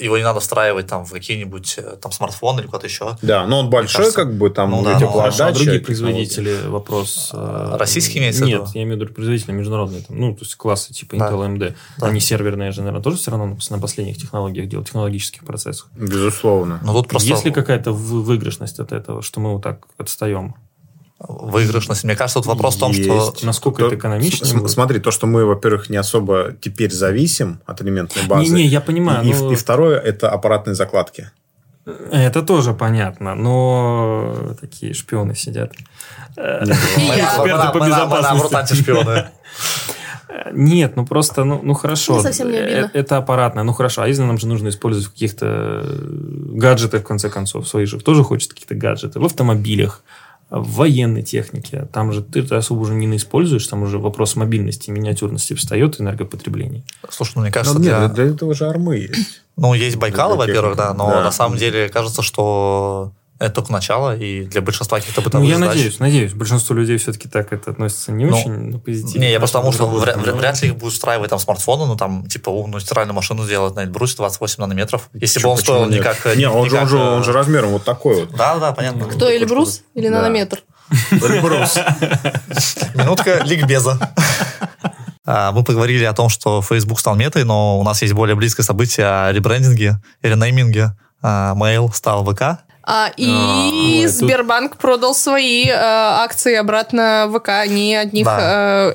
его 0.00 0.18
не 0.18 0.24
надо 0.24 0.40
встраивать 0.40 0.86
там 0.86 1.04
в 1.04 1.12
какие-нибудь 1.12 1.74
э, 1.78 1.96
там 2.00 2.12
смартфоны 2.12 2.60
или 2.60 2.66
куда-то 2.66 2.86
еще. 2.86 3.16
Да, 3.22 3.46
но 3.46 3.60
он 3.60 3.70
большой, 3.70 3.98
кажется. 3.98 4.16
как 4.24 4.34
бы, 4.36 4.50
там 4.50 4.70
Ну 4.70 4.82
да, 4.82 4.96
эти 4.96 5.04
Хорошо, 5.04 5.46
а 5.46 5.52
другие 5.52 5.80
производители 5.80 6.58
вопрос... 6.66 7.30
э, 7.32 7.76
Российские 7.78 8.18
имеется 8.20 8.44
Нет, 8.44 8.62
я 8.74 8.82
имею 8.82 8.98
в 8.98 9.00
виду 9.02 9.12
производители 9.14 9.52
международные. 9.52 10.02
Там, 10.02 10.18
ну, 10.18 10.34
то 10.34 10.40
есть 10.42 10.54
классы 10.56 10.92
типа 10.92 11.16
Да. 11.16 11.30
Intel, 11.30 11.46
AMD. 11.46 11.74
Да. 11.98 12.06
Они 12.06 12.20
серверные 12.20 12.72
же, 12.72 12.80
наверное, 12.82 13.02
тоже 13.02 13.16
все 13.16 13.30
равно 13.30 13.56
на 13.70 13.78
последних 13.78 14.16
технологиях 14.18 14.68
делают, 14.68 14.88
технологических 14.88 15.44
процессах. 15.62 15.88
Безусловно. 15.94 16.80
Ну, 16.82 16.92
тут 16.92 17.08
просто 17.08 17.28
Есть 17.28 17.44
ли 17.44 17.50
какая-то 17.52 17.92
вы- 17.92 18.22
выигрышность 18.22 18.78
от 18.80 18.92
этого, 18.92 19.22
что 19.22 19.40
мы 19.40 19.52
вот 19.52 19.62
так 19.62 19.86
отстаем? 19.98 20.54
выигрышность. 21.28 22.02
Мне 22.02 22.16
кажется, 22.16 22.40
тут 22.40 22.46
вопрос 22.46 22.74
в 22.74 22.80
том, 22.80 22.92
что... 22.92 23.02
Есть. 23.02 23.44
Насколько 23.44 23.84
это 23.86 23.94
экономично 23.94 24.44
С- 24.44 24.52
будет? 24.54 24.70
Смотри, 24.72 24.98
то, 24.98 25.12
что 25.12 25.28
мы, 25.28 25.44
во-первых, 25.44 25.88
не 25.88 25.96
особо 25.96 26.52
теперь 26.60 26.90
зависим 26.92 27.60
от 27.64 27.80
элементной 27.80 28.24
базы. 28.26 28.42
Не-не, 28.52 28.66
я 28.66 28.80
понимаю, 28.80 29.24
И, 29.24 29.32
но- 29.32 29.52
и 29.52 29.54
второе, 29.54 30.00
это 30.00 30.28
аппаратные 30.30 30.74
закладки. 30.74 31.30
Это 32.10 32.42
тоже 32.42 32.74
понятно, 32.74 33.36
но 33.36 34.54
такие 34.60 34.94
шпионы 34.94 35.36
сидят. 35.36 35.72
Эксперты 36.36 37.72
по 37.72 37.78
мы- 37.78 37.80
мы- 37.80 37.80
мы 37.80 37.88
наоборот 37.88 38.50
безопасности. 38.50 38.90
Нет, 40.52 40.96
ну 40.96 41.06
просто, 41.06 41.44
ну, 41.44 41.60
ну 41.62 41.74
хорошо. 41.74 42.14
Мне 42.14 42.22
совсем 42.22 42.50
не 42.50 42.58
обидно. 42.58 42.90
Э, 42.92 42.98
Это 42.98 43.16
аппаратное. 43.16 43.64
Ну 43.64 43.72
хорошо, 43.72 44.02
а 44.02 44.08
если 44.08 44.22
нам 44.22 44.38
же 44.38 44.46
нужно 44.46 44.68
использовать 44.68 45.08
в 45.08 45.12
каких-то 45.12 45.82
э, 45.84 46.06
гаджетах, 46.54 47.02
в 47.02 47.06
конце 47.06 47.28
концов, 47.30 47.68
свои 47.68 47.84
же 47.86 47.98
тоже 48.00 48.24
хочет 48.24 48.52
какие-то 48.52 48.74
гаджеты, 48.74 49.20
в 49.20 49.24
автомобилях, 49.24 50.02
в 50.50 50.72
военной 50.76 51.22
технике. 51.22 51.88
Там 51.92 52.12
же 52.12 52.22
ты 52.22 52.40
это 52.40 52.58
особо 52.58 52.80
уже 52.80 52.92
не 52.94 53.16
используешь, 53.16 53.66
там 53.66 53.82
уже 53.82 53.98
вопрос 53.98 54.36
мобильности, 54.36 54.90
миниатюрности 54.90 55.54
встает, 55.54 55.98
энергопотребления. 56.00 56.82
Слушай, 57.08 57.32
ну 57.36 57.40
мне 57.42 57.50
Ну, 57.50 57.54
кажется, 57.54 57.78
нет, 57.78 57.98
для... 57.98 58.08
для 58.08 58.24
этого 58.34 58.54
же 58.54 58.66
армы 58.66 58.98
есть. 58.98 59.42
Ну, 59.56 59.72
есть 59.74 59.96
Байкалы, 59.96 60.36
Для 60.36 60.46
во-первых, 60.46 60.76
да, 60.76 60.92
но 60.94 61.08
да. 61.10 61.24
на 61.24 61.32
самом 61.32 61.56
деле 61.56 61.88
кажется, 61.88 62.22
что 62.22 63.12
это 63.38 63.54
только 63.56 63.72
начало, 63.72 64.16
и 64.16 64.44
для 64.44 64.60
большинства 64.62 64.98
каких-то 64.98 65.20
Ну, 65.20 65.24
бытовых 65.24 65.48
я 65.48 65.54
задач. 65.56 65.68
надеюсь, 65.74 65.98
надеюсь. 65.98 66.32
Большинство 66.32 66.76
людей 66.76 66.96
все-таки 66.98 67.28
так 67.28 67.52
это 67.52 67.72
относится 67.72 68.12
не 68.12 68.24
Ну, 68.26 68.36
очень 68.36 68.52
ну, 68.70 68.78
позитивно. 68.78 69.24
Не, 69.24 69.32
я 69.32 69.38
просто 69.38 69.58
потому, 69.58 69.72
что 69.72 69.86
вряд, 69.88 70.16
вряд- 70.16 70.36
но- 70.60 70.66
ли 70.66 70.68
их 70.72 70.76
будут 70.76 70.94
встраивать 70.94 71.30
там 71.30 71.38
смартфоны, 71.40 71.86
ну 71.86 71.96
там 71.96 72.26
типа 72.26 72.50
умную 72.50 72.80
стиральную 72.80 73.14
машину 73.14 73.44
сделать 73.44 73.74
на 73.74 73.80
Эльбрусе 73.80 74.16
28 74.18 74.60
нанометров. 74.60 75.10
Если 75.12 75.42
бы 75.42 75.48
он 75.48 75.56
стоил 75.58 75.86
не 75.86 75.96
нет? 75.96 76.04
как... 76.04 76.36
Не, 76.36 76.48
он, 76.48 76.70
же, 76.70 76.76
он, 76.76 76.88
же, 76.88 76.98
э, 76.98 77.00
он 77.00 77.24
же 77.24 77.32
размером 77.32 77.70
вот 77.70 77.84
такой 77.84 78.20
вот. 78.20 78.36
Да, 78.36 78.58
да, 78.58 78.72
понятно. 78.72 79.06
Кто, 79.06 79.28
Эльбрус 79.30 79.82
или 79.94 80.08
Да. 80.08 80.16
нанометр? 80.18 80.62
Эльбрус. 81.10 81.78
Минутка 82.94 83.42
ликбеза. 83.44 83.98
А, 85.24 85.52
Мы 85.52 85.62
поговорили 85.62 86.02
о 86.04 86.12
том, 86.14 86.28
что 86.28 86.60
Facebook 86.62 86.98
стал 86.98 87.14
метой, 87.14 87.44
но 87.44 87.78
у 87.78 87.84
нас 87.84 88.02
есть 88.02 88.12
более 88.12 88.34
близкое 88.34 88.64
событие 88.64 89.06
о 89.06 89.30
ребрендинге, 89.32 90.02
ренейминге. 90.20 90.96
А, 91.22 91.54
Mail 91.54 91.92
стал 91.94 92.24
ВК. 92.24 92.64
А, 92.84 93.10
и 93.16 94.02
тут- 94.06 94.10
Сбербанк 94.12 94.76
продал 94.76 95.14
свои 95.14 95.66
э, 95.68 95.72
акции 95.74 96.54
обратно 96.56 97.26
в 97.28 97.38
ВК. 97.38 97.48
Они 97.50 97.94
от 97.94 98.12
них... 98.12 98.26
э, 98.28 98.94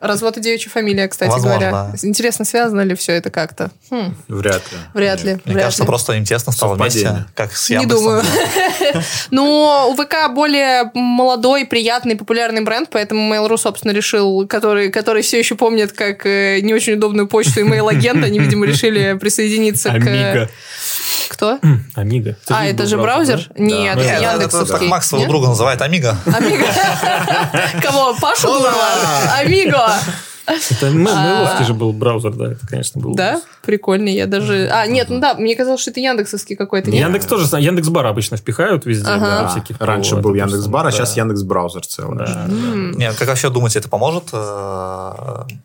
развод 0.00 0.38
и 0.38 0.40
девичья 0.40 0.70
фамилия, 0.70 1.06
кстати 1.08 1.28
Возможно, 1.30 1.58
говоря. 1.58 1.70
да. 1.92 2.08
Интересно, 2.08 2.46
связано 2.46 2.80
ли 2.80 2.94
все 2.94 3.12
это 3.12 3.28
как-то? 3.30 3.70
Хм, 3.90 4.14
Вряд 4.28 4.62
ли. 4.72 4.78
вряд 4.94 5.22
ли. 5.24 5.32
Мне 5.44 5.54
вряд 5.54 5.64
кажется, 5.64 5.82
ли. 5.82 5.86
просто 5.86 6.12
им 6.14 6.24
тесно 6.24 6.52
стало 6.52 6.70
Совпадение. 6.78 7.10
вместе, 7.10 7.28
как 7.34 7.54
с 7.54 7.68
Не 7.68 7.76
Яндексом. 7.76 8.04
думаю. 8.04 8.22
Ну, 9.30 9.88
у 9.90 9.94
ВК 10.02 10.30
более 10.32 10.90
молодой, 10.94 11.66
приятный, 11.66 12.16
популярный 12.16 12.62
бренд, 12.62 12.88
поэтому 12.90 13.32
Mail.ru, 13.34 13.56
собственно, 13.58 13.92
решил, 13.92 14.46
который, 14.48 14.90
который 14.90 15.22
все 15.22 15.38
еще 15.38 15.54
помнит 15.54 15.92
как 15.92 16.24
э, 16.24 16.60
не 16.60 16.72
очень 16.74 16.94
удобную 16.94 17.28
почту 17.28 17.60
email-агент, 17.60 18.24
они, 18.24 18.38
видимо, 18.38 18.64
решили 18.66 19.18
присоединиться 19.20 19.90
Амиго. 19.90 20.46
к... 20.46 20.50
Кто? 21.28 21.58
Амиго. 21.94 22.36
А, 22.48 22.66
это 22.66 22.86
же 22.86 22.96
браузер? 22.98 23.48
Нет, 23.56 23.96
Нет, 23.96 23.98
это 23.98 24.00
это- 24.08 24.12
это 24.24 24.32
Яндексовский. 24.32 24.78
так 24.78 24.88
Макс 24.88 25.08
своего 25.08 25.26
друга 25.28 25.48
называет 25.48 25.80
Амиго. 25.82 26.16
Амиго. 26.26 26.64
Кого? 27.82 28.14
Пашу? 28.20 28.48
Амиго. 29.34 29.88
Это 30.70 30.86
М- 30.86 31.02
Мейловский 31.02 31.64
же 31.64 31.74
был 31.74 31.92
браузер, 31.92 32.32
да, 32.34 32.52
это, 32.52 32.66
конечно, 32.66 33.00
был. 33.00 33.14
Да? 33.14 33.40
Прикольный, 33.62 34.14
я 34.14 34.26
даже... 34.26 34.68
А, 34.72 34.86
нет, 34.86 35.08
ну 35.10 35.20
да, 35.20 35.34
мне 35.34 35.54
казалось, 35.54 35.80
что 35.80 35.90
это 35.90 36.00
Яндексовский 36.00 36.56
какой-то. 36.56 36.90
Яндекс 36.90 37.26
тоже, 37.26 37.44
Яндекс 37.58 37.88
Бар 37.88 38.06
обычно 38.06 38.36
впихают 38.36 38.86
везде. 38.86 39.10
Всяких 39.50 39.80
Раньше 39.80 40.16
был 40.16 40.30
это 40.30 40.40
Яндекс 40.44 40.64
самое, 40.64 40.72
Бар, 40.72 40.86
а 40.86 40.92
сейчас 40.92 41.16
Яндекс 41.16 41.42
Браузер 41.42 41.86
целый. 41.86 42.26
Нет, 42.96 43.16
как 43.16 43.28
вообще 43.28 43.50
думаете, 43.50 43.78
это 43.78 43.88
поможет 43.88 44.24
э, 44.32 45.12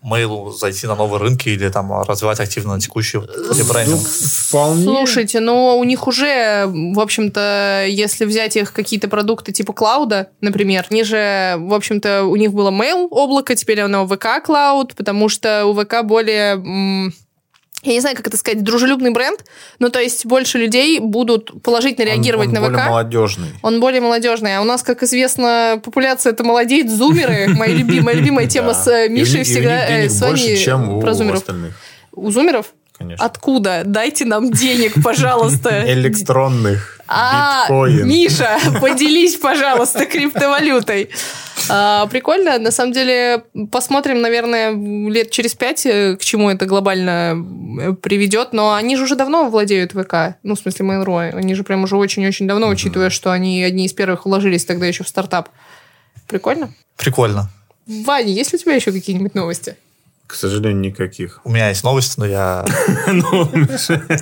мейлу 0.02 0.52
зайти 0.52 0.88
на 0.88 0.96
новые 0.96 1.20
рынки 1.22 1.50
или 1.50 1.70
там 1.70 2.02
развивать 2.04 2.40
активно 2.40 2.80
текущий 2.80 3.18
ребрендинг? 3.20 4.02
Вполне. 4.02 4.84
Слушайте, 4.84 5.40
ну 5.40 5.78
у 5.78 5.84
них 5.84 6.08
уже, 6.08 6.66
в 6.68 7.00
общем-то, 7.00 7.86
если 7.88 8.26
взять 8.26 8.56
их 8.58 8.74
какие-то 8.74 9.08
продукты 9.08 9.52
типа 9.52 9.74
клауда, 9.74 10.28
например, 10.42 10.86
они 10.90 11.04
же, 11.04 11.56
в 11.60 11.74
общем-то, 11.74 12.24
у 12.26 12.36
них 12.36 12.54
было 12.54 12.72
mail 12.72 13.08
облако, 13.10 13.56
теперь 13.56 13.82
оно 13.82 14.08
ВК 14.08 14.44
клауд, 14.44 14.75
потому 14.96 15.30
что 15.30 15.66
у 15.66 15.74
ВК 15.74 16.04
более 16.04 17.12
я 17.86 17.94
не 17.94 18.00
знаю, 18.02 18.16
как 18.16 18.26
это 18.28 18.36
сказать, 18.38 18.64
дружелюбный 18.64 19.12
бренд, 19.12 19.46
ну, 19.78 19.90
то 19.90 20.00
есть 20.00 20.26
больше 20.26 20.58
людей 20.58 21.00
будут 21.00 21.62
положительно 21.62 22.06
реагировать 22.06 22.50
он, 22.50 22.58
он 22.58 22.62
на 22.64 22.68
более 22.70 22.82
ВК. 22.82 22.90
молодежный. 22.90 23.48
Он 23.62 23.80
более 23.80 24.02
молодежный. 24.02 24.58
А 24.58 24.62
у 24.62 24.64
нас, 24.64 24.82
как 24.82 25.04
известно, 25.04 25.80
популяция 25.84 26.34
это 26.34 26.44
молодеет, 26.44 26.90
зумеры. 26.90 27.48
Моя 27.56 27.74
любимая, 27.74 28.16
любимая 28.16 28.48
тема 28.48 28.74
с 28.74 28.88
э, 28.88 29.08
Мишей 29.08 29.44
всегда... 29.44 29.88
э, 29.88 30.10
с 30.10 30.20
у 30.20 31.00
про 31.00 31.14
зумеров. 31.14 31.40
остальных. 31.40 31.76
У 32.12 32.32
зумеров? 32.32 32.74
Конечно. 32.98 33.26
Откуда? 33.26 33.84
Дайте 33.86 34.26
нам 34.26 34.52
денег, 34.52 35.04
пожалуйста. 35.04 35.84
Электронных. 35.92 37.00
А, 37.08 37.64
Биткоин. 37.64 38.08
Миша, 38.08 38.58
поделись, 38.82 39.36
пожалуйста, 39.36 40.06
криптовалютой. 40.06 41.10
А, 41.70 42.06
прикольно. 42.08 42.58
На 42.58 42.72
самом 42.72 42.94
деле, 42.94 43.44
посмотрим, 43.72 44.22
наверное, 44.22 44.72
лет 45.10 45.30
через 45.32 45.54
пять, 45.56 45.86
э, 45.86 46.16
к 46.16 46.24
чему 46.24 46.50
это 46.50 46.66
глобально 46.66 47.36
э, 47.82 47.94
приведет. 47.94 48.54
Но 48.54 48.74
они 48.74 48.96
же 48.96 49.04
уже 49.04 49.16
давно 49.16 49.50
владеют 49.50 49.92
ВК. 49.92 50.38
Ну, 50.44 50.56
в 50.56 50.60
смысле, 50.60 50.86
Mail.ru. 50.86 51.32
Они 51.36 51.54
же 51.54 51.64
прям 51.64 51.84
уже 51.84 51.98
очень-очень 51.98 52.48
давно, 52.48 52.70
учитывая, 52.70 53.10
что 53.10 53.32
они 53.32 53.62
одни 53.64 53.86
из 53.86 53.94
первых 53.94 54.26
вложились 54.26 54.66
тогда 54.66 54.86
еще 54.86 55.04
в 55.04 55.08
стартап. 55.08 55.50
Прикольно. 56.28 56.72
Прикольно. 56.96 57.50
Ваня, 57.88 58.32
есть 58.32 58.54
ли 58.54 58.58
у 58.58 58.62
тебя 58.62 58.74
еще 58.74 58.92
какие-нибудь 58.92 59.36
новости? 59.36 59.76
К 60.28 60.34
сожалению, 60.34 60.82
никаких. 60.82 61.40
У 61.44 61.52
меня 61.52 61.70
есть 61.70 61.84
новость, 61.84 62.18
но 62.18 62.26
я... 62.26 62.66
Ну, 63.08 63.50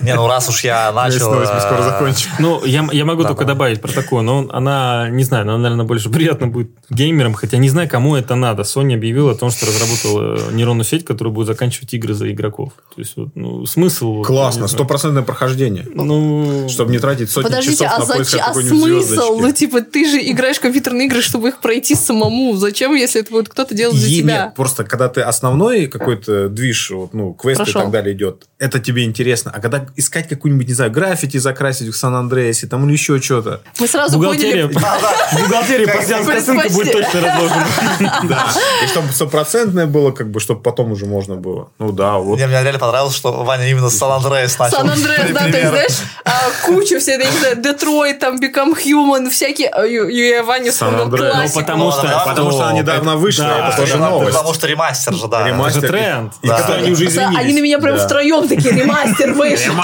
Не, 0.02 0.14
ну 0.14 0.28
раз 0.28 0.48
уж 0.50 0.62
я 0.64 0.86
Есть 0.86 0.94
начал... 0.94 1.32
новость, 1.32 1.52
мы 1.54 1.60
скоро 1.60 1.78
э, 1.78 1.82
закончим. 1.82 2.30
Ну, 2.38 2.64
я, 2.64 2.86
я 2.92 3.04
могу 3.04 3.22
только 3.22 3.44
добавить 3.44 3.80
про 3.80 3.90
такое, 3.90 4.22
но 4.22 4.46
она, 4.52 5.08
не 5.08 5.24
знаю, 5.24 5.44
она, 5.44 5.56
наверное, 5.56 5.86
больше 5.86 6.10
приятно 6.10 6.48
будет 6.48 6.70
геймерам, 6.90 7.32
хотя 7.32 7.56
не 7.56 7.70
знаю, 7.70 7.88
кому 7.88 8.16
это 8.16 8.34
надо. 8.34 8.62
Sony 8.62 8.94
объявила 8.94 9.32
о 9.32 9.34
том, 9.34 9.50
что 9.50 9.66
разработала 9.66 10.52
нейронную 10.52 10.84
сеть, 10.84 11.04
которая 11.04 11.32
будет 11.32 11.46
заканчивать 11.46 11.94
игры 11.94 12.12
за 12.12 12.30
игроков. 12.30 12.72
То 12.94 13.00
есть, 13.00 13.14
ну, 13.34 13.64
смысл... 13.64 14.22
Классно, 14.22 14.68
стопроцентное 14.68 15.22
прохождение. 15.22 15.88
Ну, 15.94 16.68
Чтобы 16.68 16.92
не 16.92 16.98
тратить 16.98 17.30
сотни 17.30 17.62
часов 17.62 17.88
а, 17.90 18.00
на 18.00 18.06
поиск 18.06 18.34
а 18.34 18.48
какой-нибудь 18.48 19.06
смысл? 19.06 19.38
Ну, 19.38 19.52
типа, 19.52 19.80
ты 19.80 20.08
же 20.08 20.18
играешь 20.18 20.58
в 20.58 20.60
компьютерные 20.60 21.06
игры, 21.06 21.22
чтобы 21.22 21.48
их 21.48 21.60
пройти 21.60 21.94
самому. 21.94 22.56
Зачем, 22.56 22.94
если 22.94 23.22
это 23.22 23.30
будет 23.30 23.48
кто-то 23.48 23.74
делать 23.74 23.96
за 23.96 24.08
тебя? 24.08 24.44
Нет, 24.44 24.54
просто 24.54 24.84
когда 24.84 25.08
ты 25.08 25.22
основной 25.22 25.93
какой-то 25.98 26.48
движ, 26.48 26.90
вот, 26.90 27.14
ну, 27.14 27.32
квест 27.32 27.58
Прошел. 27.58 27.80
и 27.80 27.84
так 27.84 27.92
далее 27.92 28.14
идет, 28.14 28.44
это 28.58 28.78
тебе 28.80 29.04
интересно. 29.04 29.52
А 29.54 29.60
когда 29.60 29.86
искать 29.96 30.28
какую-нибудь, 30.28 30.68
не 30.68 30.74
знаю, 30.74 30.90
граффити 30.90 31.36
закрасить 31.38 31.88
в 31.88 31.96
Сан-Андреасе, 31.96 32.66
там 32.66 32.84
или 32.86 32.92
еще 32.92 33.20
что-то, 33.20 33.60
Мы 33.80 33.86
сразу 33.88 34.18
Бухгалтерия, 34.18 34.68
поняли... 34.68 34.84
бухгалтерия 35.42 35.86
пассианская 35.86 36.40
ссылка 36.40 36.68
будет 36.70 36.92
точно 36.92 37.20
разложена. 37.20 37.66
да, 38.28 38.46
и 38.82 38.86
чтобы 38.86 39.12
стопроцентное 39.12 39.86
было, 39.86 40.10
как 40.10 40.30
бы, 40.30 40.40
чтобы 40.40 40.60
потом 40.62 40.92
уже 40.92 41.06
можно 41.06 41.36
было. 41.36 41.68
Ну 41.78 41.92
да, 41.92 42.18
вот. 42.18 42.36
Мне, 42.36 42.46
мне 42.46 42.62
реально 42.62 42.78
понравилось, 42.78 43.14
что 43.14 43.32
Ваня 43.44 43.68
именно 43.70 43.90
с 43.90 43.96
Сан-Андреас 43.98 44.58
начал. 44.58 44.78
Сан-Андреас, 44.78 45.30
да, 45.32 45.40
примеры. 45.42 45.68
знаешь, 45.68 45.98
а, 46.24 46.32
кучу 46.66 46.98
все, 46.98 47.12
я 47.12 47.30
не 47.30 47.38
знаю, 47.38 47.56
Детройт, 47.62 48.18
там, 48.18 48.36
Become 48.38 48.74
Human, 48.84 49.30
всякие... 49.30 49.68
а, 49.68 49.84
я 49.84 50.42
Ваня 50.42 50.72
вспомнил 50.72 50.98
Сан-Андреас. 50.98 51.34
Ну, 51.34 51.38
классику. 51.40 51.60
потому 51.60 51.92
что- 51.92 52.24
Потому 52.26 52.50
что 52.50 52.62
она 52.64 52.72
недавно 52.78 53.16
вышла, 53.16 53.44
это 53.44 53.76
тоже 53.76 53.92
Потому- 53.92 54.10
новость. 54.18 54.36
Потому 54.36 54.54
что 54.54 54.66
ремастер 54.66 55.14
же, 55.14 55.28
да. 55.28 55.46
Ремастер. 55.46 55.83
Это 55.84 55.92
тренд. 55.92 56.32
И 56.42 56.48
Да. 56.48 56.56
которые 56.58 56.82
они 56.82 56.92
уже 56.92 57.04
Да, 57.04 57.10
извинились. 57.10 57.38
они 57.38 57.52
на 57.54 57.58
меня 57.60 57.78
прям 57.78 57.96
Да. 57.96 58.06
втроем 58.06 58.48
такие, 58.48 58.74
ремастер 58.74 59.32
вышел. 59.34 59.74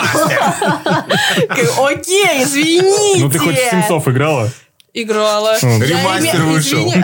Окей, 1.78 2.42
извините. 2.44 3.20
Ну, 3.24 3.30
ты 3.30 3.38
хоть 3.38 3.56
в 3.58 3.70
Симсов 3.70 4.08
играла? 4.08 4.48
Играла. 4.92 5.56
Ремастер 5.60 6.42
вышел. 6.44 6.92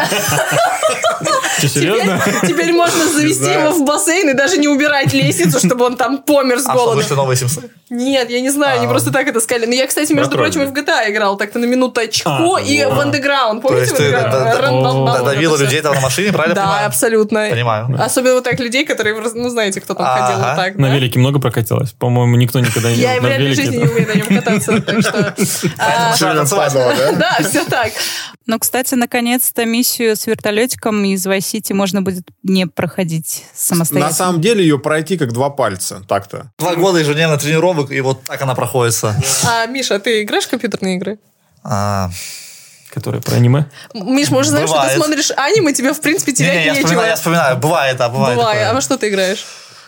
Что, 1.58 1.68
серьезно? 1.68 2.20
Теперь, 2.22 2.50
теперь 2.50 2.72
можно 2.72 3.06
завести 3.06 3.44
его 3.50 3.70
в 3.70 3.84
бассейн 3.86 4.28
и 4.28 4.34
даже 4.34 4.58
не 4.58 4.68
убирать 4.68 5.14
лестницу, 5.14 5.58
чтобы 5.58 5.86
он 5.86 5.96
там 5.96 6.18
помер 6.18 6.58
с 6.58 6.66
А 6.66 6.74
что, 6.74 6.84
голода. 6.84 7.14
новые 7.14 7.36
Симсы? 7.38 7.70
Нет, 7.88 8.28
я 8.30 8.40
не 8.40 8.50
знаю, 8.50 8.78
они 8.78 8.86
А. 8.86 8.90
просто 8.90 9.10
так 9.12 9.26
это 9.26 9.40
сказали. 9.40 9.64
Но 9.66 9.72
я, 9.74 9.86
кстати, 9.86 10.12
между 10.12 10.32
Про 10.32 10.38
прочим, 10.44 10.62
и 10.62 10.66
в 10.66 10.72
GTA 10.72 11.08
играл 11.10 11.36
так-то 11.38 11.58
на 11.58 11.64
минуточку 11.64 12.28
А, 12.56 12.60
и 12.60 12.84
вот. 12.84 12.94
в 12.94 12.98
Underground. 12.98 13.60
Помните 13.62 13.94
ты 13.94 14.10
давила 15.24 15.56
людей 15.56 15.80
там 15.80 15.94
на 15.94 16.00
машине, 16.00 16.32
правильно 16.32 16.54
Да, 16.56 16.84
абсолютно. 16.84 17.46
Понимаю. 17.48 17.88
Особенно 17.98 18.34
вот 18.34 18.44
так 18.44 18.60
людей, 18.60 18.84
которые, 18.84 19.16
ну, 19.34 19.48
знаете, 19.48 19.80
кто 19.80 19.94
там 19.94 20.04
ходил 20.06 20.38
вот 20.38 20.56
так. 20.56 20.76
На 20.76 20.94
велике 20.94 21.18
много 21.18 21.38
прокатилась? 21.38 21.92
По-моему, 21.92 22.36
никто 22.36 22.60
никогда 22.60 22.90
не 22.90 22.96
Я 22.96 23.18
в 23.18 23.22
на 23.22 23.28
реальной 23.28 23.46
велике. 23.52 23.62
жизни 23.62 23.76
не 23.78 23.84
умею 23.88 24.08
на 24.08 24.12
нем 24.14 24.26
кататься, 24.26 24.80
так 24.82 25.00
что... 25.00 25.34
а. 25.78 26.12
Да, 27.16 27.38
все 27.48 27.64
так. 27.64 27.75
Ну, 28.46 28.58
кстати, 28.58 28.94
наконец-то 28.94 29.64
миссию 29.64 30.16
с 30.16 30.26
вертолетиком 30.26 31.04
из 31.04 31.26
Vice 31.26 31.38
City 31.38 31.74
можно 31.74 32.02
будет 32.02 32.24
не 32.42 32.66
проходить 32.66 33.44
самостоятельно. 33.54 34.08
На 34.10 34.14
самом 34.14 34.40
деле 34.40 34.62
ее 34.62 34.78
пройти 34.78 35.16
как 35.18 35.32
два 35.32 35.50
пальца, 35.50 36.02
так-то. 36.08 36.52
Два 36.58 36.74
года 36.76 36.98
ежедневно 36.98 37.38
тренировок, 37.38 37.90
и 37.90 38.00
вот 38.00 38.24
так 38.24 38.40
она 38.42 38.54
проходится. 38.54 39.16
А, 39.46 39.66
Миша, 39.66 39.98
ты 39.98 40.22
играешь 40.22 40.44
в 40.44 40.50
компьютерные 40.50 40.96
игры? 40.96 41.18
А, 41.64 42.10
Которые 42.90 43.20
про 43.20 43.36
аниме. 43.36 43.66
Миш, 43.94 44.30
может, 44.30 44.50
знаешь, 44.50 44.68
что 44.68 44.82
ты 44.88 44.94
смотришь 44.94 45.30
аниме, 45.36 45.72
тебе, 45.72 45.92
в 45.92 46.00
принципе, 46.00 46.32
терять 46.32 46.52
Не-не, 46.54 46.64
я 46.66 46.72
нечего. 46.72 46.86
вспоминаю, 46.86 47.08
я 47.10 47.16
вспоминаю. 47.16 47.56
Бывает, 47.58 47.96
да, 47.96 48.08
бывает. 48.08 48.36
Бывает. 48.36 48.58
такое. 48.58 48.70
А 48.70 48.74
во 48.74 48.80
что 48.80 48.96
ты 48.96 49.08
играешь? 49.08 49.44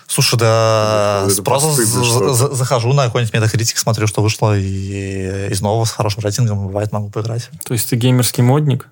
Слушай, 0.09 0.39
да, 0.39 1.25
Это 1.27 1.43
просто 1.43 1.69
постыдно, 1.69 2.33
за- 2.35 2.55
захожу 2.55 2.95
на 2.95 3.05
какой-нибудь 3.05 3.35
метакритик, 3.35 3.77
смотрю, 3.77 4.07
что 4.07 4.23
вышло, 4.23 4.57
и 4.57 5.49
из 5.51 5.61
нового 5.61 5.85
с 5.85 5.91
хорошим 5.91 6.25
рейтингом, 6.25 6.67
бывает, 6.67 6.93
могу 6.93 7.11
поиграть. 7.11 7.51
То 7.65 7.75
есть 7.75 7.91
ты 7.91 7.97
геймерский 7.97 8.43
модник? 8.43 8.89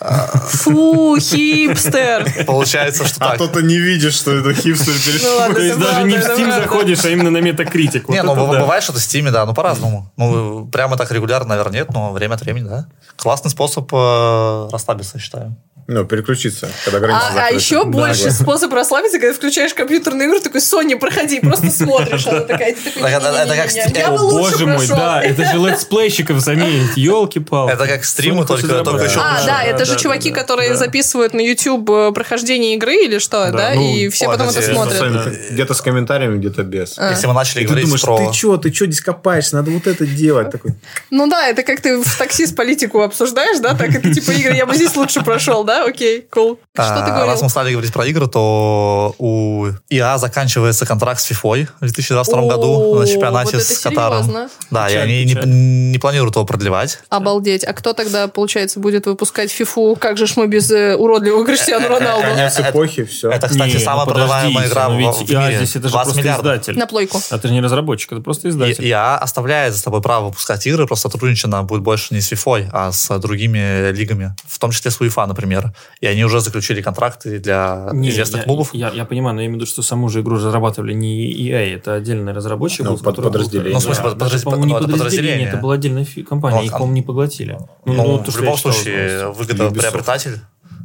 Фу, 0.00 1.16
хипстер. 1.18 2.44
Получается, 2.46 3.04
что 3.06 3.24
А 3.24 3.28
так. 3.30 3.38
то 3.38 3.48
ты 3.48 3.62
не 3.62 3.78
видишь, 3.78 4.14
что 4.14 4.32
это 4.32 4.54
хипстер 4.54 4.92
Ну 4.94 5.00
перешел. 5.00 5.54
То 5.54 5.60
есть 5.60 5.78
даже 5.78 6.02
не 6.04 6.18
в 6.18 6.20
Steam 6.20 6.54
заходишь, 6.54 7.04
а 7.04 7.08
именно 7.08 7.30
на 7.30 7.38
Metacritic. 7.38 8.04
Не, 8.08 8.22
ну 8.22 8.34
бывает, 8.34 8.84
что-то 8.84 8.98
в 9.00 9.02
Стиме, 9.02 9.30
да, 9.30 9.44
ну 9.46 9.54
по-разному. 9.54 10.12
Ну, 10.16 10.66
прямо 10.66 10.96
так 10.96 11.10
регулярно, 11.10 11.48
наверное, 11.48 11.80
нет, 11.80 11.92
но 11.92 12.12
время 12.12 12.34
от 12.34 12.42
времени, 12.42 12.68
да. 12.68 12.86
Классный 13.16 13.50
способ 13.50 13.88
э, 13.92 14.68
расслабиться, 14.70 15.18
считаю. 15.18 15.56
Ну, 15.90 16.04
переключиться, 16.04 16.68
когда 16.84 17.00
граница 17.00 17.26
А, 17.34 17.46
а 17.46 17.50
еще 17.50 17.76
Да. 17.76 17.84
больше 17.84 18.30
способ 18.30 18.70
расслабиться, 18.74 19.18
когда 19.18 19.34
включаешь 19.34 19.72
компьютерную 19.72 20.28
игру, 20.28 20.38
такой, 20.38 20.60
Соня, 20.60 20.98
проходи, 20.98 21.40
просто 21.40 21.70
смотришь. 21.70 22.26
Она 22.26 22.40
такая, 22.40 22.72
это- 22.72 22.90
как 22.92 23.72
«Не-не-не-не, 23.72 23.88
ст- 23.88 23.96
я 23.96 24.08
О, 24.08 24.10
бы 24.10 24.18
О, 24.18 24.22
лучше 24.24 24.50
боже 24.50 24.66
мой, 24.66 24.76
прошел». 24.76 24.96
да, 24.96 25.22
это 25.22 25.46
же 25.46 25.56
летсплейщиков 25.56 26.40
заменить, 26.40 26.94
елки-палки. 26.94 27.72
Это 27.72 27.86
как 27.86 28.04
стримы, 28.04 28.44
только, 28.44 28.68
только 28.84 29.04
еще 29.06 29.18
А, 29.18 29.42
да, 29.46 29.62
это 29.62 29.86
же 29.86 29.94
да, 29.94 29.98
чуваки, 29.98 30.28
да, 30.28 30.36
которые 30.36 30.70
да. 30.72 30.76
записывают 30.76 31.32
на 31.32 31.40
YouTube 31.40 31.88
э, 31.88 32.12
прохождение 32.12 32.74
игры 32.74 32.94
или 33.06 33.18
что, 33.18 33.50
да, 33.50 33.72
ну, 33.74 33.80
и 33.96 34.10
все 34.10 34.26
потом 34.26 34.50
это 34.50 34.60
смотрят. 34.60 35.50
Где-то 35.52 35.72
с 35.72 35.80
комментариями, 35.80 36.36
где-то 36.36 36.64
без. 36.64 36.98
А. 36.98 37.12
Если 37.12 37.26
мы 37.26 37.32
начали 37.32 37.64
говорить 37.64 37.86
думаешь, 37.86 38.02
про... 38.02 38.18
ты 38.18 38.32
что, 38.34 38.58
ты 38.58 38.74
что 38.74 38.84
здесь 38.84 39.00
копаешься? 39.00 39.56
Надо 39.56 39.70
вот 39.70 39.86
это 39.86 40.06
делать. 40.06 40.50
Такой, 40.50 40.72
Ну 41.10 41.28
да, 41.28 41.48
это 41.48 41.62
как 41.62 41.80
ты 41.80 41.96
в 41.96 42.18
такси 42.18 42.44
с 42.46 42.52
политику 42.52 43.00
обсуждаешь, 43.00 43.58
да, 43.60 43.72
так 43.72 43.88
это 43.94 44.12
типа 44.12 44.32
игры, 44.32 44.52
я 44.54 44.66
бы 44.66 44.74
здесь 44.74 44.94
лучше 44.94 45.22
прошел, 45.24 45.64
да, 45.64 45.77
окей, 45.86 46.26
cool. 46.34 46.58
Что 46.74 46.82
ты 46.82 46.82
А, 46.82 47.06
Раз 47.06 47.08
говорил? 47.24 47.42
мы 47.42 47.48
стали 47.50 47.72
говорить 47.72 47.92
про 47.92 48.06
игры, 48.06 48.26
то 48.28 49.14
у 49.18 49.66
ИА 49.90 50.18
заканчивается 50.18 50.86
контракт 50.86 51.20
с 51.20 51.30
FIFA 51.30 51.66
в 51.76 51.80
2022 51.80 52.42
году 52.42 52.94
О, 52.94 52.98
на 53.00 53.06
чемпионате 53.06 53.56
вот 53.56 53.62
с 53.66 53.78
Катаром. 53.78 54.22
серьезно. 54.22 54.48
Да, 54.70 54.86
и 54.86 54.90
Печаль, 54.92 55.02
они 55.04 55.24
не, 55.24 55.34
печаль. 55.34 55.48
не 55.48 55.98
планируют 55.98 56.36
его 56.36 56.44
продлевать. 56.44 56.98
Обалдеть. 57.08 57.64
А 57.64 57.72
кто 57.72 57.92
тогда, 57.92 58.28
получается, 58.28 58.80
будет 58.80 59.06
выпускать 59.06 59.50
фифу? 59.50 59.96
Как 60.00 60.16
же 60.18 60.26
ж 60.26 60.34
мы 60.36 60.46
без 60.46 60.70
э, 60.70 60.94
уродливого 60.96 61.44
Криштиану 61.44 61.88
Роналду? 61.88 62.22
конец 62.22 62.58
это- 62.58 62.70
эпохи, 62.70 63.04
все. 63.04 63.30
Это, 63.30 63.48
кстати, 63.48 63.72
Не, 63.74 63.78
самая 63.78 64.06
ну 64.06 64.12
продаваемая 64.12 64.68
игра 64.68 64.88
ну 64.88 65.12
в, 65.12 65.16
в 65.18 65.22
EA 65.30 65.46
мире. 65.46 65.56
здесь 65.56 65.76
это 65.76 65.88
же 65.88 65.92
20 65.92 66.04
просто 66.06 66.18
миллиардов. 66.20 66.52
издатель. 66.54 66.78
На 66.78 66.86
плойку. 66.86 67.20
Это 67.30 67.48
же 67.48 67.54
не 67.54 67.60
разработчик, 67.60 68.12
это 68.12 68.20
просто 68.20 68.48
И, 68.48 68.50
издатель. 68.50 68.84
ИА 68.86 69.16
оставляет 69.18 69.74
за 69.74 69.82
тобой 69.82 70.00
право 70.02 70.26
выпускать 70.26 70.66
игры, 70.66 70.86
просто 70.86 71.08
сотрудничано 71.10 71.62
будет 71.64 71.82
больше 71.82 72.14
не 72.14 72.20
с 72.20 72.30
FIFA, 72.32 72.68
а 72.72 72.92
с 72.92 73.18
другими 73.18 73.90
лигами, 73.92 74.34
в 74.46 74.58
том 74.58 74.70
числе 74.70 74.90
с 74.90 75.00
UEFA, 75.00 75.26
например. 75.26 75.67
И 76.00 76.06
они 76.06 76.24
уже 76.24 76.40
заключили 76.40 76.80
контракты 76.82 77.38
для 77.38 77.88
Не, 77.92 78.08
известных 78.10 78.42
я, 78.42 78.44
клубов. 78.44 78.70
Я, 78.74 78.90
я 78.90 79.04
понимаю, 79.04 79.34
но 79.36 79.40
я 79.42 79.46
имею 79.46 79.58
в 79.58 79.62
виду, 79.62 79.70
что 79.70 79.82
саму 79.82 80.08
же 80.08 80.20
игру 80.20 80.36
разрабатывали 80.36 80.92
не 80.94 81.32
EA, 81.32 81.76
это 81.76 81.94
отдельный 81.94 82.32
разработчик. 82.32 82.84
Ну, 82.84 82.92
был, 82.96 82.98
под- 83.02 83.16
подразделение. 83.22 83.72
Ну, 83.74 83.78
в 83.80 83.82
смысле, 83.82 84.02
Да, 84.04 84.08
под- 84.10 84.18
даже, 84.18 84.30
подраз- 84.38 84.42
по-моему, 84.44 84.64
не 84.66 84.72
ну, 84.72 84.78
это 84.78 84.88
подразделение, 84.88 85.48
это 85.48 85.56
была 85.58 85.74
отдельная 85.74 86.04
фи- 86.04 86.22
компания, 86.22 86.58
Ну, 86.58 86.62
их, 86.64 86.72
а- 86.72 86.78
по-моему, 86.78 86.94
не 86.94 87.02
поглотили. 87.02 87.58
Ну, 87.84 88.18
то, 88.18 88.30
в 88.30 88.30
что 88.30 88.40
любом 88.40 88.52
я 88.54 88.56
читал 88.58 88.72
случае, 88.72 89.22
новости. 89.22 89.38
выгодоприобретатель 89.52 90.38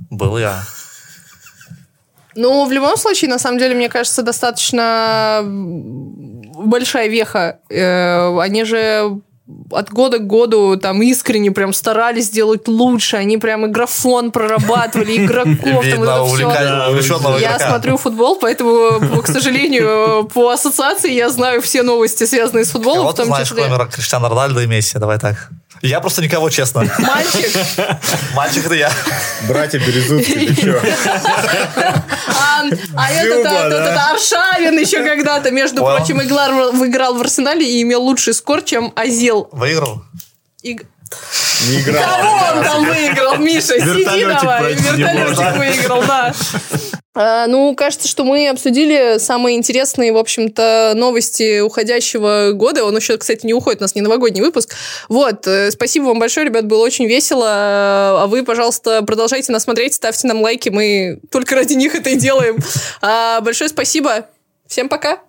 был 0.09 0.37
я. 0.37 0.63
Ну, 2.35 2.65
в 2.67 2.71
любом 2.71 2.97
случае, 2.97 3.29
на 3.29 3.37
самом 3.39 3.59
деле, 3.59 3.75
мне 3.75 3.89
кажется, 3.89 4.23
достаточно 4.23 5.41
большая 5.45 7.07
веха. 7.07 7.59
Э, 7.69 8.39
Они 8.39 8.63
же 8.63 9.21
от 9.71 9.89
года 9.89 10.19
к 10.19 10.27
году 10.27 10.77
там 10.77 11.01
искренне 11.01 11.51
прям 11.51 11.73
старались 11.73 12.25
сделать 12.25 12.67
лучше. 12.67 13.17
Они 13.17 13.37
прям 13.37 13.65
и 13.65 13.69
графон 13.69 14.31
прорабатывали, 14.31 15.17
игроков, 15.25 15.83
там 15.83 16.03
это 16.03 16.25
все. 16.25 17.39
Я 17.39 17.59
смотрю 17.59 17.97
футбол, 17.97 18.37
поэтому, 18.37 19.21
к 19.21 19.27
сожалению, 19.27 20.29
по 20.33 20.49
ассоциации 20.49 21.13
я 21.13 21.29
знаю 21.29 21.61
все 21.61 21.83
новости, 21.83 22.23
связанные 22.25 22.65
с 22.65 22.71
футболом, 22.71 22.99
Кого 22.99 23.11
в 23.11 23.15
ты 23.15 23.25
знаешь, 23.25 23.51
кроме 23.51 23.75
Рональдо 24.29 24.61
и 24.61 24.67
Месси? 24.67 24.97
Давай 24.97 25.19
так. 25.19 25.49
Я 25.83 25.99
просто 25.99 26.21
никого, 26.21 26.49
честно. 26.49 26.85
Мальчик, 26.97 27.51
Мальчик 28.33 28.65
это 28.65 28.73
я. 28.75 28.91
Братья 29.49 29.79
Березутские, 29.79 30.47
ты 30.47 30.55
чё? 30.55 30.81
а, 31.75 32.63
а 32.95 33.11
этот, 33.11 33.45
Аршавин 34.11 34.79
еще 34.79 35.03
когда-то, 35.03 35.51
между 35.51 35.83
прочим, 35.83 36.21
играл, 36.21 36.71
в- 36.71 36.85
играл 36.87 37.15
в 37.15 37.21
Арсенале 37.21 37.69
и 37.69 37.81
имел 37.81 38.01
лучший 38.01 38.33
скор, 38.33 38.61
чем 38.61 38.93
Азил. 38.95 39.49
Выиграл. 39.51 40.03
Не 41.69 41.81
играл. 41.81 42.03
Кого 42.03 42.57
он 42.57 42.63
там 42.63 42.85
выиграл, 42.85 43.37
Миша? 43.37 43.79
Сиди 43.79 43.85
Вертолетик 43.85 44.41
давай. 44.41 44.73
Вертолетик 44.73 45.57
выиграл, 45.57 46.03
да. 46.03 46.33
А, 47.15 47.47
Ну, 47.47 47.75
кажется, 47.75 48.07
что 48.07 48.23
мы 48.23 48.49
обсудили 48.49 49.17
самые 49.19 49.57
интересные, 49.57 50.11
в 50.11 50.17
общем-то, 50.17 50.93
новости 50.95 51.59
уходящего 51.59 52.51
года. 52.53 52.83
Он 52.83 52.95
еще, 52.97 53.17
кстати, 53.17 53.45
не 53.45 53.53
уходит, 53.53 53.81
у 53.81 53.83
нас 53.83 53.95
не 53.95 54.01
новогодний 54.01 54.41
выпуск. 54.41 54.75
Вот, 55.09 55.45
э, 55.47 55.69
спасибо 55.71 56.05
вам 56.05 56.19
большое, 56.19 56.47
ребят, 56.47 56.65
было 56.65 56.83
очень 56.83 57.05
весело. 57.05 57.45
А 57.47 58.25
вы, 58.27 58.43
пожалуйста, 58.43 59.03
продолжайте 59.03 59.51
нас 59.51 59.63
смотреть, 59.63 59.93
ставьте 59.93 60.27
нам 60.27 60.41
лайки, 60.41 60.69
мы 60.69 61.19
только 61.29 61.55
ради 61.55 61.73
них 61.73 61.93
это 61.93 62.09
и 62.09 62.15
делаем. 62.15 62.57
А, 63.01 63.41
Большое 63.41 63.69
спасибо. 63.69 64.27
Всем 64.67 64.89
пока. 64.89 65.19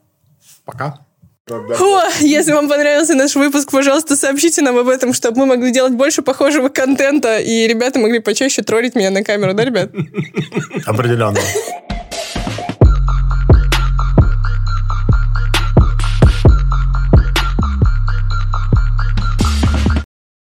Пока. 0.65 1.04
О, 1.47 2.03
если 2.21 2.53
вам 2.53 2.71
понравился 2.71 3.15
наш 3.15 3.35
выпуск, 3.35 3.71
пожалуйста, 3.71 4.17
сообщите 4.17 4.63
нам 4.63 4.79
об 4.79 4.89
этом, 4.89 5.13
чтобы 5.13 5.41
мы 5.41 5.47
могли 5.47 5.73
делать 5.73 5.93
больше 5.93 6.23
похожего 6.23 6.71
контента, 6.71 7.39
и 7.39 7.67
ребята 7.67 7.99
могли 7.99 8.21
почаще 8.21 8.63
троллить 8.63 8.95
меня 8.95 9.11
на 9.11 9.23
камеру, 9.23 9.53
да, 9.53 9.65
ребят? 9.65 9.91
Определенно. 10.87 11.39